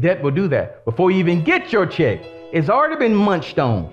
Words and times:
Debt 0.00 0.22
will 0.22 0.30
do 0.30 0.48
that. 0.48 0.84
Before 0.86 1.10
you 1.10 1.18
even 1.18 1.44
get 1.44 1.70
your 1.70 1.84
check, 1.84 2.20
it's 2.50 2.70
already 2.70 2.96
been 2.96 3.14
munched 3.14 3.58
on. 3.58 3.92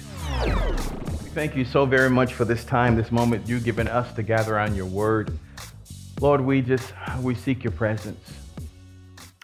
Thank 1.35 1.55
you 1.55 1.65
so 1.65 1.85
very 1.85 2.09
much 2.09 2.33
for 2.33 2.45
this 2.45 2.65
time, 2.65 2.95
this 2.95 3.11
moment 3.11 3.47
you've 3.47 3.63
given 3.63 3.87
us 3.87 4.11
to 4.15 4.23
gather 4.23 4.57
on 4.57 4.73
your 4.73 4.87
word. 4.87 5.37
Lord, 6.19 6.41
we 6.41 6.63
just 6.63 6.91
we 7.21 7.35
seek 7.35 7.63
your 7.63 7.73
presence. 7.73 8.33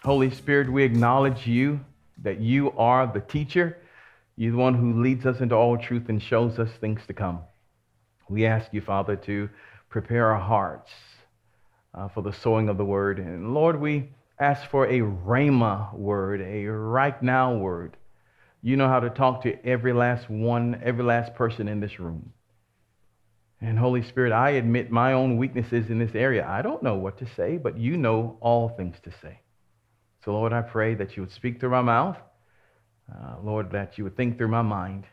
Holy 0.02 0.32
Spirit, 0.32 0.72
we 0.72 0.82
acknowledge 0.82 1.46
you 1.46 1.78
that 2.24 2.40
you 2.40 2.72
are 2.72 3.06
the 3.06 3.20
teacher. 3.20 3.78
You're 4.36 4.50
the 4.50 4.58
one 4.58 4.74
who 4.74 5.00
leads 5.00 5.24
us 5.24 5.38
into 5.38 5.54
all 5.54 5.78
truth 5.78 6.08
and 6.08 6.20
shows 6.20 6.58
us 6.58 6.70
things 6.80 7.02
to 7.06 7.12
come. 7.12 7.42
We 8.28 8.44
ask 8.44 8.74
you, 8.74 8.80
Father, 8.80 9.14
to 9.14 9.48
prepare 9.88 10.32
our 10.32 10.40
hearts 10.40 10.90
uh, 11.94 12.08
for 12.08 12.22
the 12.22 12.32
sowing 12.32 12.68
of 12.68 12.76
the 12.76 12.84
word. 12.84 13.18
And 13.18 13.54
Lord, 13.54 13.80
we 13.80 14.10
ask 14.38 14.68
for 14.70 14.86
a 14.86 15.00
rhema 15.00 15.94
word, 15.94 16.40
a 16.40 16.66
right 16.66 17.20
now 17.22 17.56
word. 17.56 17.96
You 18.62 18.76
know 18.76 18.88
how 18.88 19.00
to 19.00 19.10
talk 19.10 19.42
to 19.42 19.66
every 19.66 19.92
last 19.92 20.28
one, 20.28 20.80
every 20.82 21.04
last 21.04 21.34
person 21.34 21.68
in 21.68 21.80
this 21.80 22.00
room. 22.00 22.32
And 23.60 23.78
Holy 23.78 24.02
Spirit, 24.02 24.32
I 24.32 24.50
admit 24.50 24.90
my 24.90 25.12
own 25.12 25.36
weaknesses 25.36 25.88
in 25.88 25.98
this 25.98 26.14
area. 26.14 26.46
I 26.46 26.62
don't 26.62 26.82
know 26.82 26.96
what 26.96 27.18
to 27.18 27.26
say, 27.34 27.56
but 27.56 27.78
you 27.78 27.96
know 27.96 28.36
all 28.40 28.68
things 28.68 28.96
to 29.04 29.10
say. 29.22 29.40
So, 30.24 30.32
Lord, 30.32 30.52
I 30.52 30.62
pray 30.62 30.94
that 30.94 31.16
you 31.16 31.22
would 31.22 31.32
speak 31.32 31.60
through 31.60 31.70
my 31.70 31.82
mouth. 31.82 32.16
Uh, 33.10 33.36
Lord, 33.42 33.70
that 33.72 33.96
you 33.98 34.04
would 34.04 34.16
think 34.16 34.38
through 34.38 34.48
my 34.48 34.62
mind. 34.62 35.04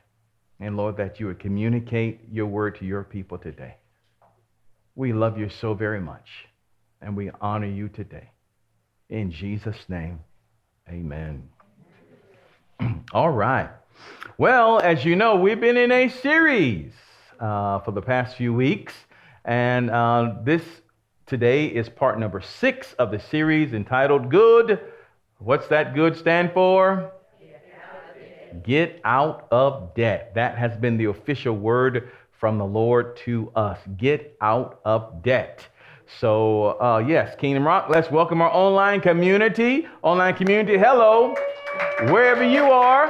And 0.59 0.77
Lord, 0.77 0.97
that 0.97 1.19
you 1.19 1.27
would 1.27 1.39
communicate 1.39 2.21
your 2.31 2.45
word 2.45 2.77
to 2.79 2.85
your 2.85 3.03
people 3.03 3.37
today. 3.37 3.75
We 4.95 5.13
love 5.13 5.37
you 5.37 5.49
so 5.49 5.73
very 5.73 5.99
much, 5.99 6.29
and 7.01 7.15
we 7.15 7.31
honor 7.41 7.67
you 7.67 7.89
today. 7.89 8.29
In 9.09 9.31
Jesus' 9.31 9.89
name, 9.89 10.19
amen. 10.89 11.49
All 13.13 13.31
right. 13.31 13.69
Well, 14.37 14.79
as 14.79 15.03
you 15.03 15.15
know, 15.15 15.35
we've 15.35 15.59
been 15.59 15.77
in 15.77 15.91
a 15.91 16.07
series 16.09 16.93
uh, 17.39 17.79
for 17.79 17.91
the 17.91 18.01
past 18.01 18.37
few 18.37 18.53
weeks, 18.53 18.93
and 19.45 19.89
uh, 19.89 20.35
this 20.43 20.63
today 21.25 21.67
is 21.67 21.89
part 21.89 22.19
number 22.19 22.41
six 22.41 22.93
of 22.93 23.11
the 23.11 23.19
series 23.19 23.73
entitled 23.73 24.29
Good. 24.29 24.79
What's 25.39 25.67
that 25.67 25.95
good 25.95 26.15
stand 26.15 26.53
for? 26.53 27.11
Get 28.63 29.01
out 29.03 29.47
of 29.51 29.93
debt. 29.95 30.33
That 30.35 30.57
has 30.57 30.75
been 30.77 30.97
the 30.97 31.05
official 31.05 31.55
word 31.55 32.11
from 32.39 32.57
the 32.57 32.65
Lord 32.65 33.17
to 33.25 33.51
us. 33.55 33.79
Get 33.97 34.37
out 34.41 34.81
of 34.83 35.23
debt. 35.23 35.65
So, 36.19 36.79
uh, 36.81 37.03
yes, 37.07 37.35
Kingdom 37.35 37.65
Rock, 37.65 37.87
let's 37.89 38.11
welcome 38.11 38.41
our 38.41 38.51
online 38.51 38.99
community. 39.01 39.87
Online 40.03 40.35
community, 40.35 40.77
hello, 40.77 41.35
wherever 42.09 42.43
you 42.43 42.63
are. 42.63 43.09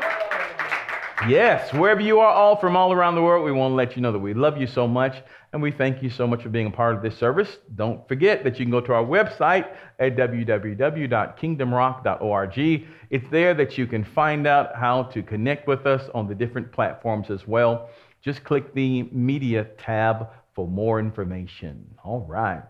Yes, 1.27 1.73
wherever 1.73 1.99
you 2.01 2.19
are, 2.19 2.33
all 2.33 2.55
from 2.55 2.75
all 2.75 2.93
around 2.93 3.13
the 3.15 3.21
world, 3.21 3.45
we 3.45 3.51
want 3.51 3.73
to 3.73 3.75
let 3.75 3.95
you 3.95 4.01
know 4.01 4.11
that 4.11 4.19
we 4.19 4.33
love 4.33 4.57
you 4.57 4.65
so 4.65 4.87
much 4.87 5.21
and 5.53 5.61
we 5.61 5.69
thank 5.71 6.01
you 6.01 6.09
so 6.09 6.25
much 6.25 6.41
for 6.41 6.49
being 6.49 6.65
a 6.67 6.71
part 6.71 6.95
of 6.95 7.03
this 7.03 7.17
service. 7.17 7.57
Don't 7.75 8.07
forget 8.07 8.43
that 8.43 8.57
you 8.57 8.65
can 8.65 8.71
go 8.71 8.81
to 8.81 8.93
our 8.93 9.03
website 9.03 9.67
at 9.99 10.15
www.kingdomrock.org. 10.15 12.87
It's 13.09 13.29
there 13.29 13.53
that 13.53 13.77
you 13.77 13.85
can 13.85 14.03
find 14.03 14.47
out 14.47 14.75
how 14.75 15.03
to 15.03 15.21
connect 15.21 15.67
with 15.67 15.85
us 15.85 16.09
on 16.15 16.27
the 16.27 16.33
different 16.33 16.71
platforms 16.71 17.29
as 17.29 17.45
well. 17.45 17.89
Just 18.23 18.43
click 18.43 18.73
the 18.73 19.03
media 19.11 19.65
tab 19.77 20.29
for 20.55 20.67
more 20.67 20.99
information. 20.99 21.85
All 22.03 22.25
right. 22.27 22.63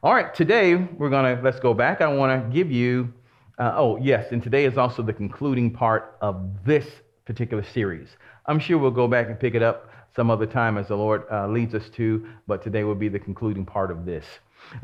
All 0.00 0.14
right, 0.14 0.32
today 0.32 0.76
we're 0.76 1.10
going 1.10 1.36
to, 1.36 1.42
let's 1.42 1.58
go 1.58 1.74
back. 1.74 2.00
I 2.00 2.06
want 2.06 2.40
to 2.40 2.56
give 2.56 2.70
you, 2.70 3.12
uh, 3.58 3.72
oh, 3.74 3.96
yes, 3.96 4.30
and 4.30 4.40
today 4.40 4.64
is 4.64 4.78
also 4.78 5.02
the 5.02 5.12
concluding 5.12 5.72
part 5.72 6.16
of 6.20 6.64
this 6.64 6.86
particular 7.24 7.64
series. 7.64 8.06
I'm 8.46 8.60
sure 8.60 8.78
we'll 8.78 8.92
go 8.92 9.08
back 9.08 9.26
and 9.26 9.40
pick 9.40 9.56
it 9.56 9.62
up 9.62 9.90
some 10.14 10.30
other 10.30 10.46
time 10.46 10.78
as 10.78 10.86
the 10.86 10.94
Lord 10.94 11.24
uh, 11.32 11.48
leads 11.48 11.74
us 11.74 11.88
to, 11.96 12.28
but 12.46 12.62
today 12.62 12.84
will 12.84 12.94
be 12.94 13.08
the 13.08 13.18
concluding 13.18 13.66
part 13.66 13.90
of 13.90 14.04
this. 14.04 14.24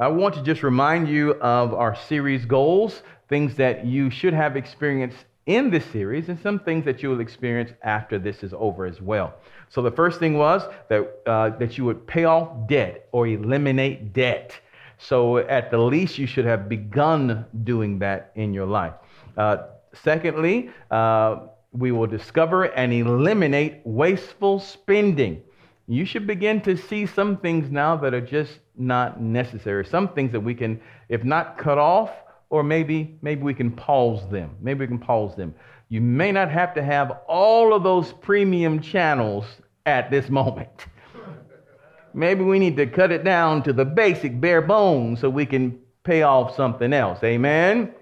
I 0.00 0.08
want 0.08 0.34
to 0.34 0.42
just 0.42 0.64
remind 0.64 1.08
you 1.08 1.34
of 1.34 1.74
our 1.74 1.94
series 1.94 2.44
goals, 2.44 3.04
things 3.28 3.54
that 3.54 3.86
you 3.86 4.10
should 4.10 4.34
have 4.34 4.56
experienced 4.56 5.26
in 5.46 5.70
this 5.70 5.84
series, 5.92 6.28
and 6.28 6.40
some 6.40 6.58
things 6.58 6.84
that 6.86 7.04
you 7.04 7.10
will 7.10 7.20
experience 7.20 7.70
after 7.84 8.18
this 8.18 8.42
is 8.42 8.52
over 8.52 8.84
as 8.84 9.00
well. 9.00 9.34
So 9.68 9.80
the 9.80 9.92
first 9.92 10.18
thing 10.18 10.36
was 10.36 10.62
that, 10.88 11.20
uh, 11.24 11.50
that 11.50 11.78
you 11.78 11.84
would 11.84 12.04
pay 12.04 12.24
off 12.24 12.66
debt 12.66 13.08
or 13.12 13.28
eliminate 13.28 14.12
debt. 14.12 14.58
So, 14.98 15.38
at 15.38 15.70
the 15.70 15.78
least, 15.78 16.18
you 16.18 16.26
should 16.26 16.44
have 16.44 16.68
begun 16.68 17.44
doing 17.64 17.98
that 17.98 18.32
in 18.34 18.54
your 18.54 18.66
life. 18.66 18.94
Uh, 19.36 19.58
secondly, 19.92 20.70
uh, 20.90 21.46
we 21.72 21.90
will 21.90 22.06
discover 22.06 22.64
and 22.64 22.92
eliminate 22.92 23.80
wasteful 23.84 24.60
spending. 24.60 25.42
You 25.86 26.04
should 26.04 26.26
begin 26.26 26.60
to 26.62 26.76
see 26.76 27.04
some 27.04 27.36
things 27.36 27.70
now 27.70 27.96
that 27.96 28.14
are 28.14 28.20
just 28.20 28.60
not 28.76 29.20
necessary. 29.20 29.84
Some 29.84 30.08
things 30.08 30.32
that 30.32 30.40
we 30.40 30.54
can, 30.54 30.80
if 31.08 31.24
not 31.24 31.58
cut 31.58 31.78
off, 31.78 32.10
or 32.48 32.62
maybe 32.62 33.18
maybe 33.20 33.42
we 33.42 33.54
can 33.54 33.70
pause 33.70 34.28
them. 34.30 34.56
Maybe 34.60 34.80
we 34.80 34.86
can 34.86 34.98
pause 34.98 35.34
them. 35.36 35.54
You 35.88 36.00
may 36.00 36.32
not 36.32 36.50
have 36.50 36.74
to 36.74 36.82
have 36.82 37.18
all 37.26 37.74
of 37.74 37.82
those 37.82 38.12
premium 38.12 38.80
channels 38.80 39.44
at 39.84 40.10
this 40.10 40.28
moment. 40.40 40.86
Maybe 42.14 42.44
we 42.44 42.60
need 42.60 42.76
to 42.76 42.86
cut 42.86 43.10
it 43.10 43.24
down 43.24 43.62
to 43.64 43.72
the 43.72 43.84
basic 43.84 44.40
bare 44.40 44.62
bones 44.62 45.20
so 45.20 45.28
we 45.28 45.44
can 45.44 45.78
pay 46.04 46.22
off 46.22 46.54
something 46.54 46.92
else. 46.92 47.22
Amen? 47.24 47.92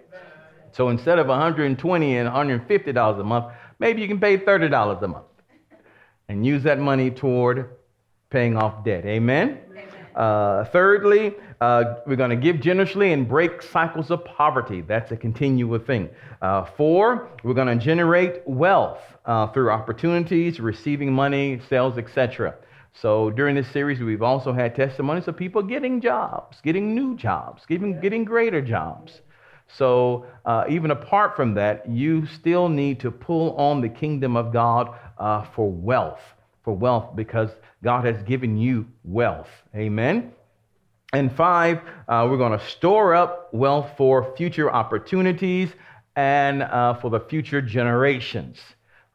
So 0.72 0.90
instead 0.90 1.18
of 1.18 1.26
120 1.28 2.16
and 2.16 2.26
150 2.26 2.92
dollars 2.92 3.18
a 3.20 3.24
month, 3.24 3.46
maybe 3.78 4.02
you 4.02 4.08
can 4.08 4.20
pay 4.20 4.36
30 4.36 4.68
dollars 4.68 5.02
a 5.02 5.08
month 5.08 5.24
and 6.28 6.44
use 6.44 6.62
that 6.62 6.78
money 6.78 7.10
toward 7.10 7.70
paying 8.30 8.56
off 8.56 8.84
debt. 8.84 9.04
Amen. 9.04 9.58
Amen. 9.70 9.86
Uh, 10.14 10.64
thirdly, 10.64 11.34
uh, 11.60 11.94
we're 12.06 12.16
going 12.16 12.30
to 12.30 12.36
give 12.36 12.60
generously 12.60 13.12
and 13.12 13.28
break 13.28 13.62
cycles 13.62 14.10
of 14.10 14.24
poverty. 14.24 14.82
That's 14.82 15.12
a 15.12 15.16
continual 15.16 15.78
thing. 15.78 16.10
Uh, 16.40 16.64
four, 16.64 17.30
we're 17.44 17.54
going 17.54 17.78
to 17.78 17.82
generate 17.82 18.46
wealth 18.46 19.00
uh, 19.24 19.46
through 19.48 19.70
opportunities, 19.70 20.60
receiving 20.60 21.12
money, 21.12 21.60
sales, 21.68 21.98
etc. 21.98 22.54
So 22.94 23.30
during 23.30 23.54
this 23.54 23.68
series, 23.68 24.00
we've 24.00 24.22
also 24.22 24.52
had 24.52 24.74
testimonies 24.74 25.26
of 25.26 25.36
people 25.36 25.62
getting 25.62 26.00
jobs, 26.00 26.60
getting 26.62 26.94
new 26.94 27.16
jobs, 27.16 27.64
getting, 27.66 28.00
getting 28.00 28.24
greater 28.24 28.60
jobs. 28.60 29.22
So 29.66 30.26
uh, 30.44 30.64
even 30.68 30.90
apart 30.90 31.34
from 31.34 31.54
that, 31.54 31.88
you 31.88 32.26
still 32.26 32.68
need 32.68 33.00
to 33.00 33.10
pull 33.10 33.56
on 33.56 33.80
the 33.80 33.88
kingdom 33.88 34.36
of 34.36 34.52
God 34.52 34.94
uh, 35.18 35.44
for 35.54 35.70
wealth, 35.70 36.20
for 36.62 36.74
wealth, 36.74 37.16
because 37.16 37.50
God 37.82 38.04
has 38.04 38.22
given 38.24 38.58
you 38.58 38.86
wealth. 39.04 39.48
Amen. 39.74 40.32
And 41.14 41.34
five, 41.34 41.80
uh, 42.08 42.26
we're 42.30 42.38
going 42.38 42.58
to 42.58 42.64
store 42.66 43.14
up 43.14 43.52
wealth 43.52 43.90
for 43.96 44.34
future 44.36 44.70
opportunities 44.70 45.70
and 46.16 46.62
uh, 46.62 46.94
for 46.94 47.10
the 47.10 47.20
future 47.20 47.62
generations. 47.62 48.58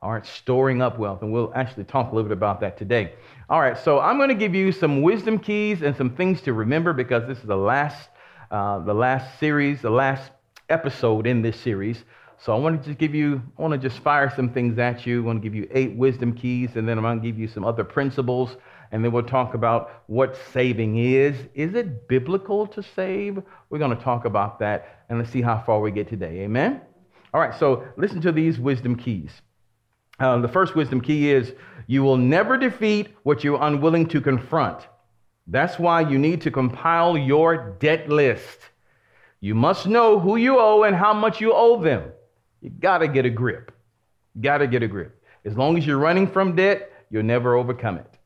All 0.07 0.13
right, 0.13 0.25
storing 0.25 0.81
up 0.81 0.97
wealth. 0.97 1.21
And 1.21 1.33
we'll 1.33 1.51
actually 1.53 1.83
talk 1.83 2.13
a 2.13 2.15
little 2.15 2.29
bit 2.29 2.37
about 2.37 2.61
that 2.61 2.77
today. 2.77 3.11
All 3.49 3.59
right, 3.59 3.77
so 3.77 3.99
I'm 3.99 4.15
going 4.15 4.29
to 4.29 4.35
give 4.35 4.55
you 4.55 4.71
some 4.71 5.01
wisdom 5.01 5.37
keys 5.37 5.81
and 5.81 5.93
some 5.97 6.15
things 6.15 6.39
to 6.43 6.53
remember 6.53 6.93
because 6.93 7.27
this 7.27 7.39
is 7.39 7.43
the 7.43 7.57
last, 7.57 8.07
uh, 8.49 8.79
the 8.79 8.93
last 8.93 9.37
series, 9.37 9.81
the 9.81 9.89
last 9.89 10.31
episode 10.69 11.27
in 11.27 11.41
this 11.41 11.59
series. 11.59 12.05
So 12.37 12.55
I 12.55 12.57
want 12.57 12.81
to 12.81 12.87
just 12.87 12.99
give 12.99 13.13
you, 13.13 13.41
I 13.57 13.61
want 13.61 13.73
to 13.73 13.77
just 13.77 14.01
fire 14.01 14.31
some 14.33 14.49
things 14.53 14.79
at 14.79 15.05
you. 15.05 15.23
I 15.23 15.25
want 15.25 15.41
to 15.41 15.43
give 15.43 15.53
you 15.53 15.67
eight 15.71 15.93
wisdom 15.97 16.33
keys, 16.33 16.77
and 16.77 16.87
then 16.87 16.97
I'm 16.97 17.03
going 17.03 17.21
to 17.21 17.27
give 17.27 17.37
you 17.37 17.49
some 17.49 17.65
other 17.65 17.83
principles, 17.83 18.55
and 18.93 19.03
then 19.03 19.11
we'll 19.11 19.23
talk 19.23 19.55
about 19.55 20.03
what 20.07 20.37
saving 20.53 20.99
is. 20.99 21.35
Is 21.53 21.73
it 21.73 22.07
biblical 22.07 22.65
to 22.67 22.81
save? 22.81 23.43
We're 23.69 23.79
going 23.79 23.97
to 23.97 24.01
talk 24.01 24.23
about 24.23 24.59
that, 24.59 25.03
and 25.09 25.19
let's 25.19 25.31
see 25.31 25.41
how 25.41 25.61
far 25.65 25.81
we 25.81 25.91
get 25.91 26.07
today. 26.07 26.43
Amen? 26.43 26.79
All 27.33 27.41
right, 27.41 27.53
so 27.59 27.83
listen 27.97 28.21
to 28.21 28.31
these 28.31 28.57
wisdom 28.57 28.95
keys. 28.95 29.31
Uh, 30.19 30.37
the 30.39 30.47
first 30.47 30.75
wisdom 30.75 31.01
key 31.01 31.29
is 31.29 31.53
you 31.85 32.03
will 32.03 32.17
never 32.17 32.57
defeat 32.57 33.09
what 33.23 33.43
you're 33.43 33.61
unwilling 33.61 34.07
to 34.07 34.19
confront. 34.19 34.87
That's 35.47 35.79
why 35.79 36.01
you 36.01 36.17
need 36.17 36.41
to 36.41 36.51
compile 36.51 37.17
your 37.17 37.75
debt 37.79 38.09
list. 38.09 38.59
You 39.39 39.55
must 39.55 39.87
know 39.87 40.19
who 40.19 40.35
you 40.35 40.59
owe 40.59 40.83
and 40.83 40.95
how 40.95 41.13
much 41.13 41.39
you 41.39 41.53
owe 41.53 41.81
them. 41.81 42.11
You 42.61 42.71
got 42.71 42.99
to 42.99 43.07
get 43.07 43.25
a 43.25 43.29
grip. 43.29 43.71
You 44.35 44.41
Got 44.41 44.57
to 44.59 44.67
get 44.67 44.83
a 44.83 44.87
grip. 44.87 45.23
As 45.45 45.55
long 45.55 45.77
as 45.77 45.85
you're 45.85 45.99
running 45.99 46.27
from 46.27 46.55
debt, 46.55 46.91
you'll 47.09 47.23
never 47.23 47.55
overcome 47.55 47.97
it. 47.97 48.17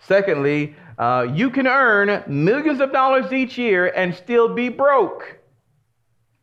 Secondly, 0.00 0.74
uh, 0.98 1.26
you 1.32 1.50
can 1.50 1.66
earn 1.66 2.22
millions 2.26 2.80
of 2.80 2.92
dollars 2.92 3.32
each 3.32 3.56
year 3.56 3.86
and 3.86 4.14
still 4.14 4.54
be 4.54 4.68
broke. 4.68 5.38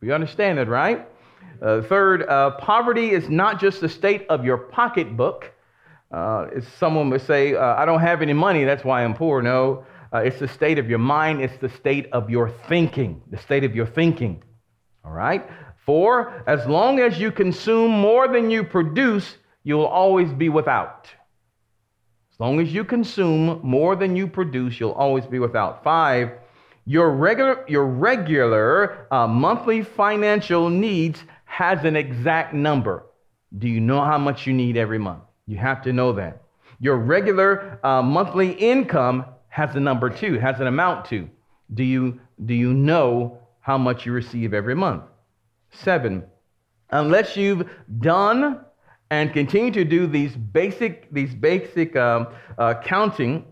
You 0.01 0.13
understand 0.13 0.57
that, 0.57 0.67
right? 0.67 1.07
Uh, 1.61 1.81
third, 1.81 2.23
uh, 2.27 2.51
poverty 2.51 3.11
is 3.11 3.29
not 3.29 3.59
just 3.59 3.79
the 3.79 3.89
state 3.89 4.25
of 4.29 4.43
your 4.43 4.57
pocketbook. 4.57 5.51
Uh, 6.11 6.47
someone 6.77 7.09
would 7.09 7.21
say, 7.21 7.55
uh, 7.55 7.75
I 7.75 7.85
don't 7.85 8.01
have 8.01 8.21
any 8.21 8.33
money, 8.33 8.65
that's 8.65 8.83
why 8.83 9.03
I'm 9.03 9.13
poor. 9.13 9.41
No, 9.41 9.85
uh, 10.13 10.19
it's 10.19 10.39
the 10.39 10.47
state 10.47 10.77
of 10.77 10.89
your 10.89 10.99
mind, 10.99 11.41
it's 11.41 11.57
the 11.57 11.69
state 11.69 12.07
of 12.11 12.29
your 12.29 12.49
thinking, 12.67 13.21
the 13.31 13.37
state 13.37 13.63
of 13.63 13.75
your 13.75 13.87
thinking. 13.87 14.43
All 15.03 15.11
right? 15.11 15.49
Four, 15.85 16.43
as 16.47 16.65
long 16.67 16.99
as 16.99 17.19
you 17.19 17.31
consume 17.31 17.91
more 17.91 18.27
than 18.27 18.49
you 18.49 18.63
produce, 18.63 19.37
you'll 19.63 19.85
always 19.85 20.31
be 20.31 20.49
without. 20.49 21.09
As 22.31 22.39
long 22.39 22.59
as 22.59 22.73
you 22.73 22.83
consume 22.83 23.59
more 23.63 23.95
than 23.95 24.15
you 24.15 24.27
produce, 24.27 24.79
you'll 24.79 24.91
always 24.91 25.25
be 25.25 25.39
without. 25.39 25.83
Five, 25.83 26.31
your 26.85 27.11
regular, 27.11 27.63
your 27.67 27.85
regular 27.85 29.07
uh, 29.11 29.27
monthly 29.27 29.83
financial 29.83 30.69
needs 30.69 31.23
has 31.45 31.85
an 31.85 31.95
exact 31.95 32.53
number. 32.53 33.05
Do 33.57 33.67
you 33.67 33.79
know 33.79 34.01
how 34.03 34.17
much 34.17 34.47
you 34.47 34.53
need 34.53 34.77
every 34.77 34.97
month? 34.97 35.23
You 35.45 35.57
have 35.57 35.81
to 35.83 35.93
know 35.93 36.13
that. 36.13 36.41
Your 36.79 36.97
regular 36.97 37.79
uh, 37.83 38.01
monthly 38.01 38.51
income 38.51 39.25
has 39.49 39.75
a 39.75 39.79
number 39.79 40.09
too, 40.09 40.39
has 40.39 40.59
an 40.59 40.67
amount 40.67 41.05
to. 41.05 41.29
Do 41.73 41.83
you, 41.83 42.19
do 42.45 42.53
you 42.53 42.73
know 42.73 43.37
how 43.61 43.77
much 43.77 44.05
you 44.05 44.11
receive 44.11 44.53
every 44.53 44.75
month? 44.75 45.03
Seven, 45.71 46.23
unless 46.89 47.37
you've 47.37 47.69
done 47.99 48.59
and 49.09 49.31
continue 49.31 49.71
to 49.71 49.85
do 49.85 50.07
these 50.07 50.35
basic, 50.35 51.11
these 51.13 51.33
basic 51.33 51.95
um, 51.95 52.27
uh, 52.57 52.73
counting, 52.83 53.45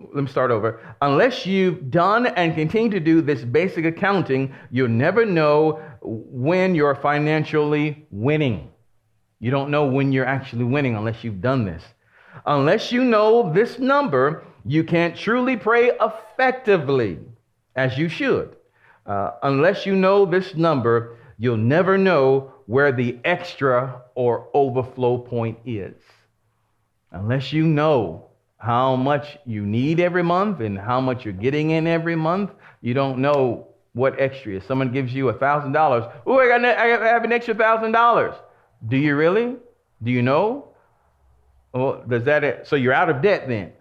let 0.00 0.24
me 0.24 0.30
start 0.30 0.50
over. 0.50 0.80
Unless 1.00 1.46
you've 1.46 1.90
done 1.90 2.26
and 2.26 2.54
continue 2.54 2.90
to 2.90 3.00
do 3.00 3.20
this 3.20 3.42
basic 3.42 3.84
accounting, 3.84 4.54
you'll 4.70 4.88
never 4.88 5.24
know 5.24 5.80
when 6.02 6.74
you're 6.74 6.94
financially 6.94 8.06
winning. 8.10 8.70
You 9.40 9.50
don't 9.50 9.70
know 9.70 9.86
when 9.86 10.12
you're 10.12 10.26
actually 10.26 10.64
winning 10.64 10.96
unless 10.96 11.22
you've 11.22 11.40
done 11.40 11.64
this. 11.64 11.82
Unless 12.46 12.92
you 12.92 13.04
know 13.04 13.52
this 13.52 13.78
number, 13.78 14.44
you 14.64 14.84
can't 14.84 15.16
truly 15.16 15.56
pray 15.56 15.92
effectively 16.00 17.18
as 17.76 17.96
you 17.96 18.08
should. 18.08 18.56
Uh, 19.06 19.32
unless 19.42 19.86
you 19.86 19.94
know 19.94 20.24
this 20.24 20.54
number, 20.54 21.18
you'll 21.38 21.56
never 21.56 21.98
know 21.98 22.52
where 22.66 22.90
the 22.90 23.18
extra 23.24 24.02
or 24.14 24.48
overflow 24.54 25.18
point 25.18 25.58
is. 25.64 25.94
Unless 27.12 27.52
you 27.52 27.66
know 27.66 28.30
how 28.64 28.96
much 28.96 29.36
you 29.44 29.66
need 29.66 30.00
every 30.00 30.22
month 30.22 30.60
and 30.60 30.78
how 30.78 30.98
much 30.98 31.24
you're 31.24 31.34
getting 31.34 31.70
in 31.70 31.86
every 31.86 32.16
month, 32.16 32.50
you 32.80 32.94
don't 32.94 33.18
know 33.18 33.68
what 33.92 34.18
extra 34.18 34.54
is. 34.54 34.64
Someone 34.64 34.90
gives 34.90 35.12
you 35.12 35.28
a 35.28 35.34
$1,000. 35.34 36.12
Oh, 36.26 36.38
I, 36.38 36.48
got, 36.48 36.64
I 36.64 36.86
have 36.86 37.24
an 37.24 37.32
extra 37.32 37.54
$1,000. 37.54 38.34
Do 38.88 38.96
you 38.96 39.16
really? 39.16 39.56
Do 40.02 40.10
you 40.10 40.22
know? 40.22 40.68
Well, 41.74 42.04
does 42.08 42.24
that, 42.24 42.66
so 42.66 42.76
you're 42.76 42.94
out 42.94 43.10
of 43.10 43.20
debt 43.20 43.48
then? 43.48 43.72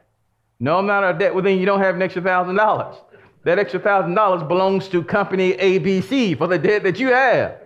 No, 0.59 0.79
I'm 0.79 0.85
not 0.85 1.05
out 1.05 1.11
of 1.11 1.19
debt. 1.19 1.33
Well, 1.33 1.43
then 1.43 1.59
you 1.59 1.65
don't 1.65 1.79
have 1.79 1.95
an 1.95 2.01
extra 2.01 2.21
$1,000. 2.21 2.97
That 3.45 3.59
extra 3.59 3.79
$1,000 3.79 4.47
belongs 4.49 4.89
to 4.89 5.01
company 5.01 5.53
ABC 5.53 6.37
for 6.37 6.47
the 6.47 6.59
debt 6.59 6.83
that 6.83 6.99
you 6.99 7.07
have. 7.07 7.57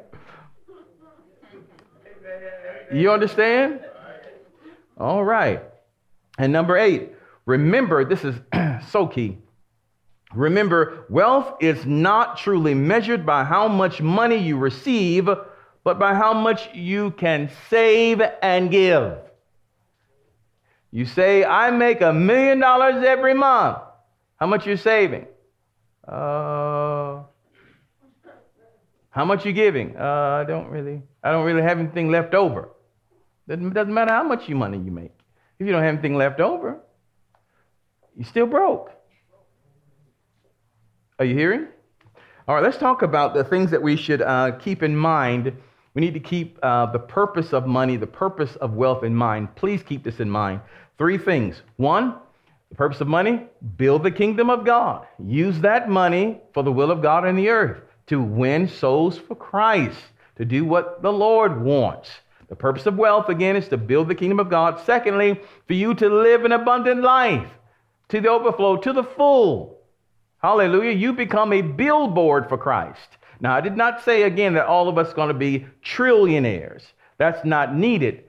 You 2.93 3.11
understand? 3.11 3.81
All 4.99 5.23
right. 5.23 5.63
And 6.37 6.53
number 6.53 6.77
eight, 6.77 7.13
remember, 7.45 8.05
this 8.05 8.23
is 8.23 8.35
so 8.89 9.07
key. 9.07 9.37
Remember, 10.33 11.05
wealth 11.09 11.55
is 11.61 11.85
not 11.85 12.37
truly 12.37 12.73
measured 12.73 13.25
by 13.25 13.43
how 13.43 13.67
much 13.67 14.01
money 14.01 14.37
you 14.37 14.57
receive, 14.57 15.29
but 15.83 15.99
by 15.99 16.13
how 16.13 16.33
much 16.33 16.73
you 16.75 17.11
can 17.11 17.49
save 17.69 18.21
and 18.41 18.69
give. 18.69 19.17
You 20.91 21.05
say, 21.05 21.45
I 21.45 21.71
make 21.71 22.01
a 22.01 22.13
million 22.13 22.59
dollars 22.59 23.03
every 23.05 23.33
month. 23.33 23.79
How 24.35 24.47
much 24.47 24.67
you 24.67 24.77
saving? 24.77 25.27
Uh, 26.07 27.23
how 29.09 29.25
much 29.25 29.45
you 29.45 29.53
giving? 29.53 29.95
Uh, 29.97 30.41
I 30.41 30.43
don't 30.45 30.67
really, 30.67 31.01
I 31.23 31.31
don't 31.31 31.45
really 31.45 31.61
have 31.61 31.79
anything 31.79 32.11
left 32.11 32.33
over. 32.33 32.69
It 33.47 33.73
doesn't 33.73 33.93
matter 33.93 34.11
how 34.11 34.23
much 34.23 34.47
money 34.49 34.77
you 34.77 34.91
make. 34.91 35.16
If 35.59 35.65
you 35.65 35.71
don't 35.71 35.83
have 35.83 35.93
anything 35.93 36.15
left 36.15 36.39
over, 36.39 36.79
you're 38.15 38.25
still 38.25 38.45
broke. 38.45 38.91
Are 41.19 41.25
you 41.25 41.35
hearing? 41.35 41.67
All 42.47 42.55
right, 42.55 42.63
let's 42.63 42.77
talk 42.77 43.01
about 43.01 43.33
the 43.33 43.43
things 43.43 43.71
that 43.71 43.81
we 43.81 43.95
should 43.95 44.21
uh, 44.21 44.51
keep 44.59 44.83
in 44.83 44.95
mind. 44.95 45.51
We 45.95 46.01
need 46.01 46.13
to 46.13 46.19
keep 46.19 46.59
uh, 46.61 46.85
the 46.91 46.99
purpose 46.99 47.53
of 47.53 47.65
money, 47.65 47.97
the 47.97 48.05
purpose 48.07 48.55
of 48.57 48.73
wealth 48.73 49.03
in 49.03 49.15
mind. 49.15 49.55
Please 49.55 49.81
keep 49.81 50.03
this 50.03 50.19
in 50.19 50.29
mind. 50.29 50.61
Three 50.99 51.17
things. 51.17 51.61
One, 51.77 52.15
the 52.69 52.75
purpose 52.75 53.01
of 53.01 53.07
money, 53.07 53.47
build 53.77 54.03
the 54.03 54.11
kingdom 54.11 54.49
of 54.49 54.63
God. 54.63 55.07
Use 55.19 55.59
that 55.61 55.89
money 55.89 56.39
for 56.53 56.63
the 56.63 56.71
will 56.71 56.91
of 56.91 57.01
God 57.01 57.27
in 57.27 57.35
the 57.35 57.49
earth 57.49 57.81
to 58.07 58.21
win 58.21 58.67
souls 58.67 59.17
for 59.17 59.35
Christ, 59.35 59.99
to 60.37 60.45
do 60.45 60.65
what 60.65 61.01
the 61.01 61.11
Lord 61.11 61.61
wants. 61.61 62.09
The 62.49 62.55
purpose 62.55 62.85
of 62.85 62.97
wealth, 62.97 63.29
again, 63.29 63.55
is 63.55 63.67
to 63.69 63.77
build 63.77 64.07
the 64.07 64.15
kingdom 64.15 64.39
of 64.39 64.49
God. 64.49 64.79
Secondly, 64.85 65.39
for 65.67 65.73
you 65.73 65.93
to 65.95 66.09
live 66.09 66.45
an 66.45 66.53
abundant 66.53 67.01
life 67.01 67.47
to 68.09 68.21
the 68.21 68.29
overflow, 68.29 68.77
to 68.77 68.93
the 68.93 69.03
full. 69.03 69.79
Hallelujah. 70.41 70.93
You 70.93 71.13
become 71.13 71.51
a 71.51 71.61
billboard 71.61 72.47
for 72.47 72.57
Christ. 72.57 73.17
Now, 73.39 73.53
I 73.53 73.61
did 73.61 73.75
not 73.75 74.03
say 74.03 74.23
again 74.23 74.53
that 74.53 74.65
all 74.65 74.87
of 74.87 74.97
us 74.97 75.11
are 75.11 75.15
going 75.15 75.27
to 75.27 75.33
be 75.33 75.65
trillionaires. 75.83 76.83
That's 77.17 77.43
not 77.43 77.75
needed 77.75 78.23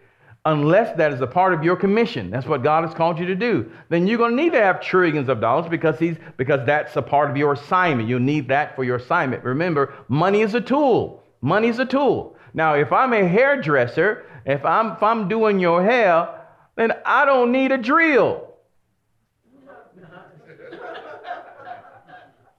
unless 0.44 0.96
that 0.96 1.12
is 1.12 1.20
a 1.20 1.26
part 1.26 1.52
of 1.52 1.62
your 1.62 1.76
commission. 1.76 2.30
That's 2.30 2.46
what 2.46 2.62
God 2.62 2.84
has 2.84 2.94
called 2.94 3.18
you 3.18 3.26
to 3.26 3.34
do. 3.34 3.70
Then 3.90 4.06
you're 4.06 4.18
going 4.18 4.36
to 4.36 4.42
need 4.42 4.52
to 4.52 4.62
have 4.62 4.80
trillions 4.80 5.28
of 5.28 5.40
dollars 5.40 5.68
because 5.68 5.98
he's 5.98 6.16
because 6.36 6.64
that's 6.64 6.96
a 6.96 7.02
part 7.02 7.30
of 7.30 7.36
your 7.36 7.52
assignment. 7.52 8.08
You 8.08 8.18
need 8.18 8.48
that 8.48 8.74
for 8.74 8.82
your 8.82 8.96
assignment. 8.96 9.44
Remember, 9.44 9.92
money 10.08 10.40
is 10.40 10.54
a 10.54 10.60
tool. 10.60 11.22
Money 11.42 11.68
is 11.68 11.78
a 11.78 11.84
tool. 11.84 12.36
Now, 12.58 12.74
if 12.74 12.92
I'm 12.92 13.12
a 13.12 13.24
hairdresser, 13.24 14.24
if 14.44 14.64
I'm, 14.64 14.96
if 14.96 15.00
I'm 15.00 15.28
doing 15.28 15.60
your 15.60 15.80
hair, 15.80 16.28
then 16.74 16.92
I 17.06 17.24
don't 17.24 17.52
need 17.52 17.70
a 17.70 17.78
drill. 17.78 18.52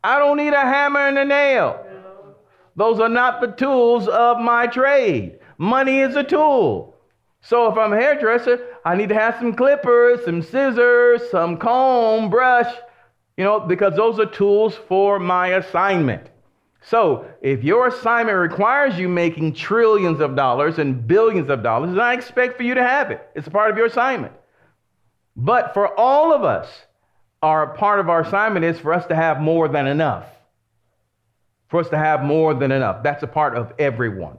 I 0.02 0.18
don't 0.18 0.38
need 0.38 0.54
a 0.54 0.62
hammer 0.62 1.02
and 1.02 1.18
a 1.18 1.26
nail. 1.26 1.86
Those 2.78 3.02
are 3.02 3.10
not 3.10 3.42
the 3.42 3.48
tools 3.48 4.08
of 4.08 4.40
my 4.40 4.68
trade. 4.68 5.40
Money 5.58 6.00
is 6.00 6.16
a 6.16 6.24
tool. 6.24 6.96
So 7.42 7.70
if 7.70 7.78
I'm 7.78 7.92
a 7.92 7.98
hairdresser, 7.98 8.78
I 8.86 8.96
need 8.96 9.10
to 9.10 9.16
have 9.16 9.36
some 9.38 9.54
clippers, 9.54 10.24
some 10.24 10.42
scissors, 10.42 11.30
some 11.30 11.58
comb, 11.58 12.30
brush, 12.30 12.74
you 13.36 13.44
know, 13.44 13.60
because 13.60 13.98
those 13.98 14.18
are 14.18 14.26
tools 14.26 14.76
for 14.88 15.20
my 15.20 15.48
assignment. 15.56 16.30
So, 16.82 17.26
if 17.42 17.64
your 17.64 17.88
assignment 17.88 18.38
requires 18.38 18.98
you 18.98 19.10
making 19.10 19.54
trillions 19.54 20.22
of 20.22 20.36
dollars 20.36 20.80
and 20.80 21.06
billions 21.06 21.50
of 21.50 21.62
dollars, 21.62 21.92
then 21.92 22.00
I 22.00 22.14
expect 22.14 22.58
for 22.58 22.64
you 22.64 22.74
to 22.74 22.84
have 22.84 23.12
it. 23.12 23.28
It's 23.36 23.48
a 23.48 23.52
part 23.52 23.70
of 23.70 23.78
your 23.78 23.86
assignment. 23.86 24.34
But 25.36 25.74
for 25.74 25.98
all 26.00 26.34
of 26.34 26.44
us, 26.44 26.68
our 27.42 27.68
part 27.76 28.00
of 28.00 28.10
our 28.10 28.22
assignment 28.22 28.66
is 28.66 28.80
for 28.80 28.94
us 28.94 29.06
to 29.08 29.16
have 29.16 29.40
more 29.40 29.68
than 29.68 29.88
enough. 29.88 30.26
For 31.68 31.80
us 31.80 31.90
to 31.90 31.98
have 31.98 32.24
more 32.24 32.54
than 32.54 32.72
enough. 32.72 33.04
That's 33.04 33.24
a 33.24 33.28
part 33.28 33.56
of 33.56 33.74
everyone. 33.78 34.38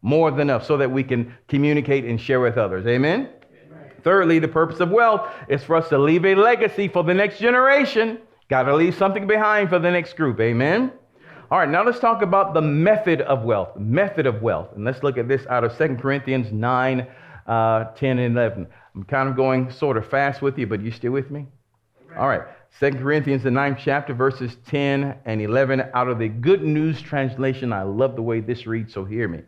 More 0.00 0.30
than 0.30 0.40
enough 0.40 0.66
so 0.66 0.78
that 0.78 0.90
we 0.90 1.04
can 1.04 1.34
communicate 1.46 2.04
and 2.04 2.20
share 2.20 2.40
with 2.40 2.58
others. 2.58 2.86
Amen? 2.86 3.28
Amen. 3.66 3.90
Thirdly, 4.02 4.38
the 4.40 4.48
purpose 4.48 4.80
of 4.80 4.90
wealth 4.90 5.30
is 5.48 5.62
for 5.62 5.76
us 5.76 5.88
to 5.90 5.98
leave 5.98 6.24
a 6.24 6.34
legacy 6.34 6.88
for 6.88 7.04
the 7.04 7.14
next 7.14 7.38
generation. 7.38 8.18
Got 8.48 8.64
to 8.64 8.74
leave 8.74 8.96
something 8.96 9.26
behind 9.26 9.68
for 9.68 9.78
the 9.78 9.90
next 9.90 10.16
group. 10.16 10.40
Amen? 10.40 10.92
All 11.52 11.58
right, 11.58 11.68
now 11.68 11.84
let's 11.84 11.98
talk 11.98 12.22
about 12.22 12.54
the 12.54 12.62
method 12.62 13.20
of 13.20 13.44
wealth. 13.44 13.76
Method 13.76 14.24
of 14.24 14.40
wealth. 14.40 14.68
And 14.74 14.86
let's 14.86 15.02
look 15.02 15.18
at 15.18 15.28
this 15.28 15.46
out 15.48 15.64
of 15.64 15.76
2 15.76 15.96
Corinthians 15.96 16.50
9, 16.50 17.06
uh, 17.46 17.84
10, 17.84 18.18
and 18.20 18.34
11. 18.34 18.66
I'm 18.94 19.04
kind 19.04 19.28
of 19.28 19.36
going 19.36 19.70
sort 19.70 19.98
of 19.98 20.08
fast 20.08 20.40
with 20.40 20.58
you, 20.58 20.66
but 20.66 20.80
you 20.80 20.90
still 20.90 21.12
with 21.12 21.30
me? 21.30 21.44
All 22.16 22.26
right. 22.26 22.40
2 22.80 22.92
Corinthians, 22.92 23.42
the 23.42 23.50
ninth 23.50 23.76
chapter, 23.78 24.14
verses 24.14 24.56
10 24.66 25.14
and 25.26 25.42
11, 25.42 25.90
out 25.92 26.08
of 26.08 26.18
the 26.18 26.28
Good 26.28 26.62
News 26.62 27.02
translation. 27.02 27.70
I 27.70 27.82
love 27.82 28.16
the 28.16 28.22
way 28.22 28.40
this 28.40 28.66
reads, 28.66 28.94
so 28.94 29.04
hear 29.04 29.28
me. 29.28 29.42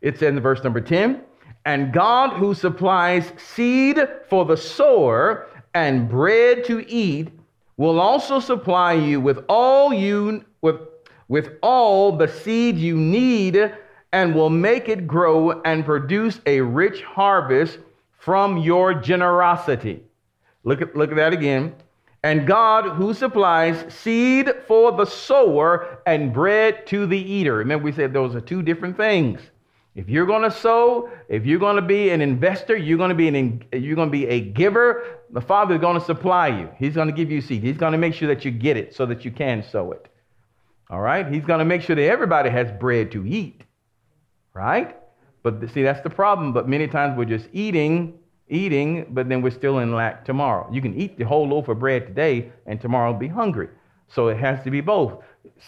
It 0.00 0.20
in 0.22 0.40
verse 0.40 0.64
number 0.64 0.80
10 0.80 1.22
And 1.64 1.92
God, 1.92 2.30
who 2.30 2.54
supplies 2.54 3.30
seed 3.36 4.00
for 4.28 4.46
the 4.46 4.56
sower 4.56 5.46
and 5.74 6.08
bread 6.08 6.64
to 6.64 6.84
eat, 6.90 7.28
will 7.76 8.00
also 8.00 8.40
supply 8.40 8.94
you 8.94 9.20
with 9.20 9.44
all 9.48 9.94
you 9.94 10.44
with 10.60 10.80
with 11.28 11.58
all 11.62 12.16
the 12.16 12.28
seed 12.28 12.76
you 12.76 12.96
need 12.96 13.72
and 14.12 14.34
will 14.34 14.50
make 14.50 14.88
it 14.88 15.06
grow 15.06 15.60
and 15.62 15.84
produce 15.84 16.40
a 16.46 16.60
rich 16.60 17.02
harvest 17.02 17.78
from 18.18 18.58
your 18.58 18.94
generosity. 18.94 20.02
Look 20.64 20.82
at, 20.82 20.96
look 20.96 21.10
at 21.10 21.16
that 21.16 21.32
again. 21.32 21.74
And 22.22 22.46
God, 22.46 22.96
who 22.96 23.14
supplies 23.14 23.92
seed 23.92 24.50
for 24.66 24.90
the 24.90 25.04
sower 25.04 26.00
and 26.06 26.32
bread 26.32 26.86
to 26.88 27.06
the 27.06 27.18
eater. 27.18 27.54
Remember, 27.56 27.84
we 27.84 27.92
said 27.92 28.12
those 28.12 28.34
are 28.34 28.40
two 28.40 28.62
different 28.62 28.96
things. 28.96 29.40
If 29.94 30.08
you're 30.08 30.26
going 30.26 30.42
to 30.42 30.50
sow, 30.50 31.08
if 31.28 31.46
you're 31.46 31.58
going 31.58 31.76
to 31.76 31.82
be 31.82 32.10
an 32.10 32.20
investor, 32.20 32.76
you're 32.76 32.98
going 32.98 33.10
to 33.10 33.14
be 33.14 33.28
an 33.28 33.64
you're 33.72 33.94
going 33.94 34.08
to 34.08 34.12
be 34.12 34.26
a 34.26 34.40
giver. 34.40 35.20
The 35.30 35.40
Father 35.40 35.76
is 35.76 35.80
going 35.80 35.98
to 35.98 36.04
supply 36.04 36.48
you. 36.48 36.68
He's 36.78 36.94
going 36.94 37.08
to 37.08 37.14
give 37.14 37.30
you 37.30 37.40
seed. 37.40 37.62
He's 37.62 37.78
going 37.78 37.92
to 37.92 37.98
make 37.98 38.12
sure 38.12 38.28
that 38.28 38.44
you 38.44 38.50
get 38.50 38.76
it 38.76 38.94
so 38.94 39.06
that 39.06 39.24
you 39.24 39.30
can 39.30 39.62
sow 39.62 39.92
it. 39.92 40.08
All 40.88 41.00
right. 41.00 41.26
He's 41.26 41.44
going 41.44 41.58
to 41.58 41.64
make 41.64 41.82
sure 41.82 41.96
that 41.96 42.08
everybody 42.08 42.50
has 42.50 42.70
bread 42.72 43.10
to 43.12 43.26
eat. 43.26 43.62
Right. 44.54 44.96
But 45.42 45.70
see, 45.70 45.82
that's 45.82 46.00
the 46.02 46.10
problem. 46.10 46.52
But 46.52 46.68
many 46.68 46.86
times 46.88 47.16
we're 47.16 47.24
just 47.24 47.48
eating, 47.52 48.18
eating, 48.48 49.06
but 49.10 49.28
then 49.28 49.42
we're 49.42 49.50
still 49.50 49.80
in 49.80 49.94
lack 49.94 50.24
tomorrow. 50.24 50.68
You 50.72 50.80
can 50.80 50.98
eat 50.98 51.18
the 51.18 51.24
whole 51.24 51.46
loaf 51.48 51.68
of 51.68 51.78
bread 51.78 52.06
today, 52.06 52.50
and 52.66 52.80
tomorrow 52.80 53.12
be 53.12 53.28
hungry. 53.28 53.68
So 54.08 54.28
it 54.28 54.38
has 54.38 54.62
to 54.64 54.70
be 54.70 54.80
both 54.80 55.22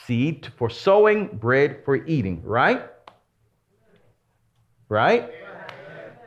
seed 0.07 0.49
for 0.57 0.71
sowing, 0.71 1.27
bread 1.27 1.85
for 1.85 1.97
eating. 2.07 2.43
Right. 2.43 2.83
Right? 4.89 5.31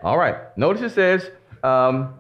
All 0.03 0.17
right. 0.17 0.55
Notice 0.57 0.81
it 0.81 0.95
says, 0.95 1.31
um, 1.63 2.15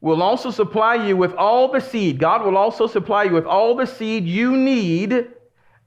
will 0.00 0.22
also 0.22 0.50
supply 0.50 0.94
you 0.94 1.16
with 1.16 1.34
all 1.34 1.70
the 1.70 1.80
seed. 1.80 2.18
God 2.18 2.44
will 2.44 2.56
also 2.56 2.86
supply 2.86 3.24
you 3.24 3.32
with 3.32 3.46
all 3.46 3.74
the 3.74 3.86
seed 3.86 4.26
you 4.26 4.56
need 4.56 5.28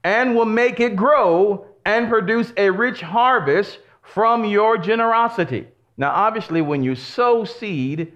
and 0.09 0.35
will 0.35 0.45
make 0.45 0.79
it 0.79 0.95
grow 0.95 1.67
and 1.85 2.09
produce 2.09 2.51
a 2.57 2.67
rich 2.71 2.99
harvest 2.99 3.77
from 4.01 4.43
your 4.43 4.75
generosity. 4.75 5.67
Now, 5.97 6.09
obviously, 6.09 6.63
when 6.63 6.81
you 6.81 6.95
sow 6.95 7.43
seed, 7.43 8.11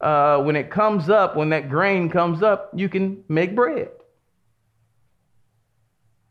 uh, 0.00 0.42
when 0.42 0.56
it 0.56 0.70
comes 0.70 1.10
up, 1.10 1.36
when 1.36 1.50
that 1.50 1.68
grain 1.68 2.08
comes 2.08 2.42
up, 2.42 2.70
you 2.74 2.88
can 2.88 3.22
make 3.28 3.54
bread 3.54 3.90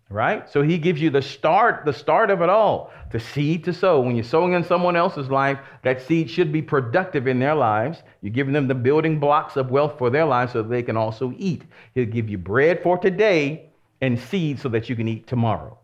right? 0.09 0.47
So 0.47 0.61
he 0.61 0.77
gives 0.77 1.01
you 1.01 1.09
the 1.09 1.23
start, 1.23 1.85
the 1.85 1.91
start 1.91 2.29
of 2.29 2.43
it 2.43 2.49
all, 2.49 2.91
the 3.11 3.19
seed 3.19 3.63
to 3.63 3.73
sow. 3.73 3.99
When 3.99 4.15
you're 4.15 4.23
sowing 4.23 4.53
in 4.53 4.63
someone 4.63 4.95
else's 4.95 5.31
life, 5.31 5.57
that 5.81 6.03
seed 6.03 6.29
should 6.29 6.51
be 6.51 6.61
productive 6.61 7.25
in 7.25 7.39
their 7.39 7.55
lives. 7.55 8.03
You're 8.21 8.31
giving 8.31 8.53
them 8.53 8.67
the 8.67 8.75
building 8.75 9.19
blocks 9.19 9.57
of 9.57 9.71
wealth 9.71 9.97
for 9.97 10.11
their 10.11 10.25
lives 10.25 10.53
so 10.53 10.61
they 10.61 10.83
can 10.83 10.97
also 10.97 11.33
eat. 11.35 11.63
He'll 11.95 12.05
give 12.05 12.29
you 12.29 12.37
bread 12.37 12.83
for 12.83 12.99
today 12.99 13.71
and 14.03 14.19
seed 14.19 14.59
so 14.59 14.67
that 14.67 14.89
you 14.89 14.97
can 14.97 15.07
eat 15.07 15.27
tomorrow. 15.27 15.77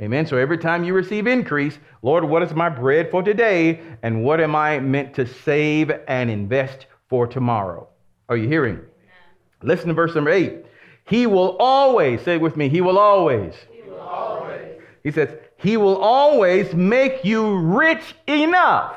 Amen. 0.00 0.26
So 0.26 0.36
every 0.36 0.58
time 0.58 0.82
you 0.82 0.94
receive 0.94 1.28
increase, 1.28 1.78
Lord, 2.02 2.24
what 2.24 2.42
is 2.42 2.52
my 2.54 2.68
bread 2.68 3.08
for 3.12 3.22
today? 3.22 3.80
And 4.02 4.24
what 4.24 4.40
am 4.40 4.56
I 4.56 4.80
meant 4.80 5.14
to 5.14 5.24
save 5.24 5.92
and 6.08 6.28
invest 6.28 6.86
for 7.08 7.28
tomorrow? 7.28 7.88
Are 8.28 8.36
you 8.36 8.48
hearing? 8.48 8.80
Listen 9.62 9.88
to 9.88 9.94
verse 9.94 10.12
number 10.14 10.30
eight. 10.30 10.66
He 11.04 11.26
will 11.26 11.56
always, 11.58 12.20
say 12.22 12.36
with 12.36 12.56
me, 12.56 12.68
He 12.68 12.80
will 12.80 12.98
always. 12.98 13.54
He 13.70 13.88
will 13.88 14.00
always. 14.00 14.80
He 15.04 15.12
says, 15.12 15.36
He 15.56 15.76
will 15.76 15.98
always 15.98 16.74
make 16.74 17.24
you 17.24 17.58
rich 17.58 18.16
enough. 18.26 18.96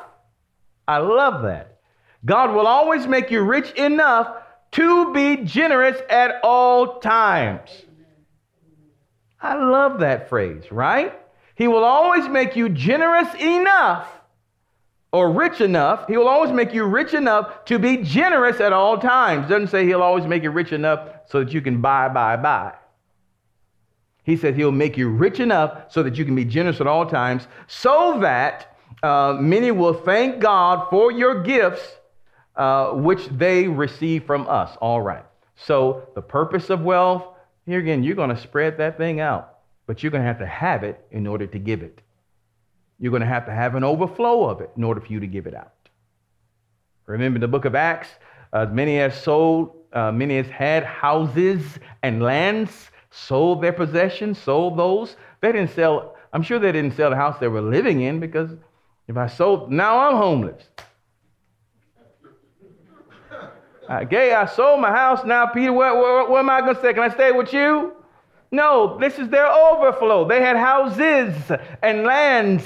I 0.88 0.98
love 0.98 1.42
that. 1.42 1.78
God 2.24 2.52
will 2.52 2.66
always 2.66 3.06
make 3.06 3.30
you 3.30 3.42
rich 3.42 3.70
enough 3.72 4.42
to 4.72 5.12
be 5.12 5.36
generous 5.44 6.00
at 6.08 6.40
all 6.42 6.98
times. 6.98 7.70
I 9.42 9.54
love 9.54 10.00
that 10.00 10.28
phrase, 10.28 10.70
right? 10.70 11.18
He 11.56 11.68
will 11.68 11.84
always 11.84 12.28
make 12.28 12.56
you 12.56 12.68
generous 12.68 13.34
enough 13.34 14.08
or 15.12 15.30
rich 15.32 15.60
enough. 15.60 16.06
He 16.08 16.16
will 16.16 16.28
always 16.28 16.52
make 16.52 16.72
you 16.72 16.84
rich 16.84 17.12
enough 17.12 17.64
to 17.66 17.78
be 17.78 17.98
generous 17.98 18.60
at 18.60 18.72
all 18.72 18.98
times. 18.98 19.48
Doesn't 19.48 19.68
say 19.68 19.84
he'll 19.84 20.02
always 20.02 20.26
make 20.26 20.42
you 20.42 20.50
rich 20.50 20.72
enough 20.72 21.08
so 21.26 21.44
that 21.44 21.52
you 21.52 21.60
can 21.60 21.80
buy, 21.80 22.08
buy, 22.08 22.36
buy. 22.36 22.72
He 24.24 24.36
says 24.36 24.54
he'll 24.56 24.72
make 24.72 24.96
you 24.96 25.08
rich 25.08 25.40
enough 25.40 25.92
so 25.92 26.02
that 26.04 26.16
you 26.16 26.24
can 26.24 26.34
be 26.34 26.44
generous 26.44 26.80
at 26.80 26.86
all 26.86 27.04
times, 27.06 27.48
so 27.66 28.20
that 28.20 28.76
uh, 29.02 29.36
many 29.40 29.72
will 29.72 29.94
thank 29.94 30.38
God 30.38 30.88
for 30.88 31.10
your 31.10 31.42
gifts, 31.42 31.82
uh, 32.54 32.90
which 32.92 33.26
they 33.26 33.66
receive 33.66 34.24
from 34.24 34.46
us. 34.48 34.76
All 34.80 35.00
right. 35.00 35.24
So 35.56 36.08
the 36.14 36.22
purpose 36.22 36.70
of 36.70 36.82
wealth, 36.82 37.31
here 37.66 37.78
again, 37.78 38.02
you're 38.02 38.16
going 38.16 38.34
to 38.34 38.36
spread 38.36 38.78
that 38.78 38.96
thing 38.98 39.20
out, 39.20 39.58
but 39.86 40.02
you're 40.02 40.10
going 40.10 40.22
to 40.22 40.26
have 40.26 40.38
to 40.38 40.46
have 40.46 40.82
it 40.82 41.04
in 41.10 41.26
order 41.26 41.46
to 41.46 41.58
give 41.58 41.82
it. 41.82 42.00
You're 42.98 43.10
going 43.10 43.22
to 43.22 43.26
have 43.26 43.46
to 43.46 43.52
have 43.52 43.74
an 43.74 43.84
overflow 43.84 44.48
of 44.48 44.60
it 44.60 44.70
in 44.76 44.84
order 44.84 45.00
for 45.00 45.12
you 45.12 45.20
to 45.20 45.26
give 45.26 45.46
it 45.46 45.54
out. 45.54 45.72
Remember 47.06 47.38
the 47.38 47.48
book 47.48 47.64
of 47.64 47.74
Acts, 47.74 48.08
uh, 48.52 48.66
many 48.66 49.00
as 49.00 49.20
sold, 49.20 49.76
uh, 49.92 50.12
many 50.12 50.38
as 50.38 50.46
had 50.46 50.84
houses 50.84 51.78
and 52.02 52.22
lands, 52.22 52.90
sold 53.10 53.62
their 53.62 53.72
possessions, 53.72 54.38
sold 54.38 54.78
those. 54.78 55.16
They 55.40 55.52
didn't 55.52 55.70
sell, 55.70 56.16
I'm 56.32 56.42
sure 56.42 56.58
they 56.58 56.72
didn't 56.72 56.94
sell 56.96 57.10
the 57.10 57.16
house 57.16 57.38
they 57.38 57.48
were 57.48 57.60
living 57.60 58.02
in 58.02 58.20
because 58.20 58.50
if 59.08 59.16
I 59.16 59.26
sold, 59.26 59.70
now 59.70 59.98
I'm 59.98 60.16
homeless. 60.16 60.62
Uh, 63.92 64.04
Gay, 64.04 64.32
I 64.32 64.46
sold 64.46 64.80
my 64.80 64.90
house. 64.90 65.22
Now, 65.22 65.44
Peter, 65.44 65.70
what 65.70 66.38
am 66.38 66.48
I 66.48 66.62
going 66.62 66.74
to 66.74 66.80
say? 66.80 66.94
Can 66.94 67.02
I 67.02 67.10
stay 67.10 67.30
with 67.30 67.52
you? 67.52 67.92
No, 68.50 68.96
this 68.98 69.18
is 69.18 69.28
their 69.28 69.46
overflow. 69.46 70.26
They 70.26 70.40
had 70.40 70.56
houses 70.56 71.34
and 71.82 72.02
lands 72.02 72.64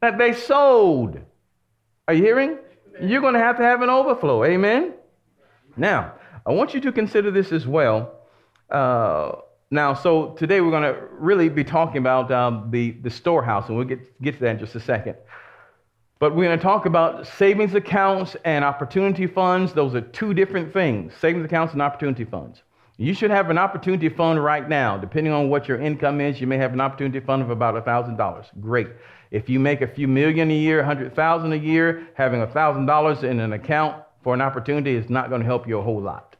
that 0.00 0.18
they 0.18 0.32
sold. 0.32 1.20
Are 2.08 2.14
you 2.14 2.24
hearing? 2.24 2.58
You're 3.00 3.20
going 3.20 3.34
to 3.34 3.38
have 3.38 3.56
to 3.58 3.62
have 3.62 3.82
an 3.82 3.88
overflow. 3.88 4.42
Amen? 4.42 4.94
Now, 5.76 6.14
I 6.44 6.50
want 6.50 6.74
you 6.74 6.80
to 6.80 6.90
consider 6.90 7.30
this 7.30 7.52
as 7.52 7.64
well. 7.64 8.12
Uh, 8.68 9.36
now, 9.70 9.94
so 9.94 10.30
today 10.30 10.60
we're 10.60 10.72
going 10.72 10.92
to 10.92 11.06
really 11.12 11.50
be 11.50 11.62
talking 11.62 11.98
about 11.98 12.32
um, 12.32 12.68
the, 12.72 12.90
the 13.02 13.10
storehouse, 13.10 13.68
and 13.68 13.76
we'll 13.76 13.86
get, 13.86 14.20
get 14.20 14.34
to 14.34 14.40
that 14.40 14.50
in 14.50 14.58
just 14.58 14.74
a 14.74 14.80
second. 14.80 15.14
But 16.22 16.36
we're 16.36 16.44
going 16.44 16.56
to 16.56 16.62
talk 16.62 16.86
about 16.86 17.26
savings 17.26 17.74
accounts 17.74 18.36
and 18.44 18.64
opportunity 18.64 19.26
funds. 19.26 19.72
Those 19.72 19.96
are 19.96 20.02
two 20.02 20.32
different 20.34 20.72
things 20.72 21.12
savings 21.18 21.44
accounts 21.44 21.72
and 21.72 21.82
opportunity 21.82 22.24
funds. 22.24 22.62
You 22.96 23.12
should 23.12 23.32
have 23.32 23.50
an 23.50 23.58
opportunity 23.58 24.08
fund 24.08 24.40
right 24.40 24.68
now. 24.68 24.96
Depending 24.96 25.32
on 25.32 25.48
what 25.48 25.66
your 25.66 25.80
income 25.80 26.20
is, 26.20 26.40
you 26.40 26.46
may 26.46 26.58
have 26.58 26.74
an 26.74 26.80
opportunity 26.80 27.18
fund 27.18 27.42
of 27.42 27.50
about 27.50 27.74
$1,000. 27.84 28.60
Great. 28.60 28.86
If 29.32 29.48
you 29.48 29.58
make 29.58 29.80
a 29.80 29.86
few 29.88 30.06
million 30.06 30.48
a 30.52 30.54
year, 30.54 30.76
100,000 30.76 31.52
a 31.52 31.56
year, 31.56 32.06
having 32.14 32.40
$1,000 32.40 33.24
in 33.24 33.40
an 33.40 33.54
account 33.54 34.04
for 34.22 34.32
an 34.32 34.40
opportunity 34.40 34.94
is 34.94 35.10
not 35.10 35.28
going 35.28 35.40
to 35.40 35.46
help 35.46 35.66
you 35.66 35.80
a 35.80 35.82
whole 35.82 36.00
lot. 36.00 36.36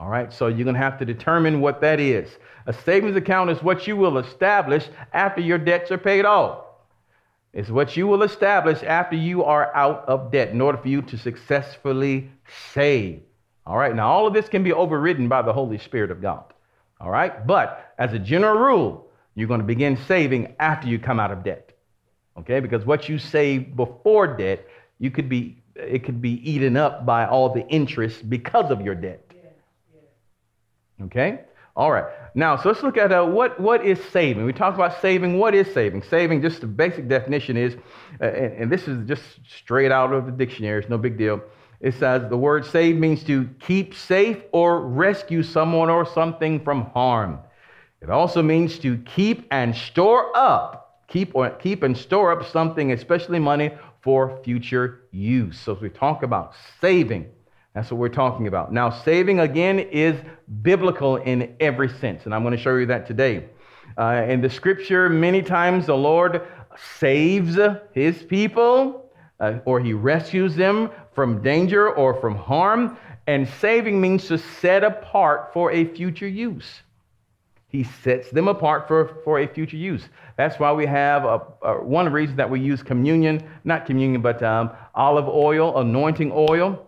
All 0.00 0.08
right, 0.08 0.32
so 0.32 0.48
you're 0.48 0.64
going 0.64 0.74
to 0.74 0.80
have 0.80 0.98
to 0.98 1.04
determine 1.04 1.60
what 1.60 1.80
that 1.82 2.00
is. 2.00 2.38
A 2.66 2.72
savings 2.72 3.14
account 3.14 3.50
is 3.50 3.62
what 3.62 3.86
you 3.86 3.96
will 3.96 4.18
establish 4.18 4.88
after 5.12 5.40
your 5.40 5.58
debts 5.58 5.92
are 5.92 5.98
paid 5.98 6.24
off. 6.24 6.61
It's 7.52 7.70
what 7.70 7.96
you 7.96 8.06
will 8.06 8.22
establish 8.22 8.82
after 8.82 9.16
you 9.16 9.44
are 9.44 9.74
out 9.76 10.04
of 10.08 10.32
debt 10.32 10.50
in 10.50 10.60
order 10.60 10.78
for 10.78 10.88
you 10.88 11.02
to 11.02 11.18
successfully 11.18 12.30
save. 12.72 13.22
All 13.66 13.76
right, 13.76 13.94
now 13.94 14.10
all 14.10 14.26
of 14.26 14.34
this 14.34 14.48
can 14.48 14.64
be 14.64 14.72
overridden 14.72 15.28
by 15.28 15.42
the 15.42 15.52
Holy 15.52 15.78
Spirit 15.78 16.10
of 16.10 16.22
God. 16.22 16.44
All 17.00 17.10
right, 17.10 17.46
but 17.46 17.94
as 17.98 18.12
a 18.12 18.18
general 18.18 18.58
rule, 18.58 19.08
you're 19.34 19.48
going 19.48 19.60
to 19.60 19.66
begin 19.66 19.96
saving 19.96 20.54
after 20.58 20.88
you 20.88 20.98
come 20.98 21.20
out 21.20 21.30
of 21.30 21.44
debt 21.44 21.72
okay? 22.38 22.60
Because 22.60 22.84
what 22.84 23.08
you 23.08 23.18
save 23.18 23.74
before 23.76 24.36
debt, 24.36 24.66
you 24.98 25.10
could 25.10 25.28
be 25.28 25.58
it 25.74 26.04
could 26.04 26.20
be 26.20 26.32
eaten 26.48 26.76
up 26.76 27.06
by 27.06 27.26
all 27.26 27.48
the 27.48 27.66
interest 27.68 28.28
because 28.28 28.70
of 28.70 28.82
your 28.82 28.94
debt. 28.94 29.24
Okay? 31.04 31.40
All 31.74 31.90
right. 31.90 32.04
Now, 32.34 32.56
so 32.56 32.68
let's 32.68 32.82
look 32.82 32.96
at 32.96 33.12
uh, 33.12 33.24
what, 33.24 33.58
what 33.58 33.84
is 33.84 34.02
saving. 34.10 34.44
We 34.44 34.52
talk 34.52 34.74
about 34.74 35.00
saving. 35.00 35.38
What 35.38 35.54
is 35.54 35.72
saving? 35.72 36.02
Saving, 36.02 36.42
just 36.42 36.60
the 36.60 36.66
basic 36.66 37.08
definition 37.08 37.56
is, 37.56 37.76
uh, 38.20 38.26
and, 38.26 38.52
and, 38.54 38.72
this 38.72 38.88
is 38.88 39.06
just 39.08 39.22
straight 39.48 39.90
out 39.90 40.12
of 40.12 40.26
the 40.26 40.32
dictionary, 40.32 40.80
it's 40.80 40.90
no 40.90 40.98
big 40.98 41.16
deal. 41.16 41.40
It 41.80 41.94
says 41.94 42.28
the 42.28 42.36
word 42.36 42.66
save 42.66 42.96
means 42.96 43.24
to 43.24 43.48
keep 43.58 43.94
safe 43.94 44.38
or 44.52 44.86
rescue 44.86 45.42
someone 45.42 45.88
or 45.90 46.06
something 46.06 46.62
from 46.62 46.86
harm. 46.90 47.38
It 48.00 48.10
also 48.10 48.42
means 48.42 48.78
to 48.80 48.98
keep 48.98 49.46
and 49.50 49.74
store 49.74 50.36
up 50.36 50.82
keep, 51.12 51.34
or, 51.34 51.50
keep 51.50 51.82
and 51.82 51.96
store 51.96 52.32
up 52.32 52.48
something, 52.50 52.90
especially 52.92 53.38
money, 53.38 53.70
for 54.00 54.42
future 54.42 55.02
use. 55.12 55.60
So, 55.60 55.76
as 55.76 55.80
we 55.80 55.90
talk 55.90 56.22
about 56.22 56.54
saving, 56.80 57.30
that's 57.74 57.90
what 57.90 57.98
we're 57.98 58.08
talking 58.08 58.46
about. 58.46 58.72
Now, 58.72 58.90
saving 58.90 59.40
again 59.40 59.78
is 59.78 60.16
biblical 60.62 61.16
in 61.16 61.56
every 61.60 61.88
sense, 61.88 62.26
and 62.26 62.34
I'm 62.34 62.42
going 62.42 62.56
to 62.56 62.62
show 62.62 62.76
you 62.76 62.86
that 62.86 63.06
today. 63.06 63.46
Uh, 63.96 64.24
in 64.28 64.40
the 64.40 64.50
scripture, 64.50 65.08
many 65.08 65.42
times 65.42 65.86
the 65.86 65.96
Lord 65.96 66.46
saves 66.98 67.58
his 67.92 68.22
people 68.22 69.10
uh, 69.40 69.58
or 69.64 69.80
he 69.80 69.92
rescues 69.92 70.54
them 70.54 70.90
from 71.14 71.42
danger 71.42 71.92
or 71.92 72.14
from 72.20 72.34
harm. 72.34 72.96
And 73.26 73.48
saving 73.60 74.00
means 74.00 74.26
to 74.28 74.38
set 74.38 74.82
apart 74.84 75.52
for 75.52 75.70
a 75.72 75.84
future 75.84 76.28
use. 76.28 76.82
He 77.68 77.84
sets 77.84 78.30
them 78.30 78.48
apart 78.48 78.86
for, 78.86 79.20
for 79.24 79.40
a 79.40 79.46
future 79.46 79.76
use. 79.76 80.08
That's 80.36 80.58
why 80.58 80.72
we 80.72 80.86
have 80.86 81.24
a, 81.24 81.40
a 81.62 81.82
one 81.82 82.10
reasons 82.12 82.36
that 82.36 82.50
we 82.50 82.60
use 82.60 82.82
communion, 82.82 83.48
not 83.64 83.86
communion, 83.86 84.20
but 84.22 84.42
um, 84.42 84.70
olive 84.94 85.28
oil, 85.28 85.78
anointing 85.78 86.32
oil, 86.34 86.86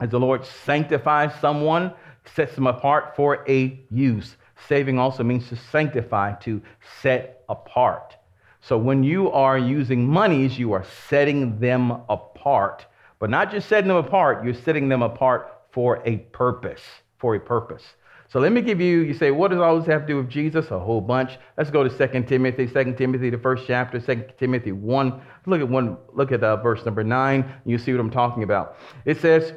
as 0.00 0.10
the 0.10 0.20
Lord 0.20 0.44
sanctifies 0.44 1.32
someone, 1.40 1.92
sets 2.34 2.54
them 2.54 2.66
apart 2.66 3.16
for 3.16 3.44
a 3.48 3.80
use. 3.90 4.36
Saving 4.68 4.98
also 4.98 5.22
means 5.22 5.48
to 5.48 5.56
sanctify, 5.56 6.34
to 6.40 6.60
set 7.00 7.44
apart. 7.48 8.16
So 8.60 8.76
when 8.76 9.02
you 9.02 9.30
are 9.30 9.56
using 9.56 10.06
monies, 10.06 10.58
you 10.58 10.72
are 10.72 10.84
setting 11.08 11.58
them 11.58 11.90
apart. 12.08 12.86
But 13.18 13.30
not 13.30 13.50
just 13.50 13.68
setting 13.68 13.88
them 13.88 13.96
apart, 13.96 14.44
you're 14.44 14.54
setting 14.54 14.88
them 14.88 15.02
apart 15.02 15.52
for 15.70 16.02
a 16.04 16.18
purpose. 16.18 16.82
For 17.18 17.34
a 17.34 17.40
purpose. 17.40 17.82
So 18.30 18.40
let 18.40 18.52
me 18.52 18.60
give 18.60 18.78
you, 18.78 19.00
you 19.00 19.14
say, 19.14 19.30
what 19.30 19.50
does 19.50 19.60
all 19.60 19.78
this 19.78 19.88
have 19.88 20.02
to 20.02 20.06
do 20.06 20.16
with 20.18 20.28
Jesus? 20.28 20.70
A 20.70 20.78
whole 20.78 21.00
bunch. 21.00 21.38
Let's 21.56 21.70
go 21.70 21.82
to 21.82 22.08
2 22.08 22.24
Timothy, 22.24 22.66
2 22.66 22.92
Timothy, 22.92 23.30
the 23.30 23.38
first 23.38 23.64
chapter, 23.66 23.98
2 23.98 24.24
Timothy 24.38 24.72
1. 24.72 25.20
Look 25.46 25.60
at 25.62 25.68
one, 25.68 25.96
look 26.12 26.30
at 26.30 26.44
uh, 26.44 26.56
verse 26.56 26.84
number 26.84 27.02
9. 27.02 27.52
You 27.64 27.78
see 27.78 27.92
what 27.92 28.00
I'm 28.00 28.10
talking 28.10 28.42
about. 28.42 28.76
It 29.06 29.18
says, 29.18 29.54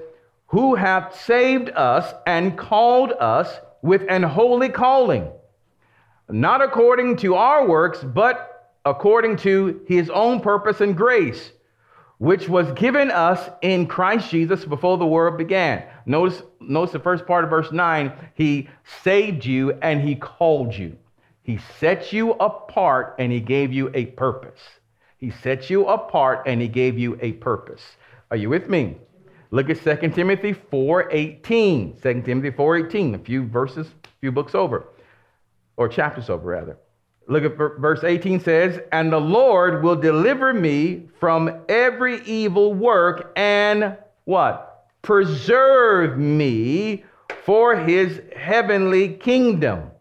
Who 0.52 0.76
hath 0.76 1.20
saved 1.22 1.70
us 1.70 2.14
and 2.26 2.58
called 2.58 3.14
us 3.20 3.60
with 3.82 4.04
an 4.10 4.24
holy 4.24 4.70
calling, 4.70 5.30
not 6.30 6.62
according 6.62 7.18
to 7.18 7.36
our 7.36 7.68
works, 7.68 8.04
but 8.04 8.74
according 8.86 9.38
to 9.38 9.82
his 9.88 10.10
own 10.10 10.42
purpose 10.42 10.82
and 10.82 10.96
grace, 10.96 11.52
which 12.18 12.50
was 12.50 12.72
given 12.74 13.12
us 13.12 13.50
in 13.62 13.88
Christ 13.88 14.30
Jesus 14.30 14.66
before 14.66 14.98
the 14.98 15.06
world 15.06 15.38
began. 15.38 15.84
Notice, 16.06 16.44
notice 16.60 16.92
the 16.92 17.00
first 17.00 17.26
part 17.26 17.44
of 17.44 17.50
verse 17.50 17.72
9. 17.72 18.12
He 18.34 18.70
saved 19.04 19.46
you 19.46 19.72
and 19.82 20.02
he 20.02 20.16
called 20.16 20.74
you. 20.74 20.98
He 21.44 21.60
set 21.80 22.14
you 22.14 22.34
apart 22.34 23.16
and 23.20 23.32
he 23.32 23.40
gave 23.40 23.72
you 23.74 23.90
a 23.94 24.06
purpose. 24.06 24.60
He 25.18 25.32
set 25.32 25.70
you 25.70 25.88
apart 25.88 26.44
and 26.46 26.62
he 26.62 26.68
gave 26.68 27.00
you 27.00 27.18
a 27.22 27.32
purpose. 27.34 27.82
Are 28.30 28.38
you 28.38 28.50
with 28.50 28.70
me? 28.70 28.98
Look 29.52 29.70
at 29.70 29.84
2 29.84 30.10
Timothy 30.10 30.54
4.18. 30.54 32.02
2 32.02 32.22
Timothy 32.22 32.52
4.18, 32.52 33.16
a 33.16 33.20
few 33.20 33.46
verses, 33.46 33.88
a 33.88 34.08
few 34.20 34.32
books 34.32 34.56
over, 34.56 34.88
or 35.78 35.88
chapters 35.88 36.30
over, 36.30 36.50
rather. 36.50 36.78
Look 37.28 37.44
at 37.44 37.56
verse 37.56 38.04
18 38.04 38.40
says, 38.40 38.80
And 38.92 39.12
the 39.12 39.20
Lord 39.20 39.84
will 39.84 39.96
deliver 39.96 40.54
me 40.54 41.10
from 41.20 41.64
every 41.70 42.22
evil 42.24 42.74
work 42.74 43.32
and 43.36 43.98
what? 44.26 44.72
preserve 45.02 46.18
me 46.18 47.04
for 47.44 47.76
his 47.76 48.22
heavenly 48.36 49.10
kingdom. 49.16 49.92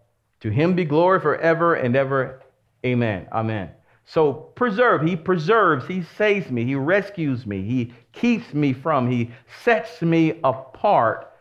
To 0.40 0.50
him 0.50 0.75
be 0.75 0.85
glory 0.85 1.21
forever 1.21 1.75
and 1.75 1.97
ever. 1.97 2.42
Amen. 2.85 3.28
Amen. 3.33 3.71
So 4.12 4.33
preserve, 4.33 5.02
he 5.02 5.14
preserves, 5.14 5.87
he 5.87 6.02
saves 6.02 6.50
me, 6.50 6.64
he 6.64 6.75
rescues 6.75 7.47
me, 7.47 7.62
he 7.62 7.95
keeps 8.12 8.52
me 8.52 8.73
from, 8.73 9.09
he 9.09 9.31
sets 9.62 10.02
me 10.02 10.40
apart 10.43 11.33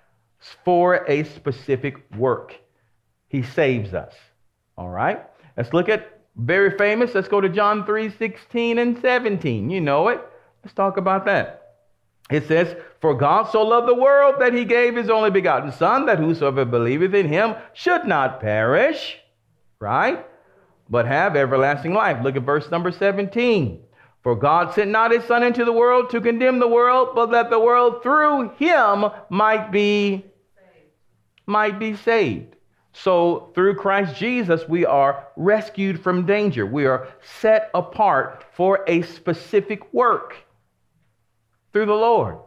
for 0.64 1.04
a 1.08 1.24
specific 1.24 1.96
work. 2.16 2.56
He 3.28 3.42
saves 3.42 3.96
us. 3.96 4.14
All 4.78 4.90
right? 4.90 5.26
Let's 5.58 5.74
look 5.74 5.90
at 5.90 6.20
very 6.36 6.78
famous. 6.78 7.16
Let's 7.16 7.28
go 7.28 7.42
to 7.42 7.50
John 7.50 7.88
3 7.88 8.12
16 8.12 8.78
and 8.78 9.02
17. 9.02 9.72
You 9.72 9.82
know 9.82 10.10
it. 10.10 10.22
Let's 10.64 10.76
talk 10.76 10.98
about 10.98 11.26
that. 11.26 11.78
It 12.30 12.48
says, 12.48 12.76
For 13.02 13.16
God 13.16 13.50
so 13.52 13.64
loved 13.64 13.88
the 13.88 13.96
world 13.96 14.36
that 14.38 14.54
he 14.54 14.64
gave 14.64 14.96
his 14.96 15.10
only 15.10 15.32
begotten 15.32 15.72
Son, 15.72 16.06
that 16.06 16.20
whosoever 16.20 16.66
believeth 16.66 17.16
in 17.16 17.30
him 17.30 17.56
should 17.74 18.06
not 18.06 18.40
perish, 18.40 19.18
right? 19.80 20.24
But 20.90 21.06
have 21.06 21.36
everlasting 21.36 21.94
life. 21.94 22.24
Look 22.24 22.36
at 22.36 22.44
verse 22.44 22.70
number 22.72 22.92
17. 22.92 23.84
For 24.22 24.36
God 24.36 24.74
sent 24.74 24.92
not 24.92 25.12
his 25.12 25.24
Son 25.24 25.44
into 25.44 25.64
the 25.64 25.72
world 25.72 26.10
to 26.10 26.22
condemn 26.22 26.60
the 26.60 26.68
world, 26.68 27.10
but 27.16 27.32
that 27.32 27.50
the 27.50 27.60
world 27.60 28.04
through 28.04 28.50
him 28.58 29.06
might 29.30 29.72
be 29.72 30.26
might 31.46 31.80
be 31.80 31.96
saved. 31.96 32.56
So 32.94 33.52
through 33.56 33.76
Christ 33.76 34.16
Jesus, 34.16 34.68
we 34.68 34.86
are 34.86 35.28
rescued 35.36 36.02
from 36.02 36.26
danger. 36.26 36.66
We 36.66 36.86
are 36.86 37.08
set 37.40 37.70
apart 37.74 38.46
for 38.54 38.84
a 38.88 39.02
specific 39.04 39.94
work 39.94 40.36
through 41.74 41.88
the 41.88 41.94
Lord. 41.94 42.38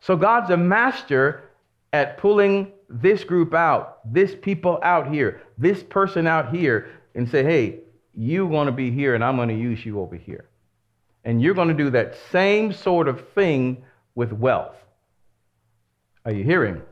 So 0.00 0.16
God's 0.16 0.50
a 0.50 0.56
master 0.56 1.50
at 1.92 2.18
pulling 2.18 2.72
this 2.88 3.24
group 3.24 3.54
out, 3.54 4.00
this 4.12 4.34
people 4.40 4.78
out 4.82 5.12
here, 5.12 5.42
this 5.58 5.82
person 5.82 6.26
out 6.26 6.54
here, 6.54 6.90
and 7.14 7.28
say, 7.28 7.42
hey, 7.42 7.80
you're 8.14 8.48
going 8.48 8.66
to 8.66 8.72
be 8.72 8.90
here 8.90 9.14
and 9.14 9.24
I'm 9.24 9.36
going 9.36 9.48
to 9.48 9.54
use 9.54 9.84
you 9.84 10.00
over 10.00 10.16
here. 10.16 10.46
And 11.24 11.40
you're 11.40 11.54
going 11.54 11.68
to 11.68 11.74
do 11.74 11.90
that 11.90 12.16
same 12.30 12.72
sort 12.72 13.08
of 13.08 13.28
thing 13.30 13.84
with 14.14 14.32
wealth. 14.32 14.74
Are 16.24 16.32
you 16.32 16.44
hearing? 16.44 16.82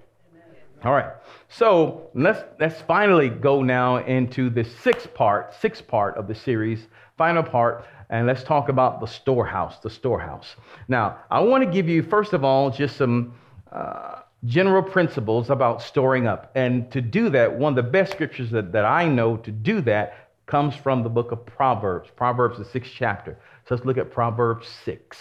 All 0.82 0.92
right. 0.92 1.12
So 1.48 2.08
let's 2.14 2.42
let's 2.58 2.80
finally 2.82 3.28
go 3.28 3.62
now 3.62 3.98
into 3.98 4.48
the 4.48 4.64
sixth 4.64 5.12
part, 5.12 5.54
sixth 5.60 5.86
part 5.86 6.16
of 6.16 6.26
the 6.26 6.34
series, 6.34 6.86
final 7.18 7.42
part, 7.42 7.84
and 8.08 8.26
let's 8.26 8.42
talk 8.42 8.68
about 8.68 9.00
the 9.00 9.06
storehouse, 9.06 9.78
the 9.80 9.90
storehouse. 9.90 10.56
Now, 10.88 11.18
I 11.30 11.40
want 11.40 11.64
to 11.64 11.70
give 11.70 11.88
you, 11.88 12.02
first 12.02 12.32
of 12.32 12.44
all, 12.44 12.70
just 12.70 12.96
some 12.96 13.34
uh, 13.70 14.20
general 14.46 14.82
principles 14.82 15.50
about 15.50 15.82
storing 15.82 16.26
up. 16.26 16.50
And 16.54 16.90
to 16.92 17.00
do 17.00 17.28
that, 17.30 17.58
one 17.58 17.76
of 17.76 17.84
the 17.84 17.90
best 17.90 18.12
scriptures 18.12 18.50
that, 18.50 18.72
that 18.72 18.84
I 18.84 19.06
know 19.06 19.36
to 19.38 19.50
do 19.52 19.80
that 19.82 20.19
comes 20.50 20.74
from 20.74 21.04
the 21.04 21.08
book 21.08 21.30
of 21.30 21.46
Proverbs. 21.46 22.10
Proverbs, 22.16 22.58
the 22.58 22.64
sixth 22.64 22.92
chapter. 22.92 23.38
So 23.66 23.74
let's 23.76 23.86
look 23.86 23.98
at 23.98 24.10
Proverbs 24.10 24.66
6. 24.84 25.16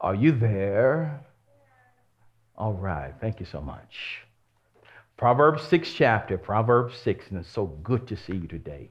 Are 0.00 0.16
you 0.16 0.32
there? 0.32 1.24
All 2.58 2.72
right. 2.72 3.14
Thank 3.20 3.38
you 3.38 3.46
so 3.46 3.60
much. 3.60 4.22
Proverbs 5.16 5.62
6 5.68 5.92
chapter, 5.92 6.36
Proverbs 6.36 6.96
6, 6.96 7.26
and 7.30 7.38
it's 7.38 7.48
so 7.48 7.66
good 7.66 8.08
to 8.08 8.16
see 8.16 8.34
you 8.34 8.48
today. 8.48 8.90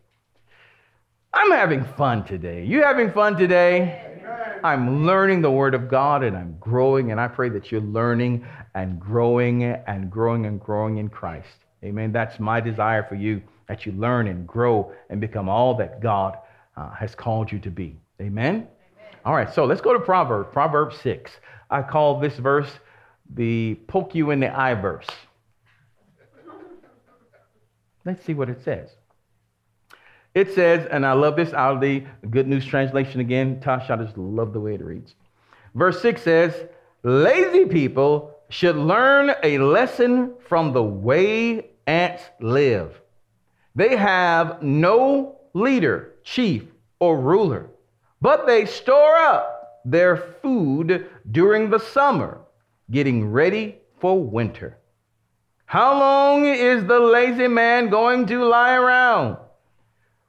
I'm 1.33 1.51
having 1.51 1.83
fun 1.83 2.23
today. 2.23 2.63
You 2.63 2.81
having 2.81 3.11
fun 3.11 3.35
today? 3.35 4.23
I'm 4.63 5.05
learning 5.05 5.41
the 5.41 5.51
Word 5.51 5.75
of 5.75 5.89
God 5.89 6.23
and 6.23 6.37
I'm 6.37 6.55
growing, 6.61 7.11
and 7.11 7.19
I 7.19 7.27
pray 7.27 7.49
that 7.49 7.73
you're 7.73 7.81
learning 7.81 8.47
and 8.73 9.01
growing 9.01 9.63
and 9.63 10.09
growing 10.09 10.45
and 10.45 10.61
growing 10.61 10.97
in 10.97 11.09
Christ. 11.09 11.57
Amen. 11.83 12.13
That's 12.13 12.39
my 12.39 12.61
desire 12.61 13.03
for 13.03 13.15
you 13.15 13.41
that 13.73 13.87
you 13.87 13.91
learn 13.93 14.27
and 14.27 14.45
grow 14.45 14.93
and 15.09 15.19
become 15.19 15.49
all 15.49 15.73
that 15.73 15.99
God 15.99 16.37
uh, 16.77 16.91
has 16.91 17.15
called 17.15 17.51
you 17.51 17.57
to 17.57 17.71
be. 17.71 17.97
Amen? 18.21 18.55
Amen? 18.55 18.67
All 19.25 19.33
right, 19.33 19.51
so 19.51 19.65
let's 19.65 19.81
go 19.81 19.93
to 19.93 19.99
Proverbs, 19.99 20.49
Proverbs 20.53 20.95
6. 21.01 21.31
I 21.71 21.81
call 21.81 22.19
this 22.19 22.35
verse 22.37 22.69
the 23.33 23.73
poke 23.87 24.13
you 24.13 24.29
in 24.29 24.39
the 24.39 24.55
eye 24.55 24.75
verse. 24.75 25.07
Let's 28.05 28.23
see 28.23 28.35
what 28.35 28.47
it 28.49 28.63
says. 28.63 28.89
It 30.35 30.53
says, 30.53 30.87
and 30.91 31.03
I 31.03 31.13
love 31.13 31.35
this 31.35 31.51
out 31.53 31.75
of 31.75 31.81
the 31.81 32.03
Good 32.29 32.47
News 32.47 32.65
Translation 32.65 33.21
again. 33.21 33.59
Tosh, 33.59 33.89
I 33.89 33.95
just 33.95 34.17
love 34.17 34.53
the 34.53 34.59
way 34.59 34.75
it 34.75 34.83
reads. 34.83 35.15
Verse 35.73 35.99
6 36.01 36.21
says, 36.21 36.53
Lazy 37.01 37.65
people 37.65 38.35
should 38.49 38.75
learn 38.75 39.33
a 39.41 39.57
lesson 39.57 40.33
from 40.47 40.73
the 40.73 40.83
way 40.83 41.69
ants 41.87 42.23
live. 42.39 42.99
They 43.75 43.95
have 43.95 44.61
no 44.61 45.39
leader, 45.53 46.13
chief, 46.23 46.63
or 46.99 47.19
ruler, 47.19 47.69
but 48.21 48.45
they 48.45 48.65
store 48.65 49.15
up 49.15 49.81
their 49.85 50.17
food 50.41 51.07
during 51.31 51.69
the 51.69 51.79
summer, 51.79 52.39
getting 52.91 53.31
ready 53.31 53.77
for 53.99 54.21
winter. 54.21 54.77
How 55.65 55.99
long 55.99 56.45
is 56.45 56.85
the 56.85 56.99
lazy 56.99 57.47
man 57.47 57.89
going 57.89 58.27
to 58.27 58.45
lie 58.45 58.75
around? 58.75 59.37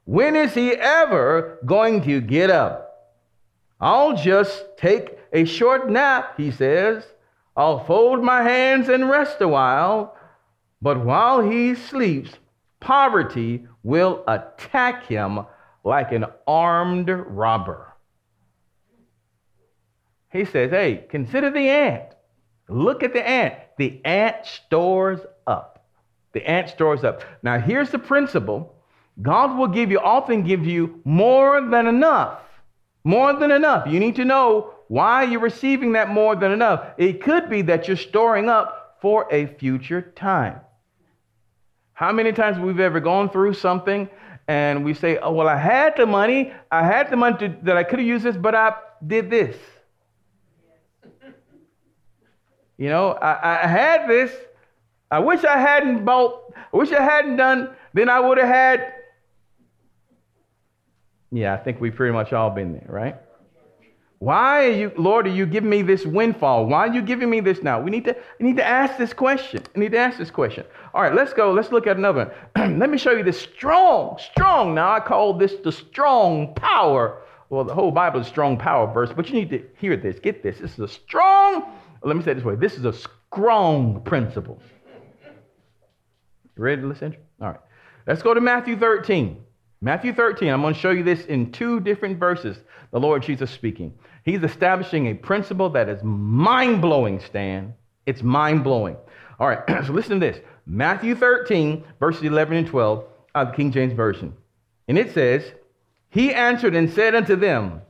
When 0.05 0.35
is 0.35 0.53
he 0.53 0.71
ever 0.73 1.59
going 1.65 2.01
to 2.03 2.21
get 2.21 2.49
up? 2.49 3.13
I'll 3.79 4.15
just 4.15 4.77
take 4.77 5.17
a 5.33 5.45
short 5.45 5.89
nap, 5.89 6.35
he 6.37 6.49
says. 6.51 7.03
I'll 7.55 7.83
fold 7.85 8.23
my 8.23 8.41
hands 8.41 8.89
and 8.89 9.09
rest 9.09 9.41
a 9.41 9.47
while. 9.47 10.15
But 10.81 11.03
while 11.03 11.41
he 11.41 11.75
sleeps, 11.75 12.31
poverty 12.79 13.65
will 13.83 14.23
attack 14.27 15.05
him 15.05 15.45
like 15.83 16.11
an 16.11 16.25
armed 16.47 17.09
robber. 17.09 17.93
He 20.31 20.45
says, 20.45 20.71
Hey, 20.71 21.05
consider 21.09 21.49
the 21.49 21.69
ant. 21.69 22.03
Look 22.67 23.03
at 23.03 23.13
the 23.13 23.25
ant. 23.25 23.53
The 23.77 24.03
ant 24.03 24.45
stores 24.45 25.21
up. 25.47 25.85
The 26.33 26.47
ant 26.49 26.69
stores 26.69 27.03
up. 27.03 27.23
Now, 27.43 27.59
here's 27.59 27.91
the 27.91 27.99
principle 27.99 28.75
God 29.21 29.57
will 29.57 29.67
give 29.67 29.91
you, 29.91 29.99
often 29.99 30.43
give 30.43 30.65
you 30.65 31.01
more 31.05 31.61
than 31.61 31.87
enough. 31.87 32.41
More 33.03 33.33
than 33.33 33.51
enough. 33.51 33.87
You 33.87 33.99
need 33.99 34.15
to 34.17 34.25
know 34.25 34.73
why 34.87 35.23
you're 35.23 35.39
receiving 35.39 35.93
that 35.93 36.09
more 36.09 36.35
than 36.35 36.51
enough. 36.51 36.93
It 36.97 37.21
could 37.21 37.49
be 37.49 37.61
that 37.63 37.87
you're 37.87 37.97
storing 37.97 38.49
up 38.49 38.97
for 39.01 39.27
a 39.31 39.45
future 39.45 40.01
time. 40.01 40.59
How 41.95 42.11
many 42.11 42.33
times 42.33 42.59
we've 42.59 42.81
ever 42.81 42.99
gone 42.99 43.29
through 43.29 43.53
something 43.53 44.09
and 44.49 44.83
we 44.83 44.93
say, 44.93 45.17
oh, 45.17 45.31
well, 45.31 45.47
I 45.47 45.55
had 45.55 45.95
the 45.95 46.05
money. 46.05 46.53
I 46.69 46.85
had 46.85 47.09
the 47.09 47.15
money 47.15 47.37
to, 47.39 47.55
that 47.63 47.77
I 47.77 47.83
could 47.83 47.99
have 47.99 48.07
used 48.07 48.25
this, 48.25 48.35
but 48.35 48.53
I 48.53 48.73
did 49.07 49.29
this. 49.29 49.55
You 52.77 52.89
know, 52.89 53.11
I, 53.11 53.63
I 53.63 53.67
had 53.67 54.09
this. 54.09 54.31
I 55.09 55.19
wish 55.19 55.45
I 55.45 55.57
hadn't 55.57 56.03
bought, 56.03 56.53
I 56.73 56.77
wish 56.77 56.91
I 56.91 57.01
hadn't 57.01 57.37
done, 57.37 57.69
then 57.93 58.09
I 58.09 58.19
would 58.19 58.37
have 58.37 58.47
had. 58.47 58.93
Yeah, 61.31 61.53
I 61.53 61.57
think 61.57 61.79
we've 61.79 61.95
pretty 61.95 62.11
much 62.11 62.33
all 62.33 62.49
been 62.49 62.73
there, 62.73 62.87
right? 62.89 63.15
Why 64.19 64.65
are 64.65 64.71
you, 64.71 64.91
Lord, 64.97 65.27
are 65.27 65.31
you 65.31 65.45
giving 65.45 65.69
me 65.69 65.81
this 65.81 66.05
windfall? 66.05 66.65
Why 66.65 66.87
are 66.87 66.93
you 66.93 67.01
giving 67.01 67.29
me 67.29 67.41
this 67.41 67.61
now? 67.61 67.79
We 67.81 67.91
need 67.91 68.05
to, 68.05 68.15
we 68.39 68.47
need 68.47 68.57
to 68.57 68.65
ask 68.65 68.97
this 68.97 69.13
question. 69.13 69.61
We 69.75 69.81
need 69.81 69.91
to 69.91 69.97
ask 69.97 70.17
this 70.17 70.31
question. 70.31 70.65
All 70.95 71.01
right, 71.01 71.13
let's 71.13 71.33
go. 71.33 71.51
Let's 71.51 71.73
look 71.73 71.87
at 71.87 71.97
another. 71.97 72.33
Let 72.55 72.89
me 72.89 72.97
show 72.97 73.11
you 73.11 73.21
this 73.21 73.37
strong, 73.37 74.17
strong. 74.31 74.73
Now 74.73 74.93
I 74.93 75.01
call 75.01 75.33
this 75.33 75.55
the 75.61 75.71
strong 75.73 76.55
power. 76.55 77.21
Well, 77.49 77.65
the 77.65 77.73
whole 77.73 77.91
Bible 77.91 78.21
is 78.21 78.27
strong 78.27 78.57
power 78.57 78.91
verse, 78.91 79.11
but 79.13 79.27
you 79.27 79.35
need 79.35 79.49
to 79.49 79.61
hear 79.77 79.97
this. 79.97 80.19
Get 80.19 80.41
this. 80.41 80.59
This 80.59 80.71
is 80.71 80.79
a 80.79 80.87
strong, 80.87 81.65
let 82.01 82.15
me 82.15 82.23
say 82.23 82.31
it 82.31 82.35
this 82.35 82.45
way. 82.45 82.55
This 82.55 82.75
is 82.75 82.85
a 82.85 82.93
strong 82.93 84.03
principle. 84.05 84.61
You 86.55 86.63
ready 86.63 86.81
to 86.81 86.87
listen? 86.87 87.17
All 87.41 87.49
right. 87.49 87.59
Let's 88.07 88.21
go 88.21 88.33
to 88.33 88.39
Matthew 88.39 88.79
13. 88.79 89.43
Matthew 89.81 90.13
13, 90.13 90.47
I'm 90.47 90.61
going 90.61 90.73
to 90.73 90.79
show 90.79 90.91
you 90.91 91.03
this 91.03 91.25
in 91.25 91.51
two 91.51 91.81
different 91.81 92.17
verses. 92.19 92.57
The 92.91 93.01
Lord 93.01 93.21
Jesus 93.21 93.51
speaking. 93.51 93.93
He's 94.23 94.41
establishing 94.43 95.07
a 95.07 95.13
principle 95.13 95.69
that 95.71 95.89
is 95.89 96.01
mind 96.03 96.81
blowing, 96.81 97.19
Stan. 97.19 97.73
It's 98.05 98.23
mind 98.23 98.63
blowing. 98.63 98.95
All 99.37 99.49
right, 99.49 99.59
so 99.85 99.91
listen 99.91 100.21
to 100.21 100.25
this 100.25 100.39
Matthew 100.65 101.15
13, 101.15 101.83
verses 101.99 102.23
11 102.23 102.57
and 102.57 102.67
12 102.67 103.03
of 103.35 103.47
the 103.49 103.53
King 103.53 103.71
James 103.71 103.93
Version. 103.93 104.33
And 104.87 104.97
it 104.97 105.13
says, 105.13 105.43
He 106.09 106.33
answered 106.33 106.75
and 106.75 106.91
said 106.91 107.15
unto 107.15 107.35
them, 107.35 107.81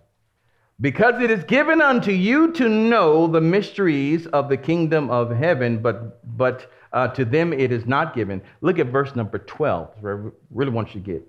Because 0.82 1.22
it 1.22 1.32
is 1.32 1.44
given 1.46 1.82
unto 1.82 2.12
you 2.12 2.52
to 2.54 2.68
know 2.68 3.28
the 3.28 3.42
mysteries 3.42 4.28
of 4.28 4.50
the 4.50 4.58
kingdom 4.58 5.10
of 5.10 5.32
heaven, 5.32 5.80
but, 5.80 6.38
but 6.38 6.72
uh, 6.92 7.08
to 7.10 7.26
them 7.26 7.54
it 7.54 7.72
is 7.72 7.86
not 7.86 8.14
given. 8.16 8.42
Look 8.62 8.80
at 8.80 8.88
verse 8.88 9.16
number 9.16 9.38
12, 9.38 9.90
where 10.02 10.18
I 10.18 10.30
really 10.52 10.72
want 10.72 10.96
you 10.96 11.02
to 11.02 11.06
get. 11.06 11.28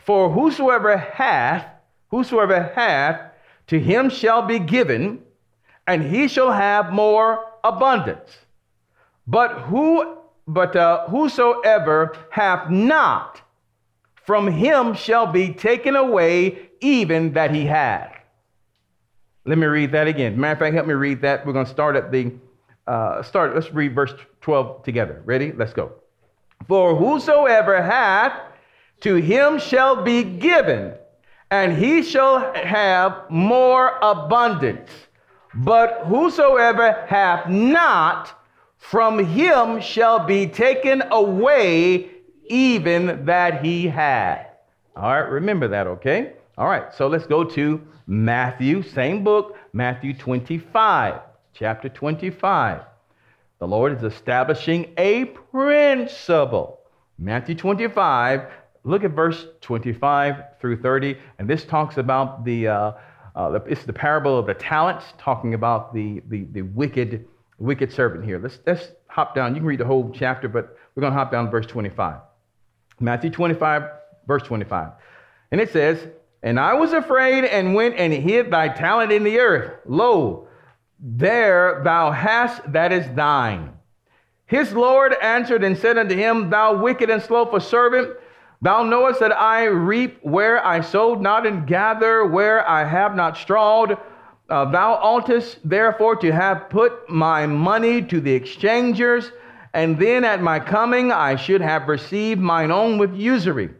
For 0.00 0.30
whosoever 0.30 0.96
hath, 0.96 1.66
whosoever 2.08 2.72
hath, 2.74 3.20
to 3.68 3.78
him 3.78 4.10
shall 4.10 4.42
be 4.42 4.58
given, 4.58 5.20
and 5.86 6.02
he 6.02 6.26
shall 6.26 6.50
have 6.50 6.92
more 6.92 7.44
abundance. 7.62 8.30
But 9.30 9.60
who, 9.62 10.16
but 10.48 10.74
uh, 10.74 11.06
whosoever 11.08 12.16
hath 12.30 12.68
not, 12.68 13.40
from 14.26 14.48
him 14.48 14.94
shall 14.94 15.28
be 15.28 15.54
taken 15.54 15.94
away 15.94 16.70
even 16.80 17.34
that 17.34 17.54
he 17.54 17.64
hath. 17.64 18.12
Let 19.44 19.56
me 19.56 19.66
read 19.66 19.92
that 19.92 20.08
again. 20.08 20.38
Matter 20.38 20.52
of 20.54 20.58
fact, 20.58 20.74
help 20.74 20.88
me 20.88 20.94
read 20.94 21.22
that. 21.22 21.46
We're 21.46 21.52
going 21.52 21.64
to 21.64 21.70
start 21.70 21.94
at 21.94 22.10
the 22.10 22.32
uh, 22.88 23.22
start. 23.22 23.54
Let's 23.54 23.72
read 23.72 23.94
verse 23.94 24.12
12 24.40 24.82
together. 24.82 25.22
Ready? 25.24 25.52
Let's 25.52 25.72
go. 25.72 25.92
For 26.66 26.96
whosoever 26.96 27.80
hath 27.80 28.32
to 29.02 29.14
him 29.14 29.60
shall 29.60 30.02
be 30.02 30.24
given, 30.24 30.94
and 31.52 31.76
he 31.76 32.02
shall 32.02 32.52
have 32.54 33.30
more 33.30 33.96
abundance. 34.02 34.90
But 35.54 36.02
whosoever 36.06 37.06
hath 37.08 37.48
not, 37.48 38.39
from 38.80 39.24
him 39.24 39.80
shall 39.80 40.26
be 40.26 40.46
taken 40.46 41.02
away 41.12 42.10
even 42.46 43.24
that 43.26 43.64
he 43.64 43.86
had. 43.86 44.46
All 44.96 45.12
right, 45.12 45.30
remember 45.30 45.68
that, 45.68 45.86
okay? 45.86 46.32
All 46.58 46.66
right, 46.66 46.92
so 46.92 47.06
let's 47.06 47.26
go 47.26 47.44
to 47.44 47.80
Matthew, 48.06 48.82
same 48.82 49.22
book, 49.22 49.56
Matthew 49.72 50.14
25, 50.14 51.20
chapter 51.52 51.88
25. 51.88 52.80
The 53.60 53.68
Lord 53.68 53.96
is 53.96 54.02
establishing 54.02 54.92
a 54.96 55.26
principle. 55.26 56.80
Matthew 57.18 57.54
25, 57.54 58.50
look 58.84 59.04
at 59.04 59.10
verse 59.12 59.46
25 59.60 60.58
through 60.58 60.80
30, 60.80 61.18
and 61.38 61.48
this 61.48 61.64
talks 61.64 61.98
about 61.98 62.44
the, 62.44 62.66
uh, 62.66 62.92
uh, 63.36 63.60
it's 63.66 63.84
the 63.84 63.92
parable 63.92 64.38
of 64.38 64.46
the 64.46 64.54
talents, 64.54 65.04
talking 65.18 65.54
about 65.54 65.94
the, 65.94 66.22
the, 66.28 66.44
the 66.52 66.62
wicked, 66.62 67.28
wicked 67.60 67.92
servant 67.92 68.24
here. 68.24 68.40
Let's, 68.40 68.58
let's 68.66 68.88
hop 69.06 69.34
down. 69.34 69.54
You 69.54 69.60
can 69.60 69.66
read 69.66 69.80
the 69.80 69.84
whole 69.84 70.10
chapter, 70.12 70.48
but 70.48 70.76
we're 70.94 71.02
going 71.02 71.12
to 71.12 71.18
hop 71.18 71.30
down 71.30 71.44
to 71.44 71.50
verse 71.50 71.66
25. 71.66 72.20
Matthew 72.98 73.30
25, 73.30 73.82
verse 74.26 74.42
25. 74.42 74.92
And 75.52 75.60
it 75.60 75.72
says, 75.72 76.08
And 76.42 76.58
I 76.58 76.74
was 76.74 76.92
afraid 76.92 77.44
and 77.44 77.74
went 77.74 77.96
and 77.96 78.12
hid 78.12 78.50
thy 78.50 78.68
talent 78.68 79.12
in 79.12 79.22
the 79.22 79.38
earth. 79.38 79.80
Lo, 79.86 80.48
there 80.98 81.82
thou 81.84 82.10
hast 82.10 82.72
that 82.72 82.92
is 82.92 83.08
thine. 83.14 83.74
His 84.46 84.72
Lord 84.72 85.14
answered 85.22 85.62
and 85.62 85.78
said 85.78 85.96
unto 85.96 86.16
him, 86.16 86.50
Thou 86.50 86.82
wicked 86.82 87.08
and 87.08 87.22
slothful 87.22 87.60
servant, 87.60 88.16
Thou 88.62 88.82
knowest 88.82 89.20
that 89.20 89.32
I 89.32 89.64
reap 89.64 90.18
where 90.22 90.64
I 90.64 90.82
sowed 90.82 91.20
not 91.20 91.46
and 91.46 91.66
gather 91.66 92.26
where 92.26 92.68
I 92.68 92.84
have 92.84 93.16
not 93.16 93.38
strawed. 93.38 93.96
Uh, 94.50 94.64
thou 94.64 94.94
oughtest 94.94 95.58
therefore 95.64 96.16
to 96.16 96.32
have 96.32 96.68
put 96.70 97.08
my 97.08 97.46
money 97.46 98.02
to 98.02 98.20
the 98.20 98.32
exchangers, 98.32 99.30
and 99.74 99.96
then 99.96 100.24
at 100.24 100.42
my 100.42 100.58
coming 100.58 101.12
I 101.12 101.36
should 101.36 101.60
have 101.60 101.86
received 101.86 102.40
mine 102.40 102.72
own 102.72 102.98
with 102.98 103.14
usury. 103.14 103.70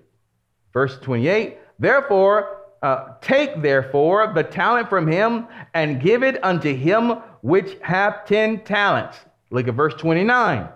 Verse 0.72 0.96
28 1.00 1.58
Therefore, 1.80 2.58
uh, 2.82 3.14
take 3.20 3.60
therefore 3.62 4.32
the 4.32 4.44
talent 4.44 4.88
from 4.88 5.10
him 5.10 5.46
and 5.74 6.00
give 6.00 6.22
it 6.22 6.42
unto 6.44 6.74
him 6.74 7.18
which 7.42 7.76
hath 7.82 8.26
ten 8.26 8.62
talents. 8.64 9.18
Look 9.50 9.66
at 9.66 9.74
verse 9.74 9.94
29. 9.94 10.68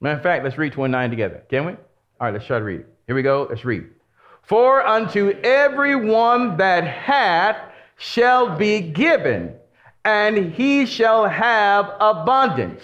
Matter 0.00 0.16
of 0.16 0.22
fact, 0.22 0.44
let's 0.44 0.58
read 0.58 0.72
29 0.72 1.10
together, 1.10 1.44
can 1.48 1.66
we? 1.66 1.72
All 1.72 1.78
right, 2.20 2.32
let's 2.32 2.46
try 2.46 2.58
to 2.58 2.64
read 2.64 2.80
it. 2.80 2.88
Here 3.06 3.14
we 3.14 3.22
go. 3.22 3.46
Let's 3.48 3.64
read. 3.64 3.84
For 4.42 4.84
unto 4.84 5.30
every 5.44 5.94
one 5.94 6.56
that 6.56 6.84
hath 6.84 7.69
shall 8.00 8.56
be 8.56 8.80
given, 8.80 9.54
and 10.06 10.54
he 10.54 10.86
shall 10.86 11.28
have 11.28 11.92
abundance. 12.00 12.82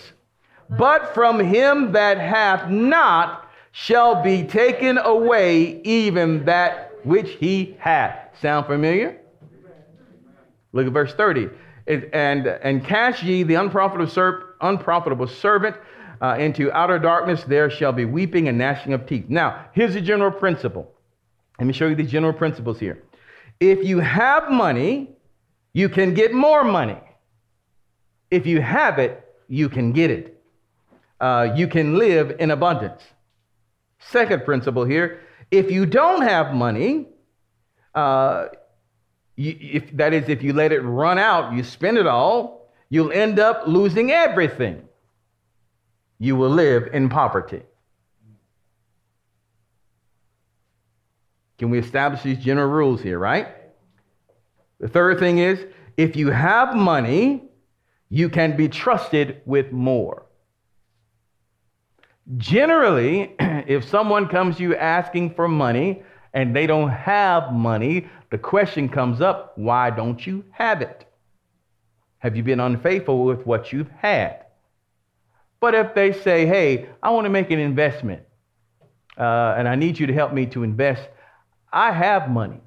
But 0.69 1.15
from 1.15 1.41
him 1.41 1.93
that 1.93 2.19
hath 2.19 2.69
not 2.69 3.51
shall 3.73 4.23
be 4.23 4.45
taken 4.45 4.99
away 4.99 5.81
even 5.85 6.45
that 6.45 6.93
which 7.03 7.31
he 7.31 7.77
hath. 7.79 8.39
Sound 8.43 8.67
familiar? 8.67 9.19
Look 10.73 10.87
at 10.87 10.93
verse 10.93 11.15
30. 11.15 11.49
And, 11.87 12.47
and 12.47 12.85
cast 12.85 13.23
ye 13.23 13.43
the 13.43 13.55
unprofitable, 13.55 14.11
ser- 14.11 14.57
unprofitable 14.61 15.29
servant 15.29 15.77
uh, 16.21 16.37
into 16.39 16.71
outer 16.73 16.99
darkness, 16.99 17.43
there 17.45 17.71
shall 17.71 17.93
be 17.93 18.05
weeping 18.05 18.49
and 18.49 18.59
gnashing 18.59 18.93
of 18.93 19.07
teeth. 19.07 19.25
Now, 19.29 19.65
here's 19.73 19.95
the 19.95 20.03
general 20.03 20.31
principle. 20.31 20.93
Let 21.59 21.67
me 21.67 21.73
show 21.73 21.87
you 21.87 21.95
the 21.95 22.03
general 22.03 22.35
principles 22.35 22.79
here. 22.79 23.03
If 23.61 23.85
you 23.85 24.01
have 24.01 24.51
money, 24.51 25.11
you 25.73 25.89
can 25.89 26.15
get 26.15 26.33
more 26.33 26.65
money. 26.65 26.99
If 28.31 28.47
you 28.47 28.61
have 28.61 28.99
it, 28.99 29.25
you 29.49 29.69
can 29.69 29.93
get 29.93 30.11
it. 30.11 30.43
Uh, 31.21 31.53
you 31.55 31.67
can 31.67 31.97
live 31.97 32.37
in 32.39 32.51
abundance. 32.51 33.03
Second 33.99 34.45
principle 34.45 34.85
here 34.85 35.21
if 35.51 35.71
you 35.71 35.87
don't 35.87 36.23
have 36.23 36.55
money, 36.55 37.07
uh, 37.95 38.47
you, 39.37 39.57
if, 39.61 39.97
that 39.97 40.13
is, 40.13 40.29
if 40.29 40.43
you 40.43 40.53
let 40.53 40.73
it 40.73 40.81
run 40.81 41.19
out, 41.19 41.53
you 41.53 41.63
spend 41.63 41.99
it 41.99 42.07
all, 42.07 42.69
you'll 42.89 43.13
end 43.13 43.39
up 43.39 43.63
losing 43.67 44.11
everything 44.11 44.83
you 46.19 46.35
will 46.35 46.51
live 46.51 46.89
in 46.93 47.09
poverty. 47.09 47.63
Can 51.59 51.71
we 51.71 51.79
establish 51.79 52.23
these 52.23 52.39
general 52.39 52.69
rules 52.69 53.01
here, 53.01 53.19
right? 53.19 53.49
The 54.79 54.89
third 54.89 55.19
thing 55.19 55.39
is 55.39 55.65
if 55.97 56.17
you 56.17 56.31
have 56.31 56.75
money, 56.75 57.45
you 58.09 58.29
can 58.29 58.57
be 58.57 58.69
trusted 58.69 59.41
with 59.47 59.73
more. 59.73 60.27
Generally, 62.37 63.35
if 63.39 63.89
someone 63.89 64.29
comes 64.29 64.57
to 64.57 64.63
you 64.63 64.77
asking 64.77 65.35
for 65.35 65.49
money 65.49 66.03
and 66.35 66.55
they 66.55 66.67
don't 66.67 66.91
have 66.91 67.53
money, 67.53 68.09
the 68.31 68.39
question 68.39 68.89
comes 68.89 69.21
up 69.21 69.57
why 69.57 69.91
don't 69.91 70.27
you 70.27 70.45
have 70.53 70.83
it? 70.83 71.07
Have 72.19 72.37
you 72.37 72.43
been 72.43 72.61
unfaithful 72.61 73.25
with 73.25 73.47
what 73.47 73.73
you've 73.73 73.91
had? 73.91 74.45
But 75.61 75.75
if 75.75 75.95
they 75.95 76.13
say, 76.13 76.47
hey, 76.47 76.89
I 77.03 77.11
want 77.11 77.25
to 77.25 77.31
make 77.31 77.51
an 77.51 77.59
investment 77.59 78.23
uh, 79.17 79.55
and 79.57 79.67
I 79.69 79.75
need 79.75 79.99
you 79.99 80.07
to 80.07 80.13
help 80.13 80.33
me 80.33 80.47
to 80.47 80.63
invest, 80.63 81.09
I 81.77 81.93
have 81.93 82.31
money, 82.31 82.63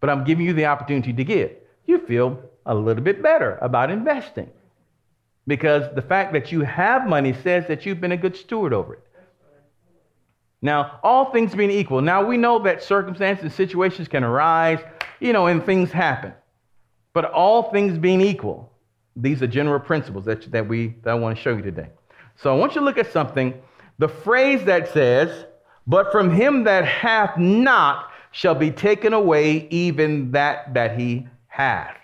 but 0.00 0.08
I'm 0.08 0.24
giving 0.24 0.46
you 0.46 0.54
the 0.54 0.64
opportunity 0.64 1.12
to 1.12 1.24
give, 1.24 1.50
you 1.84 1.98
feel 1.98 2.42
a 2.64 2.74
little 2.74 3.02
bit 3.02 3.22
better 3.22 3.58
about 3.60 3.90
investing 3.90 4.48
because 5.46 5.94
the 5.94 6.00
fact 6.00 6.32
that 6.32 6.50
you 6.50 6.62
have 6.62 7.06
money 7.06 7.34
says 7.34 7.66
that 7.68 7.84
you've 7.84 8.00
been 8.00 8.12
a 8.12 8.16
good 8.16 8.34
steward 8.34 8.72
over 8.72 8.94
it. 8.94 9.04
Now, 10.62 11.00
all 11.02 11.32
things 11.32 11.54
being 11.54 11.70
equal, 11.70 12.00
now 12.00 12.24
we 12.24 12.38
know 12.38 12.58
that 12.60 12.82
circumstances 12.82 13.44
and 13.44 13.52
situations 13.52 14.08
can 14.08 14.24
arise, 14.24 14.78
you 15.20 15.34
know, 15.34 15.46
and 15.46 15.62
things 15.62 15.92
happen. 15.92 16.32
But 17.12 17.26
all 17.26 17.70
things 17.70 17.98
being 17.98 18.22
equal, 18.22 18.72
these 19.16 19.42
are 19.42 19.46
general 19.46 19.80
principles 19.80 20.24
that, 20.24 20.50
that, 20.50 20.66
we, 20.66 20.94
that 21.02 21.10
I 21.10 21.14
want 21.14 21.36
to 21.36 21.42
show 21.42 21.54
you 21.54 21.62
today. 21.62 21.90
So 22.36 22.54
I 22.54 22.58
want 22.58 22.74
you 22.74 22.80
to 22.80 22.86
look 22.86 22.96
at 22.96 23.12
something. 23.12 23.52
The 23.98 24.08
phrase 24.08 24.64
that 24.64 24.94
says, 24.94 25.44
But 25.88 26.12
from 26.12 26.30
him 26.30 26.64
that 26.64 26.84
hath 26.84 27.38
not 27.38 28.10
shall 28.30 28.54
be 28.54 28.70
taken 28.70 29.14
away 29.14 29.66
even 29.70 30.32
that 30.32 30.74
that 30.74 31.00
he 31.00 31.26
hath. 31.46 31.96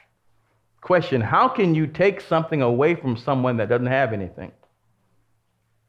Question 0.80 1.20
How 1.20 1.48
can 1.48 1.74
you 1.74 1.86
take 1.86 2.22
something 2.22 2.62
away 2.62 2.94
from 2.94 3.16
someone 3.16 3.58
that 3.58 3.68
doesn't 3.68 3.86
have 3.86 4.14
anything? 4.14 4.52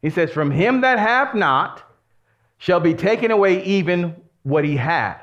He 0.02 0.10
says, 0.10 0.32
From 0.32 0.52
him 0.52 0.82
that 0.82 1.00
hath 1.00 1.34
not 1.34 1.84
shall 2.58 2.82
be 2.82 2.94
taken 2.94 3.32
away 3.32 3.64
even 3.64 4.16
what 4.44 4.66
he 4.66 4.76
hath. 4.76 5.22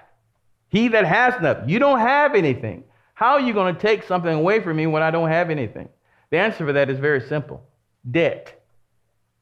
He 0.70 0.88
that 0.88 1.04
has 1.04 1.40
nothing. 1.42 1.68
You 1.68 1.78
don't 1.78 2.00
have 2.00 2.35
anything. 2.35 2.85
How 3.14 3.35
are 3.35 3.40
you 3.40 3.52
going 3.52 3.74
to 3.74 3.80
take 3.80 4.02
something 4.02 4.35
away 4.35 4.61
from 4.61 4.78
me 4.78 4.87
when 4.87 5.02
I 5.02 5.11
don't 5.11 5.28
have 5.28 5.50
anything? 5.50 5.88
The 6.30 6.38
answer 6.38 6.66
for 6.66 6.72
that 6.72 6.88
is 6.88 6.98
very 6.98 7.20
simple 7.20 7.62
debt. 8.11 8.62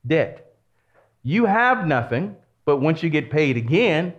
Debt. 0.06 0.52
You 1.22 1.44
have 1.44 1.86
nothing, 1.86 2.34
but 2.64 2.78
once 2.78 3.02
you 3.02 3.10
get 3.10 3.30
paid 3.30 3.56
again, 3.56 4.14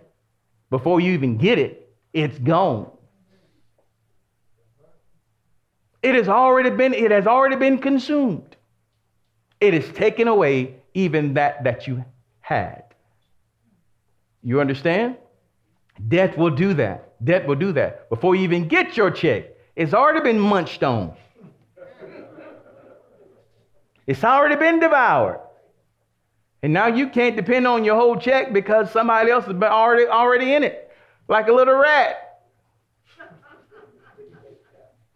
before 0.70 1.00
you 1.00 1.12
even 1.12 1.36
get 1.36 1.58
it, 1.58 1.94
it's 2.12 2.38
gone. 2.38 2.90
It 6.02 6.14
has 6.14 6.28
already 6.28 6.70
been, 6.70 6.94
it 6.94 7.10
has 7.10 7.26
already 7.26 7.56
been 7.56 7.78
consumed. 7.78 8.56
It 9.60 9.74
is 9.74 9.88
taken 9.92 10.26
away 10.28 10.76
even 10.94 11.34
that 11.34 11.64
that 11.64 11.86
you 11.86 12.04
had. 12.40 12.82
You 14.42 14.60
understand? 14.60 15.16
Death 16.08 16.36
will 16.36 16.50
do 16.50 16.74
that. 16.74 17.14
Death 17.24 17.46
will 17.46 17.54
do 17.54 17.72
that. 17.72 18.08
Before 18.10 18.34
you 18.34 18.42
even 18.42 18.66
get 18.66 18.96
your 18.96 19.10
check, 19.10 19.44
it's 19.76 19.94
already 19.94 20.20
been 20.20 20.40
munched 20.40 20.82
on. 20.82 21.14
It's 24.06 24.24
already 24.24 24.56
been 24.56 24.80
devoured. 24.80 25.40
And 26.62 26.72
now 26.72 26.86
you 26.86 27.08
can't 27.08 27.34
depend 27.34 27.66
on 27.66 27.84
your 27.84 27.96
whole 27.96 28.16
check 28.16 28.52
because 28.52 28.90
somebody 28.90 29.30
else 29.30 29.44
has 29.46 29.54
been 29.54 29.64
already, 29.64 30.06
already 30.06 30.54
in 30.54 30.62
it, 30.62 30.90
like 31.28 31.48
a 31.48 31.52
little 31.52 31.74
rat. 31.74 32.40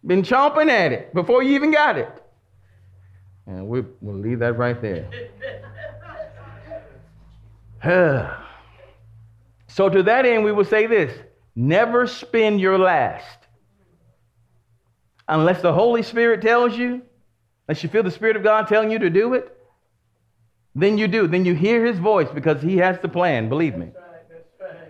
Been 0.05 0.23
chomping 0.23 0.69
at 0.69 0.93
it 0.93 1.15
before 1.15 1.43
you 1.43 1.55
even 1.55 1.73
got 1.73 1.99
it. 1.99 2.11
And 3.47 3.69
we, 3.69 3.83
we'll 4.01 4.17
leave 4.17 4.41
that 4.41 4.55
right 4.55 4.81
there. 4.81 5.09
so, 9.69 9.89
to 9.89 10.03
that 10.03 10.27
end, 10.27 10.43
we 10.45 10.51
will 10.51 10.65
say 10.65 10.87
this 10.87 11.13
never 11.55 12.07
spend 12.07 12.61
your 12.61 12.79
last 12.79 13.39
unless 15.29 15.63
the 15.63 15.73
Holy 15.73 16.03
Spirit 16.03 16.43
tells 16.43 16.77
you, 16.77 17.03
unless 17.67 17.83
you 17.83 17.89
feel 17.89 18.03
the 18.03 18.11
Spirit 18.11 18.37
of 18.37 18.43
God 18.43 18.69
telling 18.69 18.91
you 18.91 18.99
to 18.99 19.11
do 19.11 19.35
it. 19.35 19.56
Then 20.77 20.99
you 20.99 21.09
do. 21.09 21.27
Then 21.27 21.47
you 21.47 21.55
hear 21.55 21.87
his 21.87 21.99
voice 21.99 22.29
because 22.33 22.61
he 22.61 22.77
has 22.77 22.99
the 23.01 23.09
plan, 23.09 23.49
believe 23.49 23.77
me. 23.77 23.89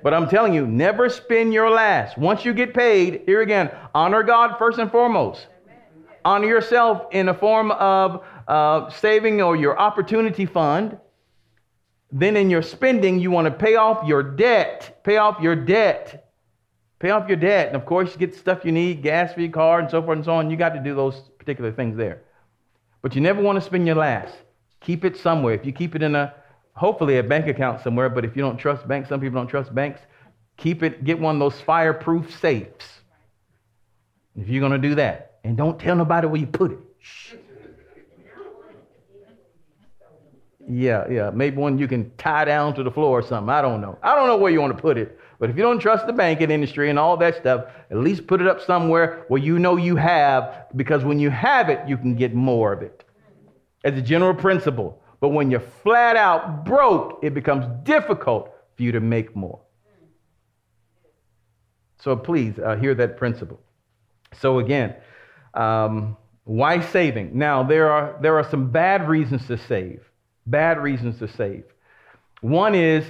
But 0.02 0.12
I'm 0.14 0.28
telling 0.28 0.52
you, 0.52 0.66
never 0.66 1.08
spend 1.08 1.54
your 1.54 1.70
last. 1.70 2.18
Once 2.18 2.44
you 2.44 2.52
get 2.52 2.74
paid, 2.74 3.22
here 3.24 3.40
again, 3.40 3.70
honor 3.94 4.24
God 4.24 4.58
first 4.58 4.80
and 4.80 4.90
foremost. 4.90 5.46
Honor 6.24 6.48
yourself 6.48 7.06
in 7.12 7.28
a 7.28 7.34
form 7.34 7.70
of 7.70 8.24
uh, 8.48 8.90
saving 8.90 9.40
or 9.40 9.54
your 9.54 9.78
opportunity 9.78 10.44
fund. 10.44 10.98
Then 12.10 12.36
in 12.36 12.50
your 12.50 12.62
spending, 12.62 13.20
you 13.20 13.30
want 13.30 13.44
to 13.46 13.52
pay 13.52 13.76
off 13.76 14.06
your 14.08 14.24
debt. 14.24 15.00
Pay 15.04 15.18
off 15.18 15.40
your 15.40 15.54
debt. 15.54 16.32
Pay 16.98 17.10
off 17.10 17.28
your 17.28 17.36
debt. 17.36 17.68
And 17.68 17.76
of 17.76 17.86
course, 17.86 18.12
you 18.12 18.18
get 18.18 18.34
stuff 18.34 18.64
you 18.64 18.72
need, 18.72 19.02
gas 19.02 19.34
for 19.34 19.40
your 19.40 19.52
car, 19.52 19.78
and 19.78 19.88
so 19.88 20.02
forth 20.02 20.16
and 20.16 20.24
so 20.24 20.32
on. 20.32 20.50
You 20.50 20.56
got 20.56 20.70
to 20.70 20.80
do 20.80 20.96
those 20.96 21.20
particular 21.38 21.70
things 21.70 21.96
there. 21.96 22.22
But 23.02 23.14
you 23.14 23.20
never 23.20 23.40
want 23.40 23.56
to 23.56 23.60
spend 23.60 23.86
your 23.86 23.96
last. 23.96 24.34
Keep 24.80 25.04
it 25.04 25.16
somewhere. 25.16 25.54
If 25.54 25.64
you 25.64 25.72
keep 25.72 25.94
it 25.94 26.02
in 26.02 26.14
a, 26.14 26.34
hopefully 26.74 27.18
a 27.18 27.22
bank 27.22 27.46
account 27.46 27.82
somewhere, 27.82 28.08
but 28.08 28.24
if 28.24 28.36
you 28.36 28.42
don't 28.42 28.56
trust 28.56 28.86
banks, 28.86 29.08
some 29.08 29.20
people 29.20 29.40
don't 29.40 29.48
trust 29.48 29.74
banks, 29.74 30.00
keep 30.56 30.82
it, 30.82 31.04
get 31.04 31.18
one 31.18 31.36
of 31.36 31.40
those 31.40 31.60
fireproof 31.62 32.38
safes. 32.38 32.86
If 34.36 34.48
you're 34.48 34.60
going 34.60 34.80
to 34.80 34.88
do 34.88 34.94
that. 34.96 35.38
And 35.44 35.56
don't 35.56 35.78
tell 35.78 35.96
nobody 35.96 36.26
where 36.26 36.40
you 36.40 36.46
put 36.46 36.72
it. 36.72 36.78
Shh. 36.98 37.34
Yeah, 40.68 41.08
yeah. 41.08 41.30
Maybe 41.32 41.56
one 41.56 41.78
you 41.78 41.86
can 41.86 42.10
tie 42.16 42.44
down 42.44 42.74
to 42.74 42.82
the 42.82 42.90
floor 42.90 43.20
or 43.20 43.22
something. 43.22 43.48
I 43.48 43.62
don't 43.62 43.80
know. 43.80 43.98
I 44.02 44.16
don't 44.16 44.26
know 44.26 44.36
where 44.36 44.50
you 44.50 44.60
want 44.60 44.76
to 44.76 44.82
put 44.82 44.98
it. 44.98 45.18
But 45.38 45.48
if 45.50 45.56
you 45.56 45.62
don't 45.62 45.78
trust 45.78 46.06
the 46.06 46.12
banking 46.12 46.50
industry 46.50 46.90
and 46.90 46.98
all 46.98 47.16
that 47.18 47.36
stuff, 47.36 47.66
at 47.90 47.98
least 47.98 48.26
put 48.26 48.40
it 48.40 48.48
up 48.48 48.60
somewhere 48.60 49.24
where 49.28 49.40
you 49.40 49.58
know 49.58 49.76
you 49.76 49.94
have, 49.96 50.66
because 50.74 51.04
when 51.04 51.20
you 51.20 51.30
have 51.30 51.68
it, 51.68 51.86
you 51.86 51.96
can 51.96 52.16
get 52.16 52.34
more 52.34 52.72
of 52.72 52.82
it. 52.82 53.04
As 53.86 53.98
a 53.98 54.02
general 54.02 54.34
principle. 54.34 55.00
But 55.20 55.30
when 55.30 55.50
you're 55.50 55.60
flat 55.82 56.16
out 56.16 56.64
broke, 56.64 57.20
it 57.22 57.32
becomes 57.32 57.64
difficult 57.84 58.52
for 58.76 58.82
you 58.82 58.92
to 58.92 59.00
make 59.00 59.34
more. 59.34 59.60
So 61.98 62.14
please 62.16 62.58
uh, 62.58 62.76
hear 62.76 62.94
that 62.94 63.16
principle. 63.16 63.58
So 64.38 64.58
again, 64.58 64.94
um, 65.54 66.16
why 66.44 66.80
saving? 66.80 67.38
Now 67.38 67.62
there 67.62 67.90
are 67.90 68.18
there 68.20 68.36
are 68.36 68.48
some 68.50 68.70
bad 68.70 69.08
reasons 69.08 69.46
to 69.46 69.56
save 69.56 70.00
bad 70.46 70.80
reasons 70.80 71.18
to 71.18 71.28
save. 71.28 71.64
One 72.40 72.74
is 72.74 73.04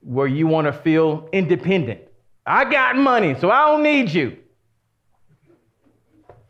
where 0.00 0.26
you 0.26 0.46
want 0.46 0.66
to 0.66 0.72
feel 0.72 1.28
independent. 1.32 2.00
I 2.44 2.70
got 2.70 2.96
money, 2.96 3.34
so 3.40 3.50
I 3.50 3.66
don't 3.66 3.82
need 3.82 4.10
you. 4.10 4.36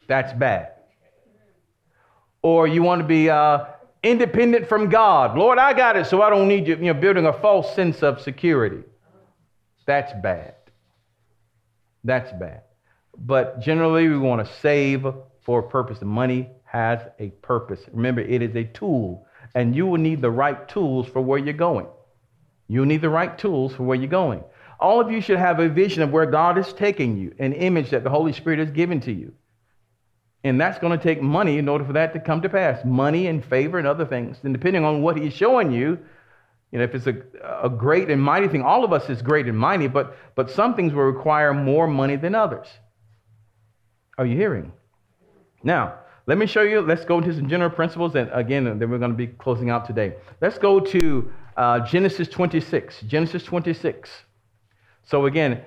That's 0.08 0.32
bad. 0.32 0.72
Or 2.46 2.68
you 2.68 2.80
want 2.84 3.00
to 3.00 3.08
be 3.08 3.28
uh, 3.28 3.64
independent 4.04 4.68
from 4.68 4.88
God. 4.88 5.36
Lord, 5.36 5.58
I 5.58 5.72
got 5.72 5.96
it, 5.96 6.06
so 6.06 6.22
I 6.22 6.30
don't 6.30 6.46
need 6.46 6.68
you. 6.68 6.76
You're 6.76 6.94
building 6.94 7.26
a 7.26 7.32
false 7.32 7.74
sense 7.74 8.04
of 8.04 8.20
security. 8.20 8.84
That's 9.84 10.12
bad. 10.22 10.54
That's 12.04 12.30
bad. 12.38 12.62
But 13.18 13.58
generally, 13.60 14.06
we 14.06 14.16
want 14.16 14.46
to 14.46 14.54
save 14.60 15.04
for 15.42 15.58
a 15.58 15.68
purpose. 15.68 15.98
The 15.98 16.04
money 16.04 16.48
has 16.62 17.00
a 17.18 17.30
purpose. 17.42 17.80
Remember, 17.92 18.20
it 18.20 18.42
is 18.42 18.54
a 18.54 18.62
tool 18.62 19.26
and 19.56 19.74
you 19.74 19.84
will 19.86 19.98
need 19.98 20.22
the 20.22 20.30
right 20.30 20.68
tools 20.68 21.08
for 21.08 21.20
where 21.20 21.40
you're 21.40 21.52
going. 21.52 21.88
You'll 22.68 22.86
need 22.86 23.02
the 23.02 23.10
right 23.10 23.36
tools 23.36 23.74
for 23.74 23.82
where 23.82 23.96
you're 23.96 24.06
going. 24.06 24.44
All 24.78 25.00
of 25.00 25.10
you 25.10 25.20
should 25.20 25.38
have 25.38 25.58
a 25.58 25.68
vision 25.68 26.04
of 26.04 26.12
where 26.12 26.26
God 26.26 26.58
is 26.58 26.72
taking 26.74 27.16
you, 27.16 27.34
an 27.40 27.54
image 27.54 27.90
that 27.90 28.04
the 28.04 28.10
Holy 28.10 28.32
Spirit 28.32 28.60
has 28.60 28.70
given 28.70 29.00
to 29.00 29.12
you. 29.12 29.32
And 30.46 30.60
that's 30.60 30.78
going 30.78 30.96
to 30.96 31.02
take 31.02 31.20
money 31.20 31.58
in 31.58 31.68
order 31.68 31.84
for 31.84 31.92
that 31.94 32.12
to 32.12 32.20
come 32.20 32.40
to 32.42 32.48
pass 32.48 32.84
money 32.84 33.26
and 33.26 33.44
favor 33.44 33.78
and 33.78 33.86
other 33.86 34.06
things. 34.06 34.36
And 34.44 34.54
depending 34.54 34.84
on 34.84 35.02
what 35.02 35.16
He's 35.18 35.32
showing 35.32 35.72
you, 35.72 35.98
you 36.70 36.78
know, 36.78 36.84
if 36.84 36.94
it's 36.94 37.08
a, 37.08 37.16
a 37.64 37.68
great 37.68 38.10
and 38.10 38.22
mighty 38.22 38.46
thing, 38.46 38.62
all 38.62 38.84
of 38.84 38.92
us 38.92 39.10
is 39.10 39.22
great 39.22 39.46
and 39.46 39.58
mighty, 39.58 39.88
but, 39.88 40.16
but 40.36 40.48
some 40.48 40.74
things 40.74 40.92
will 40.92 41.02
require 41.02 41.52
more 41.52 41.88
money 41.88 42.14
than 42.14 42.36
others. 42.36 42.68
Are 44.18 44.24
you 44.24 44.36
hearing? 44.36 44.72
Now, 45.64 45.94
let 46.26 46.38
me 46.38 46.46
show 46.46 46.62
you, 46.62 46.80
let's 46.80 47.04
go 47.04 47.18
into 47.18 47.34
some 47.34 47.48
general 47.48 47.70
principles, 47.70 48.14
and 48.14 48.30
again, 48.32 48.78
then 48.78 48.88
we're 48.88 48.98
going 48.98 49.10
to 49.10 49.16
be 49.16 49.26
closing 49.26 49.70
out 49.70 49.84
today. 49.84 50.14
Let's 50.40 50.58
go 50.58 50.78
to 50.78 51.32
uh, 51.56 51.80
Genesis 51.80 52.28
26. 52.28 53.00
Genesis 53.02 53.42
26. 53.42 54.10
So, 55.02 55.26
again, 55.26 55.62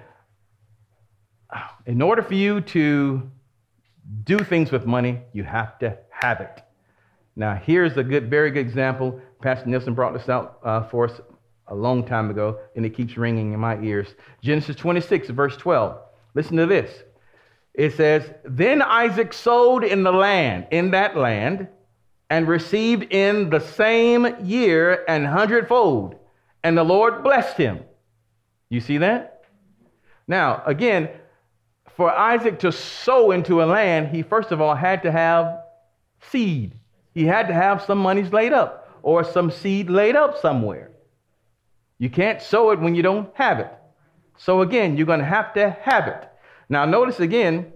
in 1.86 2.02
order 2.02 2.22
for 2.22 2.36
you 2.36 2.62
to 2.62 3.30
do 4.24 4.40
things 4.40 4.72
with 4.72 4.86
money, 4.86 5.22
you 5.34 5.44
have 5.44 5.78
to 5.80 5.98
have 6.10 6.42
it. 6.42 6.62
Now, 7.36 7.56
here's 7.56 7.96
a 7.98 8.04
good, 8.04 8.30
very 8.30 8.52
good 8.52 8.60
example. 8.62 9.20
Pastor 9.42 9.68
Nielsen 9.70 9.94
brought 9.94 10.14
this 10.14 10.30
out 10.30 10.60
uh, 10.64 10.84
for 10.84 11.06
us 11.06 11.22
a 11.68 11.76
long 11.76 12.04
time 12.06 12.30
ago, 12.30 12.60
and 12.76 12.86
it 12.86 12.92
keeps 12.92 13.18
ringing 13.18 13.54
in 13.54 13.60
my 13.60 13.80
ears. 13.82 14.08
Genesis 14.42 14.76
26, 14.76 15.30
verse 15.30 15.56
12. 15.58 15.98
Listen 16.34 16.58
to 16.58 16.66
this. 16.66 16.92
It 17.74 17.94
says, 17.94 18.30
Then 18.44 18.82
Isaac 18.82 19.32
sowed 19.32 19.84
in 19.84 20.04
the 20.04 20.12
land, 20.12 20.68
in 20.72 20.92
that 20.92 21.16
land, 21.16 21.68
and 22.30 22.48
received 22.48 23.12
in 23.12 23.50
the 23.50 23.60
same 23.60 24.28
year 24.46 25.04
an 25.08 25.26
hundredfold, 25.26 26.16
and 26.64 26.78
the 26.78 26.84
Lord 26.84 27.24
blessed 27.24 27.58
him. 27.58 27.80
You 28.70 28.82
see 28.82 28.98
that? 28.98 29.46
Now, 30.28 30.62
again, 30.66 31.10
for 32.00 32.10
Isaac 32.10 32.60
to 32.60 32.72
sow 32.72 33.32
into 33.32 33.62
a 33.62 33.66
land, 33.66 34.08
he 34.16 34.22
first 34.22 34.54
of 34.54 34.62
all 34.62 34.74
had 34.74 35.04
to 35.04 35.12
have 35.12 35.64
seed. 36.32 36.74
He 37.14 37.26
had 37.26 37.50
to 37.50 37.54
have 37.54 37.82
some 37.82 37.98
monies 37.98 38.32
laid 38.32 38.54
up 38.54 38.98
or 39.02 39.26
some 39.26 39.52
seed 39.52 39.90
laid 39.90 40.16
up 40.16 40.38
somewhere. 40.38 40.92
You 41.98 42.10
can't 42.10 42.42
sow 42.42 42.72
it 42.72 42.80
when 42.80 42.96
you 42.96 43.04
don't 43.04 43.30
have 43.36 43.60
it. 43.60 43.70
So, 44.38 44.62
again, 44.62 44.96
you're 44.96 45.08
going 45.08 45.20
to 45.20 45.26
have 45.26 45.54
to 45.56 45.72
have 45.82 46.08
it. 46.08 46.26
Now, 46.70 46.86
notice 46.86 47.20
again, 47.20 47.74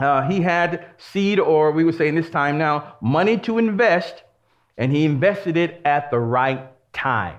uh, 0.00 0.22
he 0.28 0.40
had 0.40 0.86
seed, 0.98 1.38
or 1.38 1.70
we 1.70 1.84
would 1.84 1.96
say 1.96 2.08
in 2.08 2.16
this 2.16 2.30
time 2.30 2.58
now, 2.58 2.96
money 3.00 3.38
to 3.38 3.58
invest, 3.58 4.24
and 4.76 4.90
he 4.90 5.04
invested 5.04 5.56
it 5.56 5.80
at 5.84 6.10
the 6.10 6.18
right 6.18 6.72
time. 6.92 7.38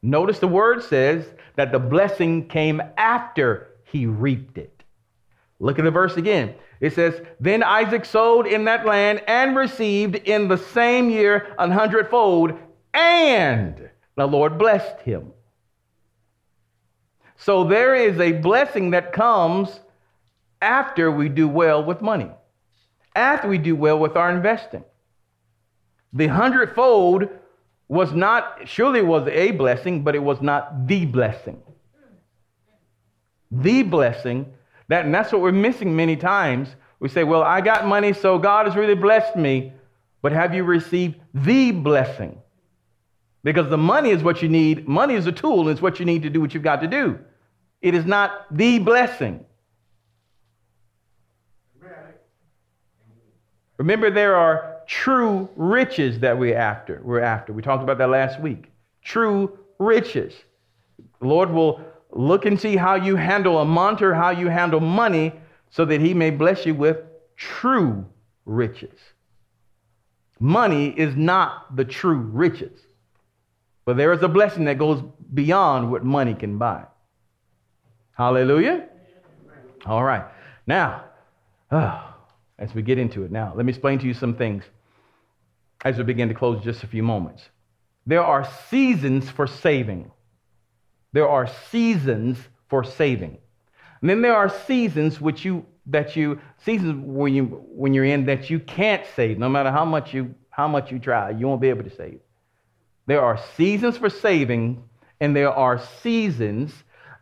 Notice 0.00 0.38
the 0.38 0.48
word 0.48 0.82
says 0.82 1.26
that 1.56 1.72
the 1.72 1.78
blessing 1.78 2.48
came 2.48 2.80
after 2.96 3.68
he 3.84 4.06
reaped 4.06 4.56
it. 4.56 4.77
Look 5.60 5.78
at 5.78 5.84
the 5.84 5.90
verse 5.90 6.16
again. 6.16 6.54
It 6.80 6.94
says, 6.94 7.20
Then 7.40 7.62
Isaac 7.62 8.04
sowed 8.04 8.46
in 8.46 8.64
that 8.66 8.86
land 8.86 9.22
and 9.26 9.56
received 9.56 10.14
in 10.14 10.48
the 10.48 10.58
same 10.58 11.10
year 11.10 11.54
an 11.58 11.70
hundredfold, 11.70 12.52
and 12.94 13.90
the 14.16 14.26
Lord 14.26 14.58
blessed 14.58 15.00
him. 15.00 15.32
So 17.36 17.64
there 17.64 17.94
is 17.94 18.18
a 18.18 18.32
blessing 18.32 18.90
that 18.90 19.12
comes 19.12 19.80
after 20.60 21.10
we 21.10 21.28
do 21.28 21.48
well 21.48 21.84
with 21.84 22.02
money, 22.02 22.30
after 23.14 23.48
we 23.48 23.58
do 23.58 23.76
well 23.76 23.98
with 23.98 24.16
our 24.16 24.30
investing. 24.30 24.84
The 26.12 26.26
hundredfold 26.26 27.28
was 27.88 28.12
not, 28.12 28.62
surely 28.68 29.02
was 29.02 29.26
a 29.28 29.52
blessing, 29.52 30.02
but 30.02 30.14
it 30.14 30.22
was 30.22 30.40
not 30.40 30.86
the 30.86 31.06
blessing. 31.06 31.62
The 33.50 33.82
blessing, 33.82 34.52
that, 34.88 35.04
and 35.04 35.14
that's 35.14 35.32
what 35.32 35.40
we're 35.40 35.52
missing 35.52 35.94
many 35.94 36.16
times. 36.16 36.68
We 37.00 37.08
say, 37.08 37.24
well, 37.24 37.42
I 37.42 37.60
got 37.60 37.86
money, 37.86 38.12
so 38.12 38.38
God 38.38 38.66
has 38.66 38.74
really 38.74 38.94
blessed 38.94 39.36
me. 39.36 39.72
But 40.20 40.32
have 40.32 40.54
you 40.54 40.64
received 40.64 41.16
the 41.32 41.70
blessing? 41.70 42.40
Because 43.44 43.70
the 43.70 43.78
money 43.78 44.10
is 44.10 44.22
what 44.22 44.42
you 44.42 44.48
need. 44.48 44.88
Money 44.88 45.14
is 45.14 45.26
a 45.26 45.32
tool, 45.32 45.60
and 45.60 45.70
it's 45.70 45.80
what 45.80 46.00
you 46.00 46.04
need 46.04 46.22
to 46.22 46.30
do 46.30 46.40
what 46.40 46.54
you've 46.54 46.62
got 46.62 46.80
to 46.80 46.88
do. 46.88 47.18
It 47.80 47.94
is 47.94 48.04
not 48.04 48.46
the 48.50 48.80
blessing. 48.80 49.44
Remember, 53.76 54.10
there 54.10 54.34
are 54.34 54.80
true 54.88 55.48
riches 55.54 56.18
that 56.18 56.36
we're 56.36 56.56
after. 56.56 57.00
We're 57.04 57.20
after. 57.20 57.52
We 57.52 57.62
talked 57.62 57.84
about 57.84 57.98
that 57.98 58.10
last 58.10 58.40
week. 58.40 58.72
True 59.02 59.56
riches. 59.78 60.34
The 61.20 61.26
Lord 61.28 61.50
will 61.52 61.80
look 62.18 62.46
and 62.46 62.60
see 62.60 62.76
how 62.76 62.96
you 62.96 63.14
handle 63.14 63.58
a 63.58 63.64
month 63.64 64.02
or 64.02 64.12
how 64.12 64.30
you 64.30 64.48
handle 64.48 64.80
money 64.80 65.32
so 65.70 65.84
that 65.84 66.00
he 66.00 66.12
may 66.12 66.30
bless 66.30 66.66
you 66.66 66.74
with 66.74 66.98
true 67.36 68.04
riches. 68.44 68.98
Money 70.40 70.88
is 70.88 71.14
not 71.14 71.76
the 71.76 71.84
true 71.84 72.16
riches, 72.16 72.80
but 73.84 73.96
there 73.96 74.12
is 74.12 74.22
a 74.22 74.28
blessing 74.28 74.64
that 74.64 74.78
goes 74.78 75.00
beyond 75.32 75.92
what 75.92 76.04
money 76.04 76.34
can 76.34 76.58
buy. 76.58 76.84
Hallelujah. 78.12 78.88
All 79.86 80.02
right. 80.02 80.24
Now, 80.66 81.04
oh, 81.70 82.14
as 82.58 82.74
we 82.74 82.82
get 82.82 82.98
into 82.98 83.22
it 83.22 83.30
now, 83.30 83.52
let 83.54 83.64
me 83.64 83.70
explain 83.70 84.00
to 84.00 84.06
you 84.06 84.14
some 84.14 84.34
things 84.34 84.64
as 85.84 85.96
we 85.96 86.02
begin 86.02 86.28
to 86.28 86.34
close 86.34 86.64
just 86.64 86.82
a 86.82 86.88
few 86.88 87.04
moments. 87.04 87.48
There 88.06 88.24
are 88.24 88.48
seasons 88.68 89.30
for 89.30 89.46
saving. 89.46 90.10
There 91.12 91.28
are 91.28 91.48
seasons 91.70 92.38
for 92.68 92.84
saving. 92.84 93.38
And 94.00 94.10
then 94.10 94.22
there 94.22 94.36
are 94.36 94.48
seasons 94.48 95.20
which 95.20 95.44
you 95.44 95.66
that 95.86 96.16
you 96.16 96.38
seasons 96.64 97.02
when 97.04 97.34
you 97.34 97.44
when 97.44 97.94
you're 97.94 98.04
in 98.04 98.26
that 98.26 98.50
you 98.50 98.60
can't 98.60 99.04
save, 99.16 99.38
no 99.38 99.48
matter 99.48 99.70
how 99.70 99.84
much 99.84 100.12
you 100.14 100.34
how 100.50 100.68
much 100.68 100.92
you 100.92 100.98
try, 100.98 101.30
you 101.30 101.46
won't 101.48 101.60
be 101.60 101.68
able 101.68 101.84
to 101.84 101.94
save. 101.94 102.20
There 103.06 103.22
are 103.22 103.38
seasons 103.56 103.96
for 103.96 104.10
saving, 104.10 104.84
and 105.20 105.34
there 105.34 105.50
are 105.50 105.80
seasons 106.02 106.72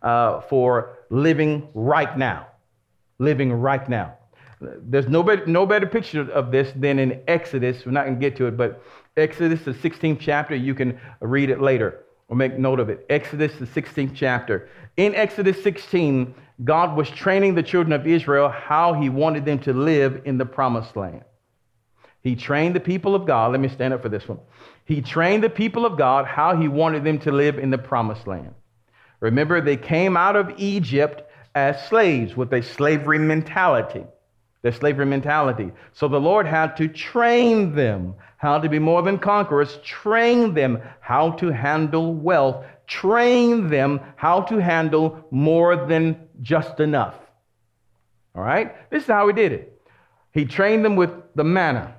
uh, 0.01 0.41
for 0.41 0.97
living 1.09 1.69
right 1.73 2.17
now. 2.17 2.47
Living 3.19 3.53
right 3.53 3.87
now. 3.87 4.15
There's 4.59 5.07
no 5.07 5.23
better, 5.23 5.45
no 5.45 5.65
better 5.65 5.85
picture 5.85 6.29
of 6.31 6.51
this 6.51 6.73
than 6.75 6.99
in 6.99 7.21
Exodus. 7.27 7.85
We're 7.85 7.91
not 7.91 8.05
going 8.05 8.15
to 8.15 8.19
get 8.19 8.35
to 8.37 8.47
it, 8.47 8.57
but 8.57 8.83
Exodus, 9.15 9.61
the 9.63 9.71
16th 9.71 10.19
chapter, 10.19 10.55
you 10.55 10.75
can 10.75 10.99
read 11.21 11.49
it 11.49 11.61
later 11.61 12.03
or 12.27 12.35
make 12.35 12.57
note 12.57 12.79
of 12.79 12.89
it. 12.89 13.05
Exodus, 13.09 13.53
the 13.55 13.65
16th 13.65 14.13
chapter. 14.15 14.69
In 14.97 15.15
Exodus 15.15 15.61
16, 15.63 16.33
God 16.63 16.97
was 16.97 17.09
training 17.09 17.55
the 17.55 17.63
children 17.63 17.93
of 17.93 18.07
Israel 18.07 18.49
how 18.49 18.93
he 18.93 19.09
wanted 19.09 19.45
them 19.45 19.59
to 19.59 19.73
live 19.73 20.21
in 20.25 20.37
the 20.37 20.45
promised 20.45 20.95
land. 20.95 21.23
He 22.21 22.35
trained 22.35 22.75
the 22.75 22.81
people 22.81 23.15
of 23.15 23.25
God. 23.25 23.51
Let 23.51 23.61
me 23.61 23.69
stand 23.69 23.93
up 23.93 24.01
for 24.01 24.09
this 24.09 24.27
one. 24.27 24.39
He 24.85 25.01
trained 25.01 25.43
the 25.43 25.49
people 25.49 25.85
of 25.85 25.97
God 25.97 26.25
how 26.25 26.55
he 26.55 26.67
wanted 26.67 27.03
them 27.03 27.19
to 27.19 27.31
live 27.31 27.57
in 27.57 27.69
the 27.69 27.77
promised 27.77 28.27
land. 28.27 28.53
Remember, 29.19 29.61
they 29.61 29.77
came 29.77 30.17
out 30.17 30.35
of 30.35 30.51
Egypt 30.57 31.23
as 31.55 31.87
slaves 31.87 32.35
with 32.35 32.53
a 32.53 32.61
slavery 32.61 33.19
mentality. 33.19 34.03
Their 34.67 34.73
slavery 34.73 35.05
mentality. 35.05 35.71
So 35.93 36.09
the 36.09 36.19
Lord 36.19 36.45
had 36.45 36.75
to 36.75 36.89
train 36.89 37.73
them 37.73 38.15
how 38.35 38.59
to 38.59 38.67
be 38.67 38.79
more 38.79 39.01
than 39.01 39.17
conquerors, 39.17 39.77
train 39.77 40.53
them 40.53 40.81
how 40.99 41.31
to 41.39 41.53
handle 41.53 42.13
wealth, 42.13 42.65
train 42.85 43.69
them 43.69 44.01
how 44.17 44.41
to 44.41 44.57
handle 44.57 45.25
more 45.31 45.85
than 45.85 46.27
just 46.41 46.81
enough. 46.81 47.15
All 48.35 48.43
right? 48.43 48.91
This 48.91 49.03
is 49.03 49.07
how 49.07 49.27
he 49.27 49.33
did 49.33 49.53
it. 49.53 49.81
He 50.33 50.43
trained 50.43 50.83
them 50.83 50.97
with 50.97 51.11
the 51.33 51.45
manna. 51.45 51.95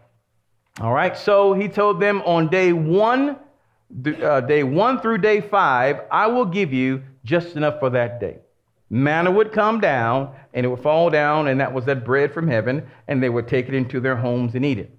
All 0.82 0.92
right? 0.92 1.16
So 1.16 1.54
he 1.54 1.68
told 1.68 2.02
them 2.02 2.20
on 2.26 2.48
day 2.48 2.74
one, 2.74 3.38
uh, 4.22 4.42
day 4.42 4.62
one 4.62 5.00
through 5.00 5.18
day 5.18 5.40
five, 5.40 6.02
I 6.10 6.26
will 6.26 6.44
give 6.44 6.74
you 6.74 7.02
just 7.24 7.56
enough 7.56 7.80
for 7.80 7.88
that 7.88 8.20
day. 8.20 8.40
Manna 8.90 9.30
would 9.30 9.52
come 9.52 9.80
down 9.80 10.34
and 10.54 10.64
it 10.64 10.68
would 10.68 10.82
fall 10.82 11.10
down, 11.10 11.48
and 11.48 11.60
that 11.60 11.72
was 11.72 11.84
that 11.84 12.04
bread 12.04 12.32
from 12.32 12.48
heaven, 12.48 12.86
and 13.06 13.22
they 13.22 13.28
would 13.28 13.48
take 13.48 13.68
it 13.68 13.74
into 13.74 14.00
their 14.00 14.16
homes 14.16 14.54
and 14.54 14.64
eat 14.64 14.78
it. 14.78 14.96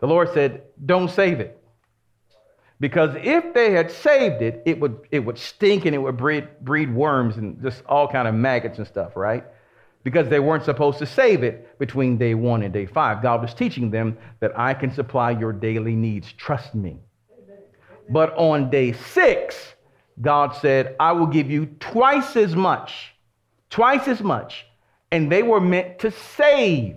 The 0.00 0.06
Lord 0.06 0.32
said, 0.34 0.62
Don't 0.84 1.10
save 1.10 1.40
it. 1.40 1.60
Because 2.80 3.14
if 3.22 3.54
they 3.54 3.72
had 3.72 3.90
saved 3.90 4.42
it, 4.42 4.62
it 4.66 4.78
would, 4.80 4.98
it 5.10 5.20
would 5.20 5.38
stink 5.38 5.86
and 5.86 5.94
it 5.94 5.98
would 5.98 6.16
breed, 6.16 6.48
breed 6.60 6.92
worms 6.94 7.36
and 7.36 7.62
just 7.62 7.82
all 7.86 8.08
kind 8.08 8.28
of 8.28 8.34
maggots 8.34 8.78
and 8.78 8.86
stuff, 8.86 9.16
right? 9.16 9.44
Because 10.02 10.28
they 10.28 10.40
weren't 10.40 10.64
supposed 10.64 10.98
to 10.98 11.06
save 11.06 11.42
it 11.42 11.78
between 11.78 12.18
day 12.18 12.34
one 12.34 12.62
and 12.62 12.74
day 12.74 12.84
five. 12.84 13.22
God 13.22 13.40
was 13.40 13.54
teaching 13.54 13.90
them 13.90 14.18
that 14.40 14.58
I 14.58 14.74
can 14.74 14.92
supply 14.92 15.30
your 15.30 15.52
daily 15.52 15.94
needs. 15.94 16.30
Trust 16.32 16.74
me. 16.74 16.98
But 18.10 18.36
on 18.36 18.68
day 18.68 18.92
six, 18.92 19.74
God 20.20 20.54
said, 20.54 20.94
I 21.00 21.12
will 21.12 21.26
give 21.26 21.50
you 21.50 21.66
twice 21.80 22.36
as 22.36 22.54
much, 22.54 23.13
twice 23.74 24.06
as 24.06 24.22
much. 24.22 24.66
And 25.10 25.30
they 25.30 25.42
were 25.42 25.60
meant 25.60 25.98
to 25.98 26.12
save 26.12 26.96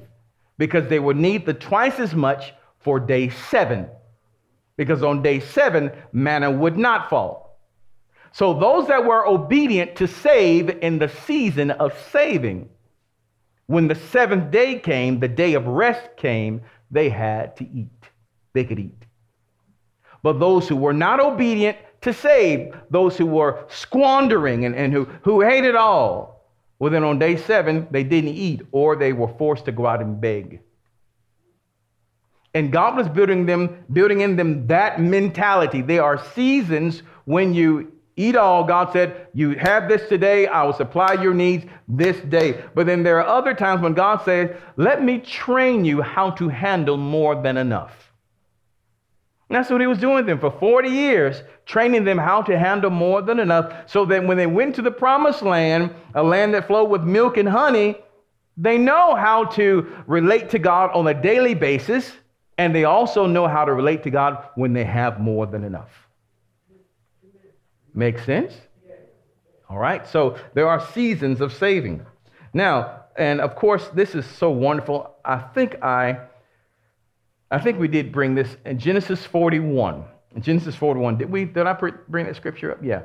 because 0.60 0.88
they 0.88 1.00
would 1.00 1.18
need 1.18 1.44
the 1.46 1.56
twice 1.56 2.00
as 2.00 2.14
much 2.14 2.54
for 2.78 3.00
day 3.00 3.30
seven. 3.30 3.88
Because 4.76 5.02
on 5.02 5.24
day 5.24 5.40
seven, 5.40 5.92
manna 6.12 6.52
would 6.52 6.78
not 6.78 7.10
fall. 7.10 7.60
So 8.32 8.54
those 8.54 8.88
that 8.90 9.06
were 9.06 9.26
obedient 9.26 9.96
to 9.96 10.08
save 10.08 10.70
in 10.84 11.00
the 11.00 11.10
season 11.10 11.72
of 11.72 11.98
saving, 12.12 12.70
when 13.66 13.88
the 13.88 13.96
seventh 13.96 14.52
day 14.52 14.78
came, 14.78 15.20
the 15.20 15.28
day 15.28 15.56
of 15.56 15.66
rest 15.66 16.16
came, 16.16 16.62
they 16.92 17.10
had 17.10 17.58
to 17.58 17.68
eat. 17.68 18.04
They 18.54 18.66
could 18.66 18.80
eat. 18.80 19.04
But 20.22 20.40
those 20.40 20.68
who 20.68 20.76
were 20.76 20.94
not 20.94 21.20
obedient 21.20 21.78
to 22.02 22.14
save 22.14 22.76
those 22.92 23.18
who 23.18 23.26
were 23.26 23.66
squandering 23.68 24.66
and, 24.66 24.76
and 24.76 24.94
who, 24.94 25.06
who 25.24 25.42
hated 25.42 25.76
all. 25.76 26.37
Well, 26.80 26.92
then 26.92 27.04
on 27.04 27.18
day 27.20 27.38
seven, 27.38 27.88
they 27.92 28.04
didn't 28.04 28.36
eat 28.36 28.62
or 28.72 28.96
they 28.96 29.14
were 29.14 29.28
forced 29.28 29.66
to 29.66 29.72
go 29.72 29.88
out 29.88 30.02
and 30.02 30.22
beg. 30.22 30.62
And 32.54 32.72
God 32.72 32.96
was 32.96 33.08
building 33.08 33.46
them, 33.46 33.86
building 33.92 34.22
in 34.22 34.36
them 34.36 34.68
that 34.68 35.02
mentality. 35.02 35.82
There 35.82 36.04
are 36.04 36.24
seasons 36.34 37.04
when 37.26 37.54
you 37.54 37.92
eat 38.16 38.36
all. 38.36 38.64
God 38.64 38.92
said, 38.92 39.28
You 39.34 39.52
have 39.52 39.88
this 39.88 40.08
today, 40.10 40.48
I 40.48 40.64
will 40.64 40.74
supply 40.74 41.14
your 41.14 41.34
needs 41.34 41.66
this 41.88 42.20
day. 42.22 42.64
But 42.74 42.86
then 42.88 43.04
there 43.04 43.22
are 43.22 43.28
other 43.28 43.54
times 43.54 43.82
when 43.82 43.94
God 43.94 44.24
says, 44.24 44.56
Let 44.76 45.04
me 45.04 45.20
train 45.20 45.86
you 45.86 46.02
how 46.02 46.32
to 46.32 46.50
handle 46.50 46.98
more 46.98 47.42
than 47.42 47.58
enough. 47.58 48.07
That's 49.50 49.70
what 49.70 49.80
he 49.80 49.88
was 49.88 49.98
doing 49.98 50.26
them 50.26 50.40
for 50.40 50.52
40 50.52 50.90
years, 50.90 51.42
training 51.66 52.04
them 52.04 52.18
how 52.18 52.42
to 52.42 52.58
handle 52.58 52.90
more 52.90 53.22
than 53.22 53.40
enough 53.40 53.90
so 53.90 54.04
that 54.06 54.26
when 54.26 54.36
they 54.36 54.48
went 54.48 54.76
to 54.76 54.82
the 54.82 54.92
promised 54.92 55.42
land, 55.42 55.94
a 56.16 56.24
land 56.24 56.54
that 56.54 56.68
flowed 56.68 56.90
with 56.90 57.04
milk 57.04 57.38
and 57.38 57.48
honey, 57.48 57.96
they 58.58 58.78
know 58.78 59.16
how 59.16 59.46
to 59.46 59.88
relate 60.06 60.50
to 60.50 60.60
God 60.60 60.92
on 60.94 61.08
a 61.08 61.14
daily 61.14 61.54
basis, 61.54 62.12
and 62.58 62.76
they 62.76 62.84
also 62.84 63.26
know 63.26 63.48
how 63.48 63.64
to 63.64 63.74
relate 63.74 64.04
to 64.04 64.10
God 64.10 64.44
when 64.56 64.74
they 64.74 64.84
have 64.84 65.20
more 65.20 65.46
than 65.46 65.64
enough. 65.64 65.92
Make 67.94 68.20
sense? 68.20 68.54
All 69.70 69.78
right, 69.78 70.06
so 70.08 70.38
there 70.54 70.68
are 70.68 70.86
seasons 70.94 71.40
of 71.40 71.54
saving. 71.54 72.06
Now, 72.54 73.04
and 73.18 73.42
of 73.42 73.56
course, 73.56 73.88
this 73.94 74.16
is 74.16 74.26
so 74.26 74.50
wonderful. 74.50 75.16
I 75.24 75.38
think 75.40 75.84
I 75.84 76.20
I 77.50 77.60
think 77.60 77.80
we 77.80 77.88
did 77.88 78.12
bring 78.12 78.36
this 78.36 78.58
in 78.66 78.78
Genesis 78.78 79.26
41. 79.26 80.04
In 80.36 80.42
Genesis 80.42 80.76
41, 80.76 81.18
did 81.18 81.32
we? 81.32 81.46
Did 81.46 81.66
I 81.66 81.74
bring 81.74 82.26
that 82.26 82.36
scripture 82.36 82.72
up? 82.72 82.80
Yeah. 82.84 83.04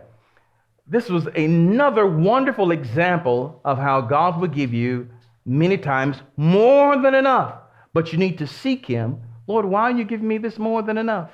This 0.86 1.08
was 1.08 1.26
another 1.26 2.06
wonderful 2.06 2.72
example 2.72 3.60
of 3.64 3.78
how 3.78 4.00
God 4.00 4.40
will 4.40 4.48
give 4.48 4.74
you 4.74 5.08
many 5.46 5.78
times 5.78 6.16
more 6.36 7.00
than 7.00 7.14
enough. 7.14 7.54
But 7.94 8.12
you 8.12 8.18
need 8.18 8.38
to 8.38 8.46
seek 8.46 8.86
Him. 8.86 9.20
Lord, 9.46 9.64
why 9.64 9.82
are 9.82 9.92
you 9.92 10.04
giving 10.04 10.26
me 10.26 10.38
this 10.38 10.58
more 10.58 10.82
than 10.82 10.98
enough? 10.98 11.30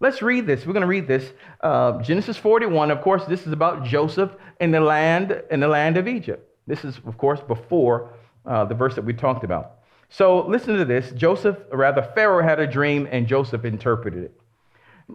Let's 0.00 0.20
read 0.22 0.46
this. 0.46 0.66
We're 0.66 0.72
going 0.72 0.82
to 0.82 0.88
read 0.88 1.06
this. 1.06 1.32
Uh, 1.60 2.02
Genesis 2.02 2.36
41. 2.36 2.90
Of 2.90 3.00
course, 3.00 3.24
this 3.26 3.46
is 3.46 3.52
about 3.52 3.84
Joseph 3.84 4.32
in 4.60 4.72
the 4.72 4.80
land 4.80 5.42
in 5.50 5.60
the 5.60 5.68
land 5.68 5.96
of 5.96 6.08
Egypt. 6.08 6.48
This 6.66 6.84
is, 6.84 6.98
of 7.06 7.16
course, 7.16 7.40
before 7.40 8.10
uh, 8.44 8.64
the 8.64 8.74
verse 8.74 8.94
that 8.96 9.04
we 9.04 9.12
talked 9.12 9.44
about. 9.44 9.78
So 10.08 10.46
listen 10.46 10.76
to 10.76 10.84
this. 10.84 11.10
Joseph, 11.12 11.58
rather, 11.72 12.02
Pharaoh 12.14 12.42
had 12.42 12.60
a 12.60 12.66
dream, 12.66 13.08
and 13.10 13.26
Joseph 13.26 13.64
interpreted 13.64 14.24
it. 14.24 14.40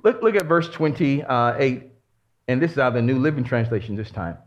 Look, 0.04 0.22
look 0.22 0.36
at 0.36 0.46
verse 0.46 0.70
28, 0.70 1.84
and 2.48 2.62
this 2.62 2.74
is 2.74 2.78
out 2.78 2.90
of 2.90 2.94
the 2.96 3.02
New 3.02 3.20
Living 3.20 3.44
Translation 3.44 3.96
this 3.96 4.12
time. 4.12 4.38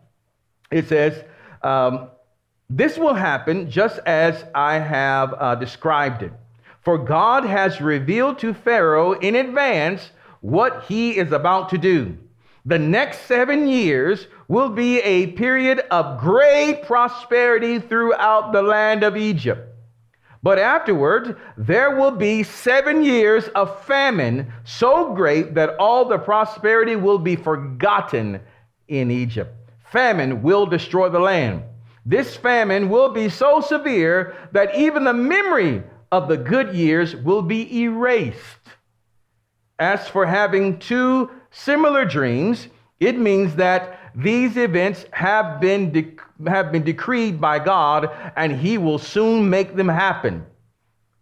It 0.71 0.89
says, 0.89 1.25
um, 1.63 2.11
"This 2.71 2.99
will 2.99 3.15
happen 3.15 3.71
just 3.71 3.99
as 4.07 4.45
I 4.55 4.79
have 4.79 5.35
uh, 5.39 5.55
described 5.57 6.23
it." 6.23 6.33
For 6.83 6.99
God 6.99 7.45
has 7.45 7.81
revealed 7.81 8.39
to 8.41 8.55
Pharaoh 8.55 9.13
in 9.13 9.37
advance 9.37 10.11
what 10.41 10.85
he 10.85 11.17
is 11.17 11.31
about 11.33 11.69
to 11.71 11.79
do. 11.79 12.19
The 12.65 12.79
next 12.79 13.23
seven 13.23 13.69
years 13.69 14.27
will 14.49 14.69
be 14.69 15.01
a 15.01 15.29
period 15.29 15.81
of 15.91 16.21
great 16.21 16.83
prosperity 16.85 17.79
throughout 17.79 18.53
the 18.53 18.63
land 18.63 19.03
of 19.03 19.17
Egypt. 19.17 19.72
But 20.43 20.59
afterward, 20.59 21.39
there 21.57 21.97
will 21.97 22.11
be 22.11 22.43
seven 22.43 23.05
years 23.05 23.49
of 23.55 23.85
famine 23.85 24.53
so 24.65 25.15
great 25.15 25.55
that 25.55 25.77
all 25.79 26.05
the 26.05 26.19
prosperity 26.19 26.97
will 26.97 27.19
be 27.19 27.37
forgotten 27.37 28.41
in 28.89 29.11
Egypt. 29.11 29.55
Famine 29.93 30.43
will 30.43 30.67
destroy 30.67 31.09
the 31.09 31.21
land. 31.21 31.63
This 32.05 32.37
famine 32.37 32.89
will 32.89 33.11
be 33.11 33.29
so 33.29 33.61
severe 33.61 34.35
that 34.51 34.75
even 34.75 35.05
the 35.05 35.15
memory 35.15 35.85
of 36.11 36.27
the 36.27 36.37
good 36.37 36.75
years 36.75 37.15
will 37.15 37.43
be 37.43 37.83
erased. 37.83 38.39
As 39.79 40.09
for 40.09 40.27
having 40.27 40.79
two 40.79 41.31
similar 41.53 42.05
dreams, 42.05 42.67
it 42.99 43.17
means 43.19 43.55
that 43.57 43.99
these 44.15 44.57
events 44.57 45.07
have 45.13 45.61
been, 45.61 45.91
de- 45.91 46.17
have 46.47 46.73
been 46.73 46.83
decreed 46.83 47.41
by 47.41 47.59
God 47.59 48.11
and 48.37 48.53
he 48.53 48.79
will 48.79 48.99
soon 48.99 49.49
make 49.49 49.75
them 49.75 49.89
happen. 49.89 50.47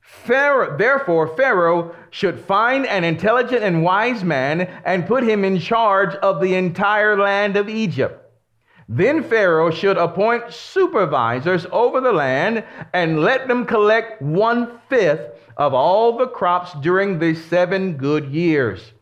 Pharaoh, 0.00 0.76
therefore, 0.76 1.28
Pharaoh 1.36 1.94
should 2.10 2.40
find 2.40 2.84
an 2.86 3.04
intelligent 3.04 3.62
and 3.62 3.82
wise 3.82 4.24
man 4.24 4.62
and 4.84 5.06
put 5.06 5.22
him 5.22 5.44
in 5.44 5.58
charge 5.58 6.14
of 6.16 6.40
the 6.40 6.54
entire 6.54 7.16
land 7.16 7.56
of 7.56 7.68
Egypt. 7.68 8.20
Then 8.88 9.22
Pharaoh 9.22 9.70
should 9.70 9.96
appoint 9.96 10.52
supervisors 10.52 11.64
over 11.70 12.00
the 12.00 12.12
land 12.12 12.64
and 12.92 13.20
let 13.20 13.46
them 13.46 13.64
collect 13.64 14.20
one 14.20 14.80
fifth 14.88 15.38
of 15.56 15.74
all 15.74 16.18
the 16.18 16.26
crops 16.26 16.72
during 16.80 17.20
the 17.20 17.34
seven 17.34 17.96
good 17.96 18.24
years. 18.32 18.92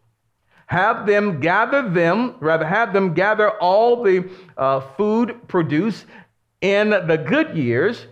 Have 0.68 1.06
them 1.06 1.40
gather 1.40 1.88
them, 1.88 2.36
rather, 2.40 2.66
have 2.66 2.92
them 2.92 3.14
gather 3.14 3.50
all 3.52 4.02
the 4.02 4.28
uh, 4.56 4.80
food 4.80 5.48
produced 5.48 6.04
in 6.60 6.90
the 6.90 7.16
good 7.16 7.56
years 7.56 8.06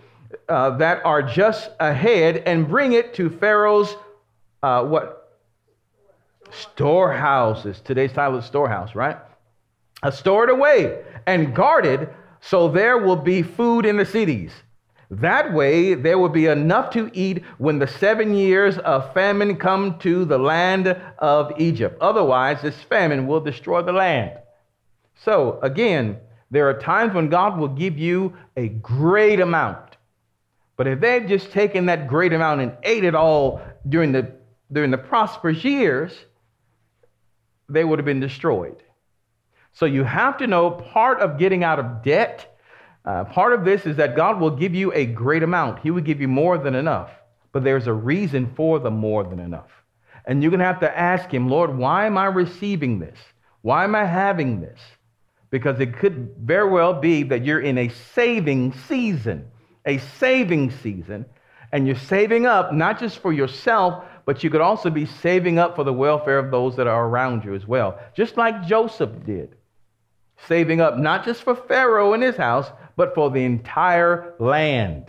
uh, 0.48 0.70
that 0.78 1.04
are 1.04 1.22
just 1.22 1.70
ahead 1.80 2.38
and 2.46 2.66
bring 2.66 2.94
it 2.94 3.12
to 3.14 3.28
Pharaoh's 3.28 3.94
uh, 4.62 4.82
what? 4.84 5.38
Storehouses. 6.50 7.80
Today's 7.80 8.12
title 8.12 8.38
is 8.38 8.46
storehouse, 8.46 8.94
right? 8.94 9.18
Uh, 10.02 10.10
stored 10.10 10.48
away 10.48 11.02
and 11.26 11.54
guarded 11.54 12.08
so 12.40 12.68
there 12.68 12.98
will 12.98 13.16
be 13.16 13.42
food 13.42 13.84
in 13.84 13.96
the 13.96 14.04
cities. 14.06 14.52
That 15.10 15.52
way, 15.52 15.94
there 15.94 16.18
will 16.18 16.28
be 16.28 16.46
enough 16.46 16.90
to 16.90 17.10
eat 17.12 17.44
when 17.58 17.78
the 17.78 17.86
seven 17.86 18.34
years 18.34 18.78
of 18.78 19.12
famine 19.14 19.56
come 19.56 19.98
to 20.00 20.24
the 20.24 20.38
land 20.38 20.88
of 21.18 21.52
Egypt. 21.58 21.98
Otherwise, 22.00 22.62
this 22.62 22.80
famine 22.82 23.26
will 23.26 23.40
destroy 23.40 23.82
the 23.82 23.92
land. 23.92 24.32
So, 25.22 25.60
again, 25.62 26.18
there 26.50 26.68
are 26.68 26.78
times 26.78 27.14
when 27.14 27.28
God 27.28 27.58
will 27.58 27.68
give 27.68 27.98
you 27.98 28.36
a 28.56 28.68
great 28.68 29.40
amount. 29.40 29.96
But 30.76 30.86
if 30.86 31.00
they've 31.00 31.26
just 31.26 31.52
taken 31.52 31.86
that 31.86 32.06
great 32.08 32.32
amount 32.32 32.60
and 32.60 32.72
ate 32.82 33.04
it 33.04 33.14
all 33.14 33.62
during 33.88 34.12
the, 34.12 34.32
during 34.70 34.90
the 34.90 34.98
prosperous 34.98 35.64
years, 35.64 36.12
they 37.68 37.84
would 37.84 37.98
have 37.98 38.06
been 38.06 38.20
destroyed. 38.20 38.82
So 39.72 39.86
you 39.86 40.04
have 40.04 40.38
to 40.38 40.46
know 40.46 40.70
part 40.70 41.20
of 41.20 41.38
getting 41.38 41.64
out 41.64 41.78
of 41.78 42.02
debt, 42.02 42.55
uh, 43.06 43.24
part 43.24 43.52
of 43.52 43.64
this 43.64 43.86
is 43.86 43.96
that 43.96 44.16
God 44.16 44.40
will 44.40 44.50
give 44.50 44.74
you 44.74 44.92
a 44.92 45.06
great 45.06 45.44
amount. 45.44 45.78
He 45.78 45.90
will 45.92 46.02
give 46.02 46.20
you 46.20 46.26
more 46.26 46.58
than 46.58 46.74
enough, 46.74 47.10
but 47.52 47.62
there's 47.62 47.86
a 47.86 47.92
reason 47.92 48.52
for 48.56 48.80
the 48.80 48.90
more 48.90 49.22
than 49.22 49.38
enough. 49.38 49.70
And 50.24 50.42
you're 50.42 50.50
going 50.50 50.60
to 50.60 50.66
have 50.66 50.80
to 50.80 50.98
ask 50.98 51.30
Him, 51.30 51.48
Lord, 51.48 51.76
why 51.76 52.06
am 52.06 52.18
I 52.18 52.26
receiving 52.26 52.98
this? 52.98 53.16
Why 53.62 53.84
am 53.84 53.94
I 53.94 54.04
having 54.04 54.60
this? 54.60 54.80
Because 55.50 55.78
it 55.78 55.96
could 55.96 56.34
very 56.40 56.68
well 56.68 56.94
be 56.94 57.22
that 57.24 57.44
you're 57.44 57.60
in 57.60 57.78
a 57.78 57.88
saving 57.88 58.72
season, 58.88 59.46
a 59.84 59.98
saving 59.98 60.72
season, 60.72 61.26
and 61.70 61.86
you're 61.86 61.96
saving 61.96 62.44
up 62.44 62.72
not 62.72 62.98
just 62.98 63.18
for 63.18 63.32
yourself, 63.32 64.04
but 64.24 64.42
you 64.42 64.50
could 64.50 64.60
also 64.60 64.90
be 64.90 65.06
saving 65.06 65.60
up 65.60 65.76
for 65.76 65.84
the 65.84 65.92
welfare 65.92 66.40
of 66.40 66.50
those 66.50 66.74
that 66.74 66.88
are 66.88 67.06
around 67.06 67.44
you 67.44 67.54
as 67.54 67.66
well, 67.66 68.00
just 68.16 68.36
like 68.36 68.66
Joseph 68.66 69.24
did 69.24 69.54
saving 70.48 70.80
up 70.80 70.98
not 70.98 71.24
just 71.24 71.42
for 71.42 71.54
Pharaoh 71.54 72.12
and 72.12 72.22
his 72.22 72.36
house, 72.36 72.70
but 72.96 73.14
for 73.14 73.30
the 73.30 73.44
entire 73.44 74.34
land 74.38 75.06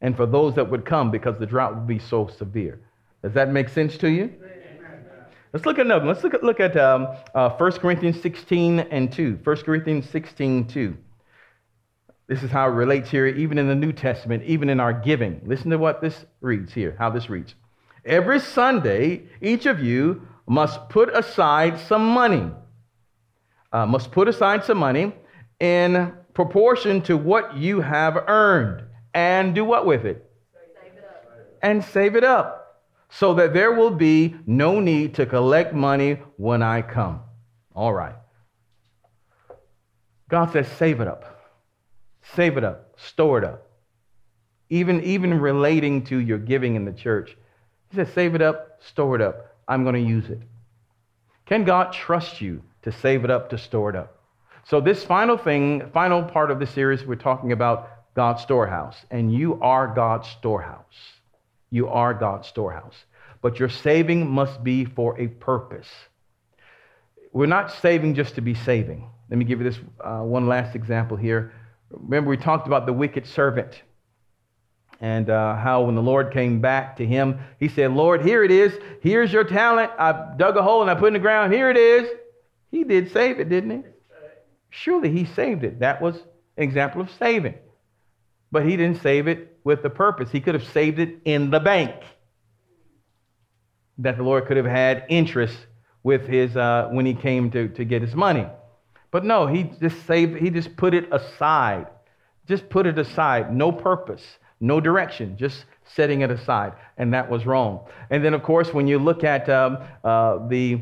and 0.00 0.16
for 0.16 0.26
those 0.26 0.54
that 0.54 0.70
would 0.70 0.84
come 0.84 1.10
because 1.10 1.38
the 1.38 1.46
drought 1.46 1.74
would 1.74 1.86
be 1.86 1.98
so 1.98 2.28
severe. 2.28 2.80
Does 3.22 3.32
that 3.34 3.50
make 3.50 3.68
sense 3.68 3.96
to 3.98 4.08
you? 4.08 4.32
Let's 5.52 5.66
look 5.66 5.78
at 5.78 5.86
another. 5.86 6.06
Let's 6.06 6.22
look 6.22 6.34
at, 6.34 6.44
look 6.44 6.60
at 6.60 6.76
um, 6.76 7.08
uh, 7.34 7.50
1 7.50 7.72
Corinthians 7.72 8.20
16 8.20 8.80
and 8.80 9.10
2. 9.10 9.40
1 9.42 9.56
Corinthians 9.58 10.08
16, 10.10 10.66
2. 10.68 10.96
This 12.26 12.42
is 12.42 12.50
how 12.50 12.68
it 12.68 12.72
relates 12.72 13.10
here, 13.10 13.26
even 13.26 13.56
in 13.56 13.66
the 13.66 13.74
New 13.74 13.92
Testament, 13.92 14.44
even 14.44 14.68
in 14.68 14.78
our 14.78 14.92
giving. 14.92 15.40
Listen 15.46 15.70
to 15.70 15.78
what 15.78 16.02
this 16.02 16.26
reads 16.42 16.72
here, 16.72 16.94
how 16.98 17.08
this 17.10 17.30
reads. 17.30 17.54
Every 18.04 18.38
Sunday, 18.38 19.22
each 19.40 19.64
of 19.64 19.80
you 19.82 20.28
must 20.46 20.90
put 20.90 21.08
aside 21.16 21.80
some 21.80 22.06
money 22.06 22.50
uh, 23.72 23.86
must 23.86 24.12
put 24.12 24.28
aside 24.28 24.64
some 24.64 24.78
money 24.78 25.12
in 25.60 26.12
proportion 26.38 27.02
to 27.02 27.16
what 27.16 27.56
you 27.56 27.80
have 27.80 28.16
earned 28.28 28.84
and 29.12 29.56
do 29.56 29.64
what 29.64 29.84
with 29.84 30.04
it? 30.04 30.24
Save 30.52 30.92
it 30.94 31.58
and 31.62 31.84
save 31.84 32.14
it 32.14 32.22
up 32.22 32.84
so 33.08 33.34
that 33.34 33.52
there 33.52 33.72
will 33.72 33.90
be 33.90 34.36
no 34.46 34.78
need 34.78 35.14
to 35.14 35.26
collect 35.26 35.74
money 35.74 36.12
when 36.36 36.62
I 36.62 36.82
come. 36.82 37.22
All 37.74 37.92
right. 37.92 38.14
God 40.30 40.52
says, 40.52 40.68
save 40.68 41.00
it 41.00 41.08
up. 41.08 41.42
Save 42.36 42.56
it 42.56 42.62
up. 42.62 42.94
Store 43.00 43.38
it 43.38 43.44
up. 43.44 43.66
Even, 44.70 45.02
even 45.02 45.40
relating 45.40 46.04
to 46.04 46.18
your 46.18 46.38
giving 46.38 46.76
in 46.76 46.84
the 46.84 46.92
church. 46.92 47.36
He 47.90 47.96
says, 47.96 48.12
save 48.12 48.36
it 48.36 48.42
up, 48.42 48.80
store 48.80 49.16
it 49.16 49.22
up. 49.22 49.56
I'm 49.66 49.82
going 49.82 49.96
to 49.96 50.08
use 50.08 50.30
it. 50.30 50.38
Can 51.46 51.64
God 51.64 51.92
trust 51.92 52.40
you 52.40 52.62
to 52.82 52.92
save 52.92 53.24
it 53.24 53.30
up, 53.32 53.50
to 53.50 53.58
store 53.58 53.90
it 53.90 53.96
up. 53.96 54.17
So, 54.64 54.80
this 54.80 55.04
final 55.04 55.38
thing, 55.38 55.90
final 55.92 56.22
part 56.22 56.50
of 56.50 56.58
the 56.58 56.66
series, 56.66 57.04
we're 57.04 57.16
talking 57.16 57.52
about 57.52 57.90
God's 58.14 58.42
storehouse. 58.42 58.96
And 59.10 59.32
you 59.32 59.60
are 59.62 59.86
God's 59.86 60.28
storehouse. 60.28 60.84
You 61.70 61.88
are 61.88 62.12
God's 62.12 62.48
storehouse. 62.48 62.96
But 63.42 63.60
your 63.60 63.68
saving 63.68 64.28
must 64.28 64.64
be 64.64 64.84
for 64.84 65.18
a 65.20 65.28
purpose. 65.28 65.88
We're 67.32 67.46
not 67.46 67.70
saving 67.70 68.14
just 68.14 68.34
to 68.34 68.40
be 68.40 68.54
saving. 68.54 69.08
Let 69.30 69.38
me 69.38 69.44
give 69.44 69.60
you 69.60 69.70
this 69.70 69.78
uh, 70.00 70.20
one 70.20 70.48
last 70.48 70.74
example 70.74 71.16
here. 71.16 71.52
Remember, 71.90 72.30
we 72.30 72.36
talked 72.36 72.66
about 72.66 72.86
the 72.86 72.92
wicked 72.92 73.26
servant 73.26 73.82
and 75.00 75.30
uh, 75.30 75.54
how 75.54 75.82
when 75.82 75.94
the 75.94 76.02
Lord 76.02 76.32
came 76.32 76.60
back 76.60 76.96
to 76.96 77.06
him, 77.06 77.38
he 77.60 77.68
said, 77.68 77.92
Lord, 77.92 78.22
here 78.22 78.42
it 78.42 78.50
is. 78.50 78.76
Here's 79.00 79.32
your 79.32 79.44
talent. 79.44 79.92
I 79.98 80.34
dug 80.36 80.56
a 80.56 80.62
hole 80.62 80.82
and 80.82 80.90
I 80.90 80.94
put 80.94 81.04
it 81.04 81.08
in 81.08 81.12
the 81.12 81.18
ground. 81.20 81.52
Here 81.52 81.70
it 81.70 81.76
is. 81.76 82.10
He 82.70 82.82
did 82.82 83.12
save 83.12 83.38
it, 83.38 83.48
didn't 83.48 83.70
he? 83.70 83.82
Surely 84.70 85.10
he 85.10 85.24
saved 85.24 85.64
it. 85.64 85.80
That 85.80 86.00
was 86.00 86.16
an 86.56 86.64
example 86.64 87.00
of 87.00 87.10
saving. 87.18 87.54
But 88.50 88.64
he 88.64 88.76
didn't 88.76 89.02
save 89.02 89.28
it 89.28 89.58
with 89.64 89.82
the 89.82 89.90
purpose. 89.90 90.30
He 90.30 90.40
could 90.40 90.54
have 90.54 90.66
saved 90.68 90.98
it 90.98 91.18
in 91.24 91.50
the 91.50 91.60
bank. 91.60 91.94
That 93.98 94.16
the 94.16 94.22
Lord 94.22 94.46
could 94.46 94.56
have 94.56 94.66
had 94.66 95.04
interest 95.08 95.56
with 96.02 96.26
his 96.26 96.56
uh, 96.56 96.88
when 96.92 97.04
he 97.04 97.14
came 97.14 97.50
to, 97.50 97.68
to 97.68 97.84
get 97.84 98.00
his 98.02 98.14
money. 98.14 98.46
But 99.10 99.24
no, 99.24 99.46
he 99.46 99.64
just 99.80 100.06
saved, 100.06 100.38
he 100.38 100.50
just 100.50 100.76
put 100.76 100.94
it 100.94 101.12
aside. 101.12 101.86
Just 102.46 102.68
put 102.68 102.86
it 102.86 102.98
aside. 102.98 103.54
No 103.54 103.72
purpose, 103.72 104.22
no 104.60 104.80
direction, 104.80 105.36
just 105.36 105.64
setting 105.84 106.22
it 106.22 106.30
aside. 106.30 106.72
And 106.96 107.12
that 107.12 107.28
was 107.28 107.44
wrong. 107.44 107.80
And 108.10 108.24
then, 108.24 108.32
of 108.32 108.42
course, 108.42 108.72
when 108.72 108.86
you 108.86 108.98
look 108.98 109.24
at 109.24 109.48
um, 109.48 109.78
uh, 110.04 110.46
the 110.48 110.80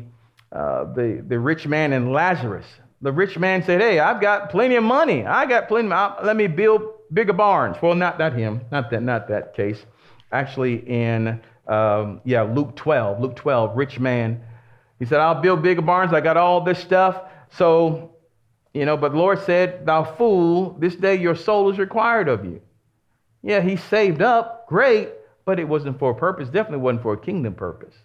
uh, 0.51 0.85
the, 0.93 1.23
the 1.27 1.37
rich 1.37 1.67
man 1.67 1.93
and 1.93 2.13
Lazarus. 2.13 2.65
The 3.07 3.13
rich 3.13 3.39
man 3.39 3.63
said, 3.63 3.79
Hey, 3.79 3.99
I've 3.99 4.19
got 4.19 4.49
plenty 4.49 4.75
of 4.75 4.83
money. 4.83 5.25
I 5.25 5.45
got 5.45 5.69
plenty. 5.69 5.89
Of, 5.89 6.25
let 6.25 6.35
me 6.35 6.47
build 6.47 6.81
bigger 7.13 7.31
barns. 7.31 7.77
Well, 7.81 7.95
not, 7.95 8.19
not 8.19 8.33
him, 8.33 8.59
not 8.69 8.89
that, 8.91 9.01
not 9.01 9.29
that 9.29 9.53
case. 9.53 9.85
Actually, 10.33 10.85
in 10.85 11.41
um, 11.69 12.19
yeah, 12.25 12.41
Luke 12.41 12.75
12, 12.75 13.21
Luke 13.21 13.37
12, 13.37 13.77
rich 13.77 13.97
man, 13.97 14.43
He 14.99 15.05
said, 15.05 15.21
I'll 15.21 15.39
build 15.39 15.61
bigger 15.61 15.81
barns. 15.81 16.11
I 16.11 16.19
got 16.19 16.35
all 16.35 16.59
this 16.59 16.79
stuff. 16.79 17.21
So, 17.51 18.11
you 18.73 18.83
know, 18.83 18.97
but 18.97 19.13
the 19.13 19.17
Lord 19.17 19.39
said, 19.45 19.85
Thou 19.85 20.03
fool, 20.03 20.71
this 20.77 20.97
day 20.97 21.15
your 21.15 21.35
soul 21.35 21.71
is 21.71 21.79
required 21.79 22.27
of 22.27 22.43
you. 22.43 22.61
Yeah, 23.41 23.61
he 23.61 23.77
saved 23.77 24.21
up, 24.21 24.67
great, 24.67 25.11
but 25.45 25.61
it 25.61 25.63
wasn't 25.69 25.97
for 25.97 26.11
a 26.11 26.15
purpose. 26.15 26.49
Definitely 26.49 26.79
wasn't 26.79 27.03
for 27.03 27.13
a 27.13 27.17
kingdom 27.17 27.53
purpose. 27.53 27.95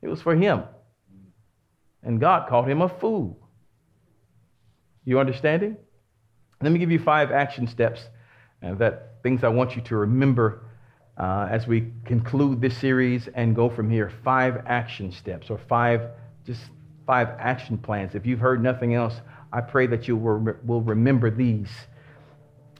It 0.00 0.08
was 0.08 0.22
for 0.22 0.34
him. 0.34 0.62
And 2.02 2.18
God 2.18 2.48
called 2.48 2.66
him 2.66 2.80
a 2.80 2.88
fool. 2.88 3.38
You 5.08 5.18
understanding? 5.18 5.78
Let 6.60 6.70
me 6.70 6.78
give 6.78 6.90
you 6.90 6.98
five 6.98 7.30
action 7.30 7.66
steps 7.66 8.02
uh, 8.62 8.74
that 8.74 9.22
things 9.22 9.42
I 9.42 9.48
want 9.48 9.74
you 9.74 9.80
to 9.80 9.96
remember 9.96 10.66
uh, 11.16 11.48
as 11.50 11.66
we 11.66 11.92
conclude 12.04 12.60
this 12.60 12.76
series 12.76 13.26
and 13.34 13.56
go 13.56 13.70
from 13.70 13.88
here. 13.88 14.12
Five 14.22 14.64
action 14.66 15.10
steps 15.10 15.48
or 15.48 15.56
five, 15.66 16.10
just 16.44 16.60
five 17.06 17.28
action 17.38 17.78
plans. 17.78 18.14
If 18.14 18.26
you've 18.26 18.38
heard 18.38 18.62
nothing 18.62 18.94
else, 18.94 19.14
I 19.50 19.62
pray 19.62 19.86
that 19.86 20.08
you 20.08 20.14
will, 20.14 20.54
will 20.62 20.82
remember 20.82 21.30
these 21.30 21.70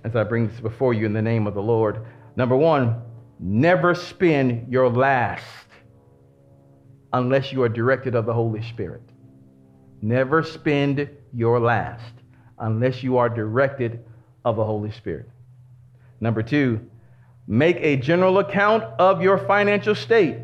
as 0.04 0.14
I 0.14 0.22
bring 0.24 0.48
this 0.48 0.60
before 0.60 0.92
you 0.92 1.06
in 1.06 1.14
the 1.14 1.22
name 1.22 1.46
of 1.46 1.54
the 1.54 1.62
Lord. 1.62 2.04
Number 2.36 2.58
one, 2.58 3.00
never 3.40 3.94
spend 3.94 4.70
your 4.70 4.90
last 4.90 5.46
unless 7.10 7.54
you 7.54 7.62
are 7.62 7.70
directed 7.70 8.14
of 8.14 8.26
the 8.26 8.34
Holy 8.34 8.60
Spirit. 8.60 9.00
Never 10.02 10.42
spend 10.42 11.08
your 11.32 11.58
last 11.58 12.17
unless 12.60 13.02
you 13.02 13.18
are 13.18 13.28
directed 13.28 14.04
of 14.44 14.56
the 14.56 14.64
Holy 14.64 14.90
Spirit. 14.90 15.28
Number 16.20 16.42
two, 16.42 16.80
make 17.46 17.76
a 17.76 17.96
general 17.96 18.38
account 18.38 18.84
of 18.98 19.22
your 19.22 19.38
financial 19.38 19.94
state. 19.94 20.38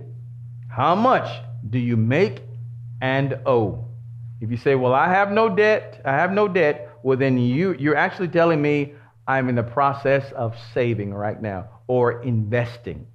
How 0.68 0.94
much 0.94 1.28
do 1.70 1.78
you 1.78 1.96
make 1.96 2.40
and 3.00 3.38
owe? 3.46 3.84
If 4.40 4.50
you 4.50 4.56
say, 4.56 4.74
Well, 4.74 4.94
I 4.94 5.08
have 5.08 5.30
no 5.30 5.48
debt, 5.48 6.00
I 6.04 6.12
have 6.12 6.32
no 6.32 6.48
debt, 6.48 6.90
well, 7.02 7.18
then 7.18 7.38
you, 7.38 7.74
you're 7.78 7.96
actually 7.96 8.28
telling 8.28 8.60
me 8.62 8.94
I'm 9.26 9.48
in 9.48 9.54
the 9.54 9.62
process 9.62 10.30
of 10.32 10.56
saving 10.72 11.12
right 11.12 11.40
now 11.40 11.68
or 11.86 12.22
investing. 12.22 13.06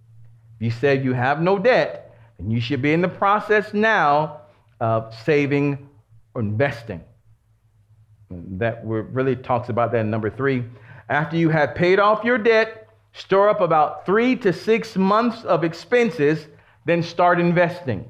If 0.57 0.65
you 0.65 0.71
said 0.71 1.03
you 1.03 1.13
have 1.13 1.41
no 1.41 1.57
debt, 1.57 2.15
then 2.37 2.51
you 2.51 2.61
should 2.61 2.81
be 2.81 2.93
in 2.93 3.01
the 3.01 3.07
process 3.07 3.73
now 3.73 4.41
of 4.79 5.13
saving 5.25 5.89
or 6.33 6.41
investing. 6.41 7.03
That 8.29 8.81
really 8.83 9.35
talks 9.35 9.69
about 9.69 9.91
that 9.91 10.01
in 10.01 10.11
number 10.11 10.29
three. 10.29 10.63
After 11.09 11.35
you 11.35 11.49
have 11.49 11.73
paid 11.73 11.99
off 11.99 12.23
your 12.23 12.37
debt, 12.37 12.87
store 13.13 13.49
up 13.49 13.61
about 13.61 14.05
three 14.05 14.35
to 14.37 14.53
six 14.53 14.95
months 14.95 15.43
of 15.43 15.63
expenses, 15.63 16.47
then 16.85 17.01
start 17.01 17.39
investing. 17.39 18.07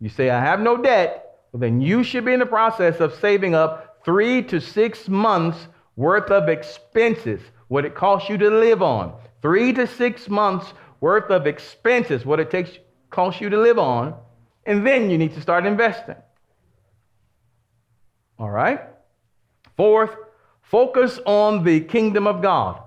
You 0.00 0.08
say, 0.08 0.30
I 0.30 0.40
have 0.40 0.60
no 0.60 0.76
debt, 0.76 1.40
well, 1.52 1.60
then 1.60 1.80
you 1.80 2.02
should 2.02 2.24
be 2.24 2.32
in 2.32 2.40
the 2.40 2.46
process 2.46 3.00
of 3.00 3.14
saving 3.14 3.54
up 3.54 4.00
three 4.04 4.42
to 4.44 4.60
six 4.60 5.08
months 5.08 5.68
worth 5.96 6.30
of 6.30 6.48
expenses, 6.48 7.40
what 7.68 7.84
it 7.84 7.94
costs 7.94 8.28
you 8.28 8.38
to 8.38 8.50
live 8.50 8.82
on. 8.82 9.14
Three 9.42 9.72
to 9.72 9.86
six 9.86 10.28
months 10.28 10.72
worth 11.00 11.30
of 11.30 11.46
expenses, 11.46 12.24
what 12.24 12.40
it 12.40 12.50
takes 12.50 12.70
costs 13.10 13.40
you 13.40 13.50
to 13.50 13.58
live 13.58 13.78
on, 13.78 14.14
and 14.64 14.86
then 14.86 15.10
you 15.10 15.18
need 15.18 15.34
to 15.34 15.40
start 15.40 15.66
investing. 15.66 16.16
All 18.38 18.50
right? 18.50 18.80
Fourth, 19.76 20.14
focus 20.62 21.18
on 21.26 21.64
the 21.64 21.80
kingdom 21.80 22.26
of 22.26 22.42
God. 22.42 22.82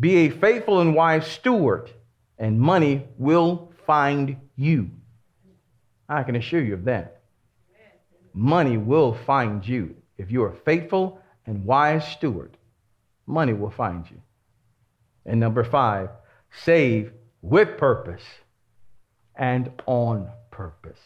Be 0.00 0.16
a 0.26 0.30
faithful 0.30 0.80
and 0.80 0.94
wise 0.94 1.26
steward, 1.26 1.90
and 2.38 2.58
money 2.58 3.06
will 3.18 3.72
find 3.86 4.36
you. 4.56 4.90
I 6.08 6.22
can 6.22 6.36
assure 6.36 6.62
you 6.62 6.74
of 6.74 6.84
that. 6.84 7.20
Money 8.34 8.76
will 8.76 9.14
find 9.14 9.66
you. 9.66 9.94
If 10.18 10.30
you 10.30 10.42
are 10.44 10.50
a 10.50 10.56
faithful 10.56 11.20
and 11.46 11.64
wise 11.64 12.06
steward, 12.06 12.56
money 13.26 13.52
will 13.52 13.70
find 13.70 14.08
you. 14.10 14.20
And 15.26 15.38
number 15.38 15.64
five, 15.64 16.10
save 16.50 17.12
with 17.42 17.76
purpose 17.76 18.22
and 19.34 19.70
on 19.86 20.30
purpose. 20.50 21.00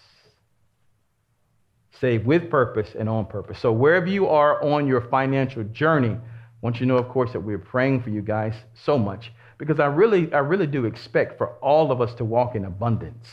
Save 2.01 2.27
with 2.27 2.51
purpose 2.51 2.95
and 2.99 3.09
on 3.09 3.27
purpose. 3.27 3.59
So, 3.59 3.73
wherever 3.73 4.07
you 4.07 4.29
are 4.29 4.63
on 4.63 4.87
your 4.87 5.01
financial 5.01 5.65
journey, 5.65 6.17
want 6.61 6.77
you 6.77 6.81
to 6.81 6.87
know, 6.87 6.99
of 6.99 7.09
course, 7.09 7.33
that 7.33 7.41
we're 7.41 7.59
praying 7.59 8.03
for 8.03 8.11
you 8.11 8.23
guys 8.23 8.55
so 8.75 8.99
much 8.99 9.33
because 9.59 9.81
I 9.81 9.87
really, 9.87 10.33
I 10.33 10.39
really 10.39 10.67
do 10.67 10.85
expect 10.85 11.39
for 11.39 11.49
all 11.63 11.91
of 11.91 12.01
us 12.01 12.15
to 12.15 12.25
walk 12.25 12.55
in 12.55 12.65
abundance. 12.65 13.27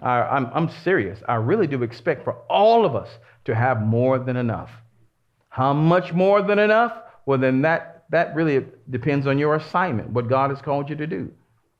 I, 0.00 0.20
I'm, 0.22 0.50
I'm 0.52 0.70
serious. 0.82 1.20
I 1.28 1.34
really 1.36 1.66
do 1.66 1.82
expect 1.82 2.24
for 2.24 2.34
all 2.48 2.84
of 2.84 2.94
us 2.94 3.08
to 3.44 3.54
have 3.54 3.82
more 3.82 4.18
than 4.18 4.36
enough. 4.36 4.70
How 5.48 5.72
much 5.72 6.12
more 6.12 6.42
than 6.42 6.58
enough? 6.58 6.92
Well, 7.26 7.38
then 7.38 7.62
that, 7.62 8.04
that 8.10 8.34
really 8.34 8.66
depends 8.88 9.26
on 9.26 9.38
your 9.38 9.56
assignment, 9.56 10.10
what 10.10 10.28
God 10.28 10.50
has 10.50 10.60
called 10.60 10.90
you 10.90 10.96
to 10.96 11.06
do, 11.06 11.30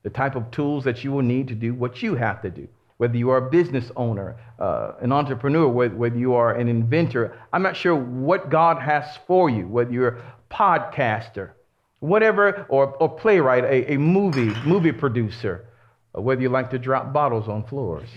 the 0.03 0.11
type 0.11 0.37
of 0.37 0.51
tools 0.51 0.85
that 0.85 1.05
you 1.05 1.13
will 1.13 1.23
need 1.23 1.49
to 1.49 1.55
do 1.55 1.75
what 1.75 2.03
you 2.03 2.15
have 2.15 2.43
to 2.43 2.51
do. 2.51 2.69
Whether 3.01 3.17
you 3.17 3.31
are 3.31 3.47
a 3.47 3.51
business 3.51 3.91
owner, 3.97 4.37
uh, 4.59 4.93
an 5.01 5.11
entrepreneur, 5.11 5.67
whether, 5.67 5.95
whether 5.95 6.19
you 6.19 6.35
are 6.35 6.55
an 6.55 6.69
inventor, 6.69 7.39
I'm 7.51 7.63
not 7.63 7.75
sure 7.75 7.95
what 7.95 8.51
God 8.51 8.77
has 8.83 9.19
for 9.27 9.49
you, 9.49 9.67
whether 9.67 9.91
you're 9.91 10.19
a 10.19 10.23
podcaster, 10.51 11.53
whatever, 12.01 12.67
or, 12.69 12.95
or 12.97 13.09
playwright, 13.09 13.65
a, 13.65 13.95
a 13.95 13.99
movie, 13.99 14.53
movie 14.69 14.93
producer, 14.93 15.65
whether 16.13 16.43
you 16.43 16.51
like 16.51 16.69
to 16.71 16.79
drop 16.79 17.13
bottles 17.13 17.49
on 17.49 17.65
floors. 17.65 18.11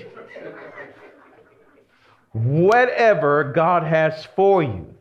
whatever 2.34 3.54
God 3.56 3.84
has 3.84 4.26
for 4.36 4.64
you, 4.64 4.94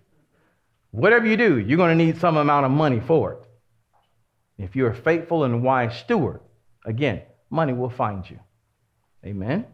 Whatever 0.92 1.26
you 1.26 1.38
do, 1.38 1.58
you're 1.58 1.78
going 1.78 1.96
to 1.96 2.04
need 2.04 2.20
some 2.20 2.36
amount 2.36 2.66
of 2.66 2.70
money 2.70 3.00
for 3.00 3.32
it. 3.32 3.38
If 4.58 4.76
you're 4.76 4.90
a 4.90 4.94
faithful 4.94 5.44
and 5.44 5.62
wise 5.62 5.96
steward, 5.98 6.40
again, 6.84 7.22
money 7.48 7.72
will 7.72 7.88
find 7.88 8.28
you. 8.28 8.38
Amen? 9.24 9.66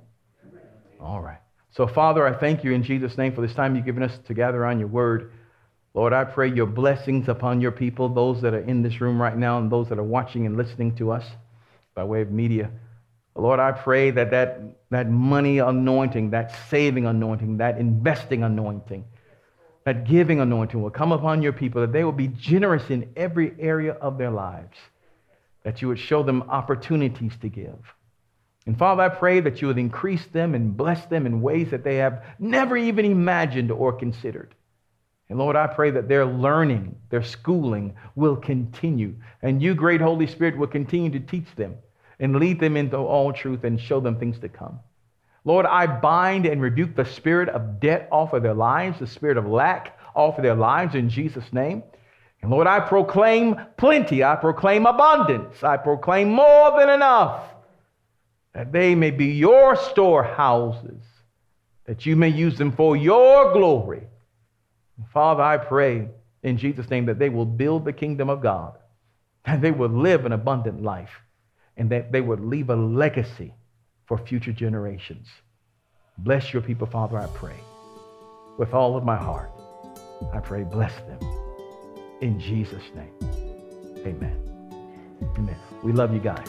All 1.01 1.21
right. 1.21 1.39
So, 1.71 1.87
Father, 1.87 2.27
I 2.27 2.39
thank 2.39 2.65
you 2.65 2.73
in 2.73 2.83
Jesus' 2.83 3.17
name 3.17 3.35
for 3.35 3.41
this 3.41 3.55
time 3.55 3.77
you've 3.77 3.85
given 3.85 4.03
us 4.03 4.19
to 4.27 4.35
gather 4.35 4.65
on 4.67 4.79
your 4.79 4.89
word. 4.89 5.33
Lord, 5.95 6.13
I 6.13 6.25
pray 6.25 6.49
your 6.49 6.67
blessings 6.67 7.29
upon 7.29 7.61
your 7.61 7.73
people, 7.73 8.09
those 8.09 8.43
that 8.43 8.55
are 8.55 8.61
in 8.61 8.83
this 8.83 9.01
room 9.01 9.21
right 9.21 9.37
now 9.37 9.59
and 9.59 9.71
those 9.71 9.89
that 9.89 9.99
are 9.99 10.05
watching 10.05 10.47
and 10.47 10.57
listening 10.57 10.95
to 10.97 11.13
us 11.13 11.25
by 11.95 12.05
way 12.05 12.21
of 12.21 12.31
media. 12.31 12.71
Lord, 13.35 13.61
I 13.61 13.73
pray 13.73 14.11
that 14.11 14.31
that, 14.33 14.61
that 14.91 15.09
money 15.11 15.59
anointing, 15.59 16.31
that 16.31 16.53
saving 16.69 17.07
anointing, 17.07 17.59
that 17.59 17.79
investing 17.79 18.43
anointing, 18.43 19.05
that 19.85 20.05
giving 20.05 20.41
anointing 20.41 20.83
will 20.83 20.91
come 20.91 21.13
upon 21.13 21.41
your 21.43 21.53
people, 21.53 21.81
that 21.81 21.93
they 21.93 22.05
will 22.05 22.13
be 22.13 22.29
generous 22.29 22.91
in 22.91 23.13
every 23.17 23.55
area 23.59 23.93
of 23.93 24.19
their 24.19 24.31
lives, 24.31 24.77
that 25.63 25.81
you 25.81 25.89
would 25.89 25.99
show 25.99 26.23
them 26.23 26.43
opportunities 26.43 27.33
to 27.41 27.49
give. 27.49 27.79
And 28.69 28.79
Father, 28.79 29.03
I 29.03 29.09
pray 29.09 29.41
that 29.41 29.63
you 29.63 29.69
would 29.69 29.79
increase 29.79 30.27
them 30.27 30.55
and 30.55 30.77
bless 30.77 31.07
them 31.07 31.25
in 31.25 31.41
ways 31.41 31.71
that 31.71 31.85
they 31.85 31.97
have 31.97 32.23
never 32.39 32.77
even 32.77 33.07
imagined 33.07 33.71
or 33.71 33.95
considered. 33.95 34.55
And 35.31 35.39
Lord, 35.39 35.57
I 35.57 35.69
pray 35.69 35.91
that 35.93 36.07
their 36.07 36.27
learning, 36.27 36.95
their 37.09 37.23
schooling 37.23 37.95
will 38.15 38.37
continue. 38.37 39.15
And 39.41 39.63
you, 39.63 39.75
great 39.75 40.03
Holy 40.03 40.27
Spirit, 40.27 40.59
will 40.59 40.67
continue 40.67 41.09
to 41.13 41.19
teach 41.19 41.47
them 41.57 41.77
and 42.21 42.37
lead 42.37 42.61
them 42.61 42.77
into 42.77 42.99
all 42.99 43.33
truth 43.33 43.65
and 43.65 43.81
show 43.81 44.01
them 44.01 44.19
things 44.19 44.39
to 44.41 44.51
come. 44.51 44.81
Lord, 45.47 45.65
I 45.65 45.87
bind 45.87 46.45
and 46.45 46.61
rebuke 46.61 46.95
the 46.95 47.07
spirit 47.07 47.49
of 47.49 47.81
debt 47.81 48.07
off 48.13 48.35
of 48.35 48.43
their 48.43 48.53
lives, 48.53 48.99
the 48.99 49.07
spirit 49.07 49.39
of 49.39 49.47
lack 49.47 49.99
off 50.15 50.37
of 50.37 50.43
their 50.43 50.55
lives 50.55 50.95
in 50.95 51.09
Jesus' 51.09 51.55
name. 51.55 51.85
And 52.43 52.51
Lord, 52.51 52.67
I 52.67 52.81
proclaim 52.81 53.57
plenty. 53.79 54.23
I 54.23 54.37
proclaim 54.37 54.85
abundance. 54.85 55.65
I 55.65 55.79
proclaim 55.79 56.29
more 56.29 56.79
than 56.79 56.91
enough 56.91 57.55
that 58.59 58.73
they 58.73 58.93
may 58.93 59.13
be 59.13 59.27
your 59.27 59.77
storehouses, 59.77 61.01
that 61.85 62.05
you 62.05 62.17
may 62.17 62.29
use 62.29 62.59
them 62.59 62.73
for 62.73 62.97
your 62.97 63.53
glory. 63.53 64.03
Father, 65.13 65.45
I 65.45 65.59
pray 65.59 66.09
in 66.43 66.59
Jesus' 66.59 66.91
name 66.91 67.07
that 67.07 67.21
they 67.21 67.29
will 67.29 67.47
build 67.47 67.85
the 67.85 67.93
kingdom 67.93 68.29
of 68.29 68.43
God, 68.43 68.77
that 69.47 69.61
they 69.61 69.71
will 69.71 69.91
live 69.91 70.27
an 70.27 70.33
abundant 70.33 70.83
life, 70.83 71.21
and 71.77 71.89
that 71.91 72.11
they 72.11 72.21
would 72.21 72.41
leave 72.41 72.69
a 72.69 72.75
legacy 72.75 73.55
for 74.07 74.19
future 74.19 74.53
generations. 74.53 75.29
Bless 76.19 76.53
your 76.53 76.61
people, 76.61 76.89
Father, 76.89 77.17
I 77.17 77.29
pray. 77.29 77.61
With 78.59 78.75
all 78.75 78.97
of 78.97 79.05
my 79.05 79.17
heart, 79.17 79.53
I 80.35 80.41
pray, 80.41 80.65
bless 80.65 80.97
them. 80.97 81.21
In 82.21 82.41
Jesus' 82.41 82.91
name. 82.97 83.15
Amen. 84.05 84.37
Amen. 85.37 85.57
We 85.85 85.93
love 85.93 86.13
you 86.13 86.19
guys. 86.19 86.49